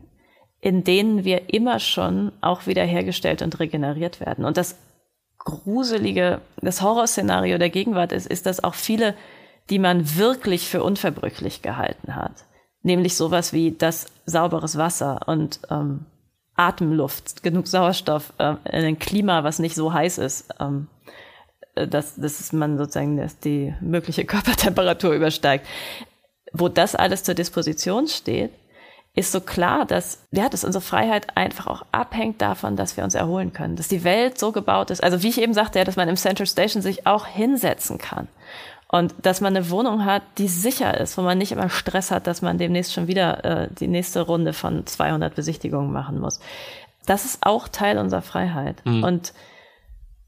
in 0.65 0.83
denen 0.83 1.25
wir 1.25 1.53
immer 1.53 1.79
schon 1.79 2.33
auch 2.41 2.67
wiederhergestellt 2.67 3.43
und 3.43 3.61
regeneriert 3.61 4.19
werden. 4.19 4.47
Und 4.47 4.57
das 4.57 4.77
gruselige, 5.37 6.41
das 6.57 6.81
Horrorszenario 6.81 7.59
der 7.59 7.69
Gegenwart 7.69 8.13
ist, 8.13 8.27
ist, 8.27 8.47
dass 8.47 8.65
auch 8.65 8.73
viele, 8.73 9.15
die 9.69 9.79
man 9.79 10.17
wirklich 10.17 10.67
für 10.67 10.83
unverbrüchlich 10.83 11.61
gehalten 11.61 12.17
hat, 12.17 12.47
nämlich 12.81 13.15
sowas 13.15 13.53
wie 13.53 13.73
das 13.73 14.07
sauberes 14.25 14.79
Wasser 14.79 15.29
und 15.29 15.61
ähm, 15.71 16.07
Atemluft, 16.57 17.43
genug 17.43 17.67
Sauerstoff, 17.67 18.33
äh, 18.39 18.55
ein 18.65 18.99
Klima, 18.99 19.45
was 19.45 19.59
nicht 19.59 19.75
so 19.75 19.93
heiß 19.93 20.19
ist, 20.19 20.49
ähm, 20.61 20.89
äh, 21.75 21.89
dass, 21.89 22.17
dass 22.17 22.53
man 22.53 22.79
sozusagen 22.79 23.17
dass 23.17 23.39
die 23.39 23.75
mögliche 23.81 24.25
Körpertemperatur 24.27 25.13
übersteigt, 25.13 25.67
wo 26.53 26.69
das 26.69 26.95
alles 26.95 27.25
zur 27.25 27.35
Disposition 27.35 28.07
steht, 28.07 28.53
ist 29.17 29.31
so 29.31 29.41
klar, 29.41 29.85
dass, 29.85 30.27
ja, 30.33 30.49
dass 30.49 30.65
unsere 30.65 30.83
Freiheit 30.83 31.37
einfach 31.37 31.69
auch 31.69 31.85
abhängt 31.93 32.43
davon, 32.43 32.75
dass 32.75 32.97
wir 32.97 33.05
uns 33.05 33.15
erholen 33.15 33.53
können, 33.53 33.77
dass 33.77 33.87
die 33.87 34.03
Welt 34.03 34.39
so 34.39 34.51
gebaut 34.51 34.91
ist. 34.91 35.05
Also 35.05 35.23
wie 35.23 35.29
ich 35.29 35.41
eben 35.41 35.55
sagte, 35.55 35.79
ja, 35.79 35.85
dass 35.85 35.97
man 35.97 36.09
im 36.09 36.17
Central 36.17 36.47
Station 36.47 36.83
sich 36.83 37.07
auch 37.07 37.27
hinsetzen 37.27 37.99
kann 37.99 38.27
und 38.89 39.15
dass 39.23 39.41
man 39.41 39.57
eine 39.57 39.71
Wohnung 39.71 40.05
hat, 40.05 40.23
die 40.39 40.49
sicher 40.49 40.99
ist, 41.01 41.19
wo 41.19 41.23
man 41.23 41.39
nicht 41.39 41.53
immer 41.53 41.69
Stress 41.69 42.11
hat, 42.11 42.27
dass 42.27 42.43
man 42.43 42.59
demnächst 42.59 42.93
schon 42.93 43.09
wieder 43.09 43.45
äh, 43.45 43.69
die 43.73 43.89
nächste 43.89 44.21
Runde 44.23 44.53
von 44.53 44.87
200 44.87 45.35
Besichtigungen 45.35 45.93
machen 45.93 46.21
muss. 46.21 46.41
Das 47.07 47.25
ist 47.25 47.45
auch 47.45 47.69
Teil 47.69 47.99
unserer 47.99 48.23
Freiheit. 48.23 48.85
Mhm. 48.85 49.05
Und 49.05 49.33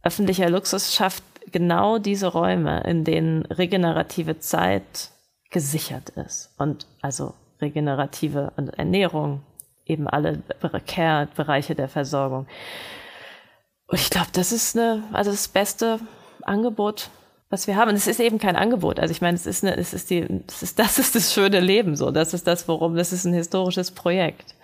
öffentlicher 0.03 0.51
Luxus 0.51 0.95
schafft 0.95 1.23
genau 1.53 1.99
diese 1.99 2.29
Räume, 2.29 2.83
in 2.85 3.05
denen 3.05 3.43
regenerative 3.47 4.39
Zeit 4.41 5.11
gesichert 5.51 6.11
ist. 6.11 6.53
Und 6.59 6.87
also 7.03 7.35
regenerative 7.61 8.53
Ernährung, 8.77 9.43
eben 9.87 10.09
alle 10.09 10.43
Care-Bereiche 10.87 11.75
der 11.75 11.89
Versorgung. 11.89 12.47
Und 13.87 14.01
ich 14.01 14.11
glaube, 14.11 14.29
das 14.33 14.53
ist 14.53 14.77
eine, 14.77 15.03
also 15.13 15.31
das 15.31 15.49
beste 15.49 16.01
Angebot, 16.43 17.09
was 17.49 17.67
wir 17.67 17.77
haben. 17.77 17.91
Und 17.91 17.97
es 17.97 18.07
ist 18.07 18.21
eben 18.21 18.39
kein 18.39 18.57
Angebot. 18.57 19.01
Also 19.01 19.13
ich 19.13 19.21
meine, 19.21 19.37
es 19.37 19.47
ist 19.47 19.65
eine, 19.65 19.77
es 19.77 19.95
ist 19.95 20.11
die, 20.11 20.27
es 20.47 20.63
ist, 20.63 20.79
das 20.79 20.99
ist 20.99 21.15
das 21.15 21.33
schöne 21.33 21.61
Leben 21.61 21.97
so. 21.97 22.11
Das 22.11 22.35
ist 22.35 22.47
das, 22.47 22.69
worum, 22.69 22.97
das 22.97 23.13
ist 23.13 23.25
ein 23.25 23.35
historisches 23.35 23.91
Projekt. 23.91 24.55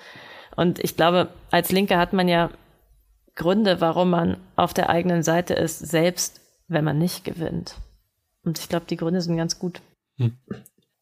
Und 0.56 0.82
ich 0.82 0.96
glaube, 0.96 1.28
als 1.50 1.72
Linke 1.72 1.96
hat 1.96 2.12
man 2.12 2.28
ja 2.28 2.50
Gründe, 3.34 3.80
warum 3.80 4.10
man 4.10 4.36
auf 4.56 4.74
der 4.74 4.90
eigenen 4.90 5.22
Seite 5.22 5.54
ist, 5.54 5.78
selbst 5.78 6.40
wenn 6.68 6.84
man 6.84 6.98
nicht 6.98 7.24
gewinnt. 7.24 7.76
Und 8.44 8.58
ich 8.58 8.68
glaube, 8.68 8.86
die 8.88 8.96
Gründe 8.96 9.20
sind 9.20 9.36
ganz 9.36 9.58
gut. 9.58 9.80
Hm. 10.18 10.36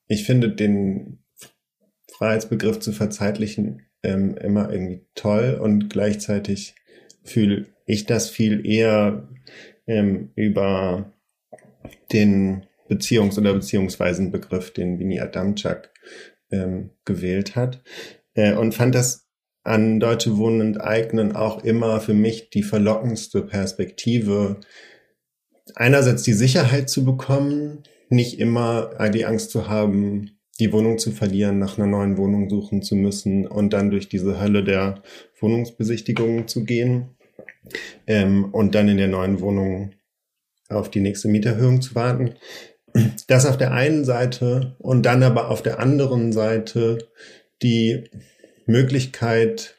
Ich 0.07 0.25
finde 0.25 0.51
den 0.51 1.25
Freiheitsbegriff 2.17 2.79
zu 2.81 2.93
verzeitlichen 2.93 3.87
ähm, 4.03 4.37
immer 4.37 4.71
irgendwie 4.71 5.07
toll 5.15 5.59
und 5.61 5.91
gleichzeitig 5.91 6.75
fühle 7.23 7.67
ich 7.87 8.07
das 8.07 8.31
viel 8.31 8.65
eher 8.67 9.29
ähm, 9.87 10.31
über 10.37 11.13
den 12.13 12.67
Beziehungs- 12.89 13.39
oder 13.39 13.55
Beziehungsweisenbegriff, 13.55 14.73
den 14.73 14.99
Vini 14.99 15.21
Adamczak 15.21 15.91
ähm, 16.51 16.91
gewählt 17.05 17.57
hat. 17.57 17.83
Äh, 18.35 18.55
und 18.55 18.75
fand 18.75 18.95
das 18.95 19.29
an 19.63 20.01
Deutsche 20.01 20.37
Wohnen 20.39 20.61
enteignen 20.75 21.37
auch 21.37 21.63
immer 21.65 22.01
für 22.01 22.15
mich 22.15 22.51
die 22.51 22.63
verlockendste 22.63 23.43
Perspektive, 23.43 24.57
einerseits 25.75 26.23
die 26.23 26.33
Sicherheit 26.33 26.89
zu 26.89 27.05
bekommen, 27.05 27.83
nicht 28.09 28.41
immer 28.41 28.91
die 29.11 29.27
Angst 29.27 29.51
zu 29.51 29.69
haben, 29.69 30.39
die 30.59 30.73
Wohnung 30.73 30.99
zu 30.99 31.13
verlieren, 31.13 31.59
nach 31.59 31.79
einer 31.79 31.87
neuen 31.87 32.17
Wohnung 32.17 32.51
suchen 32.51 32.83
zu 32.83 32.97
müssen 32.97 33.47
und 33.47 33.73
dann 33.73 33.91
durch 33.91 34.09
diese 34.09 34.41
Hölle 34.41 34.65
der 34.65 35.03
Wohnungsbesichtigungen 35.39 36.49
zu 36.49 36.65
gehen 36.65 37.17
ähm, 38.07 38.47
und 38.53 38.75
dann 38.75 38.89
in 38.89 38.97
der 38.97 39.09
neuen 39.09 39.41
Wohnung 39.41 39.93
auf 40.71 40.91
die 40.91 41.01
nächste 41.01 41.29
Mieterhöhung 41.29 41.83
zu 41.83 41.95
warten. 41.95 42.35
Das 43.29 43.47
auf 43.47 43.57
der 43.57 43.73
einen 43.73 44.05
Seite 44.05 44.75
und 44.79 45.05
dann 45.05 45.23
aber 45.23 45.51
auf 45.51 45.63
der 45.63 45.79
anderen 45.79 46.33
Seite 46.33 46.99
die 47.63 48.05
Möglichkeit 48.67 49.77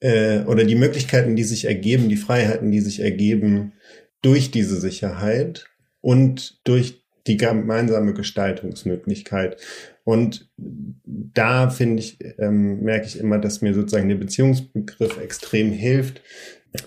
äh, 0.00 0.40
oder 0.44 0.64
die 0.64 0.76
Möglichkeiten, 0.76 1.36
die 1.36 1.44
sich 1.44 1.66
ergeben, 1.66 2.08
die 2.08 2.16
Freiheiten, 2.16 2.70
die 2.70 2.80
sich 2.80 3.00
ergeben 3.00 3.72
durch 4.22 4.50
diese 4.50 4.80
Sicherheit 4.80 5.66
und 6.00 6.60
durch 6.64 7.02
die 7.26 7.36
gemeinsame 7.36 8.14
Gestaltungsmöglichkeit. 8.14 9.56
Und 10.04 10.48
da 10.56 11.70
finde 11.70 12.00
ich, 12.00 12.18
ähm, 12.38 12.82
merke 12.82 13.06
ich 13.06 13.18
immer, 13.18 13.38
dass 13.38 13.62
mir 13.62 13.74
sozusagen 13.74 14.08
der 14.08 14.16
Beziehungsbegriff 14.16 15.20
extrem 15.20 15.72
hilft, 15.72 16.22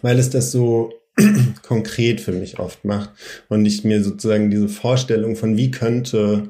weil 0.02 0.18
es 0.18 0.30
das 0.30 0.52
so 0.52 0.94
konkret 1.64 2.22
für 2.22 2.32
mich 2.32 2.60
oft 2.60 2.86
macht 2.86 3.12
und 3.48 3.66
ich 3.66 3.84
mir 3.84 4.04
sozusagen 4.04 4.50
diese 4.50 4.70
Vorstellung 4.70 5.36
von 5.36 5.58
wie 5.58 5.72
könnte 5.72 6.50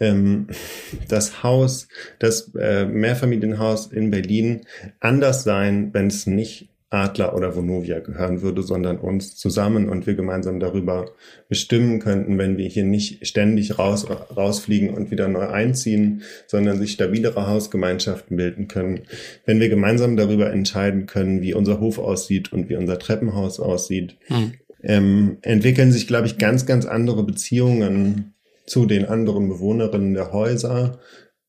ähm, 0.00 0.48
das 1.08 1.42
Haus, 1.42 1.88
das 2.18 2.54
äh, 2.54 2.84
Mehrfamilienhaus 2.84 3.86
in 3.86 4.10
Berlin 4.10 4.62
anders 5.00 5.44
sein, 5.44 5.90
wenn 5.92 6.06
es 6.06 6.26
nicht 6.26 6.68
Adler 6.90 7.34
oder 7.34 7.54
Vonovia 7.54 7.98
gehören 7.98 8.40
würde, 8.40 8.62
sondern 8.62 8.96
uns 8.96 9.36
zusammen 9.36 9.90
und 9.90 10.06
wir 10.06 10.14
gemeinsam 10.14 10.58
darüber 10.58 11.10
bestimmen 11.48 11.98
könnten, 11.98 12.38
wenn 12.38 12.56
wir 12.56 12.66
hier 12.66 12.84
nicht 12.84 13.26
ständig 13.26 13.78
raus, 13.78 14.06
rausfliegen 14.08 14.90
und 14.90 15.10
wieder 15.10 15.28
neu 15.28 15.48
einziehen, 15.48 16.22
sondern 16.46 16.78
sich 16.78 16.92
stabilere 16.92 17.46
Hausgemeinschaften 17.46 18.38
bilden 18.38 18.68
können. 18.68 19.02
Wenn 19.44 19.60
wir 19.60 19.68
gemeinsam 19.68 20.16
darüber 20.16 20.50
entscheiden 20.50 21.04
können, 21.04 21.42
wie 21.42 21.52
unser 21.52 21.78
Hof 21.78 21.98
aussieht 21.98 22.52
und 22.54 22.70
wie 22.70 22.76
unser 22.76 22.98
Treppenhaus 22.98 23.60
aussieht, 23.60 24.16
hm. 24.28 24.52
ähm, 24.82 25.38
entwickeln 25.42 25.92
sich, 25.92 26.06
glaube 26.06 26.26
ich, 26.26 26.38
ganz, 26.38 26.64
ganz 26.64 26.86
andere 26.86 27.22
Beziehungen 27.22 28.32
zu 28.64 28.86
den 28.86 29.04
anderen 29.04 29.48
Bewohnerinnen 29.48 30.14
der 30.14 30.32
Häuser 30.32 31.00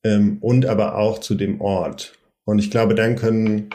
ähm, 0.03 0.37
und 0.41 0.65
aber 0.65 0.97
auch 0.97 1.19
zu 1.19 1.35
dem 1.35 1.61
Ort. 1.61 2.13
Und 2.43 2.59
ich 2.59 2.71
glaube, 2.71 2.95
dann 2.95 3.15
können 3.15 3.69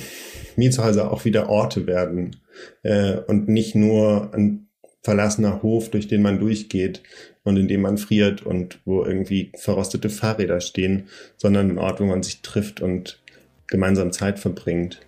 Mietshäuser 0.56 1.12
auch 1.12 1.24
wieder 1.24 1.48
Orte 1.48 1.86
werden 1.86 2.36
äh, 2.82 3.16
und 3.26 3.48
nicht 3.48 3.74
nur 3.74 4.32
ein 4.34 4.68
verlassener 5.02 5.62
Hof, 5.62 5.90
durch 5.90 6.08
den 6.08 6.22
man 6.22 6.40
durchgeht 6.40 7.02
und 7.44 7.56
in 7.56 7.68
dem 7.68 7.82
man 7.82 7.96
friert 7.96 8.44
und 8.44 8.80
wo 8.84 9.04
irgendwie 9.04 9.52
verrostete 9.56 10.10
Fahrräder 10.10 10.60
stehen, 10.60 11.04
sondern 11.36 11.70
ein 11.70 11.78
Ort, 11.78 12.00
wo 12.00 12.04
man 12.04 12.22
sich 12.22 12.42
trifft 12.42 12.80
und 12.80 13.22
gemeinsam 13.68 14.10
Zeit 14.12 14.38
verbringt. 14.38 15.00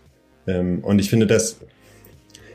Ähm, 0.46 0.80
und 0.84 1.00
ich 1.00 1.10
finde, 1.10 1.26
das 1.26 1.58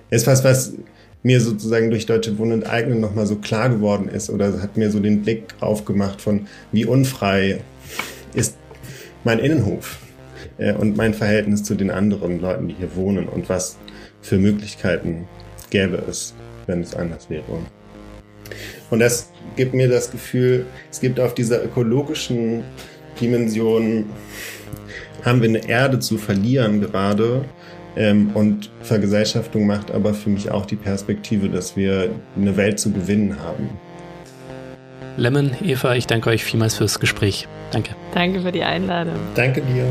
ist 0.10 0.26
was, 0.26 0.44
was 0.44 0.74
mir 1.22 1.42
sozusagen 1.42 1.90
durch 1.90 2.06
Deutsche 2.06 2.38
Wohnen 2.38 2.64
enteignen 2.64 3.00
nochmal 3.00 3.26
so 3.26 3.38
klar 3.38 3.70
geworden 3.70 4.10
ist 4.10 4.30
oder 4.30 4.62
hat 4.62 4.78
mir 4.78 4.92
so 4.92 5.00
den 5.00 5.24
Blick 5.24 5.56
aufgemacht 5.60 6.22
von, 6.22 6.48
wie 6.72 6.86
unfrei 6.86 7.62
ist 8.34 8.58
mein 9.24 9.40
Innenhof 9.40 10.00
äh, 10.58 10.74
und 10.74 10.98
mein 10.98 11.14
Verhältnis 11.14 11.64
zu 11.64 11.76
den 11.76 11.92
anderen 11.92 12.40
Leuten, 12.40 12.68
die 12.68 12.76
hier 12.76 12.96
wohnen 12.96 13.28
und 13.28 13.50
was 13.50 13.78
für 14.22 14.38
Möglichkeiten 14.38 15.28
gäbe 15.70 16.02
es, 16.10 16.34
wenn 16.68 16.82
es 16.82 16.96
anders 16.96 17.30
wäre. 17.30 17.44
Und 18.90 19.00
das 19.00 19.32
gibt 19.56 19.74
mir 19.74 19.90
das 19.90 20.12
Gefühl, 20.12 20.66
es 20.92 21.00
gibt 21.00 21.20
auf 21.20 21.34
dieser 21.34 21.64
ökologischen 21.64 22.64
Dimension, 23.20 24.06
haben 25.24 25.42
wir 25.42 25.50
eine 25.50 25.68
Erde 25.68 26.00
zu 26.00 26.18
verlieren 26.18 26.82
gerade. 26.82 27.46
Ähm, 27.96 28.32
und 28.34 28.72
Vergesellschaftung 28.82 29.68
macht 29.68 29.92
aber 29.92 30.14
für 30.14 30.30
mich 30.30 30.50
auch 30.50 30.66
die 30.66 30.76
Perspektive, 30.76 31.50
dass 31.50 31.76
wir 31.76 32.10
eine 32.36 32.58
Welt 32.58 32.80
zu 32.80 32.92
gewinnen 32.92 33.40
haben. 33.40 33.70
Lemon, 35.16 35.52
Eva, 35.64 35.94
ich 35.94 36.08
danke 36.08 36.32
euch 36.32 36.44
vielmals 36.44 36.76
fürs 36.76 37.00
Gespräch. 37.00 37.48
Danke. 37.72 37.96
Danke 38.14 38.42
für 38.42 38.52
die 38.52 38.64
Einladung. 38.64 39.16
Danke 39.36 39.62
dir. 39.62 39.86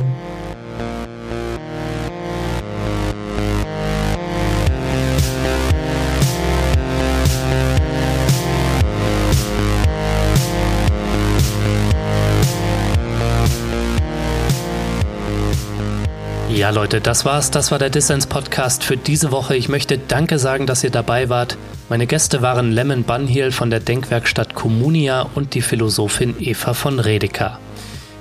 Ja, 16.62 16.70
Leute, 16.70 17.00
das 17.00 17.24
war's. 17.24 17.50
Das 17.50 17.72
war 17.72 17.80
der 17.80 17.90
Dissens 17.90 18.28
Podcast 18.28 18.84
für 18.84 18.96
diese 18.96 19.32
Woche. 19.32 19.56
Ich 19.56 19.68
möchte 19.68 19.98
Danke 19.98 20.38
sagen, 20.38 20.64
dass 20.64 20.84
ihr 20.84 20.90
dabei 20.90 21.28
wart. 21.28 21.58
Meine 21.88 22.06
Gäste 22.06 22.40
waren 22.40 22.70
Lemon 22.70 23.02
Bunhiel 23.02 23.50
von 23.50 23.68
der 23.68 23.80
Denkwerkstatt 23.80 24.54
Communia 24.54 25.28
und 25.34 25.54
die 25.54 25.60
Philosophin 25.60 26.36
Eva 26.38 26.72
von 26.72 27.00
Redeker. 27.00 27.58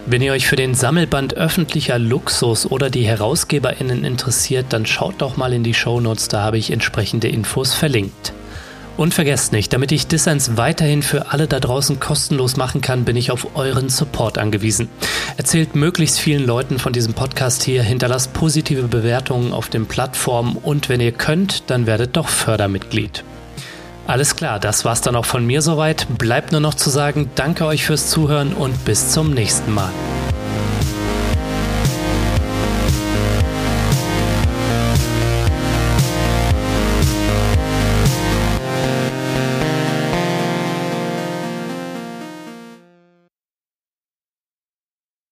Wenn 0.08 0.24
ihr 0.24 0.32
euch 0.32 0.48
für 0.48 0.56
den 0.56 0.74
Sammelband 0.74 1.36
öffentlicher 1.36 2.00
Luxus 2.00 2.66
oder 2.66 2.90
die 2.90 3.06
HerausgeberInnen 3.06 4.04
interessiert, 4.04 4.66
dann 4.70 4.88
schaut 4.88 5.22
doch 5.22 5.38
mal 5.38 5.54
in 5.54 5.64
die 5.64 5.76
Shownotes, 5.76 6.28
da 6.28 6.42
habe 6.42 6.58
ich 6.58 6.72
entsprechende 6.72 7.28
Infos 7.28 7.76
verlinkt. 7.76 8.34
Und 8.98 9.14
vergesst 9.14 9.52
nicht, 9.52 9.74
damit 9.74 9.92
ich 9.92 10.08
Dissens 10.08 10.58
weiterhin 10.58 11.02
für 11.02 11.32
alle 11.32 11.48
da 11.48 11.60
draußen 11.60 12.00
kostenlos 12.00 12.58
machen 12.58 12.82
kann, 12.82 13.06
bin 13.06 13.16
ich 13.16 13.32
auf 13.32 13.56
euren 13.56 13.90
Support 13.90 14.38
angewiesen. 14.38 14.90
Erzählt 15.38 15.76
möglichst 15.76 16.20
vielen 16.20 16.46
Leuten 16.46 16.78
von 16.78 16.94
diesem 16.94 17.14
Podcast 17.14 17.64
hier, 17.64 17.84
hinterlasst 17.84 18.34
positive 18.34 18.88
Bewertungen 18.88 19.54
auf 19.54 19.70
den 19.70 19.86
Plattformen 19.88 20.56
und 20.56 20.90
wenn 20.90 21.02
ihr 21.02 21.14
könnt, 21.14 21.70
dann 21.70 21.88
werdet 21.88 22.16
doch 22.18 22.28
Fördermitglied. 22.28 23.24
Alles 24.08 24.36
klar, 24.36 24.60
das 24.60 24.84
war's 24.84 25.02
dann 25.02 25.16
auch 25.16 25.26
von 25.26 25.46
mir 25.46 25.62
soweit. 25.62 26.08
Bleibt 26.18 26.52
nur 26.52 26.62
noch 26.62 26.74
zu 26.74 26.90
sagen, 26.90 27.30
danke 27.36 27.66
euch 27.66 27.86
fürs 27.86 28.10
Zuhören 28.10 28.54
und 28.54 28.84
bis 28.84 29.12
zum 29.12 29.34
nächsten 29.34 29.74
Mal. 29.74 29.92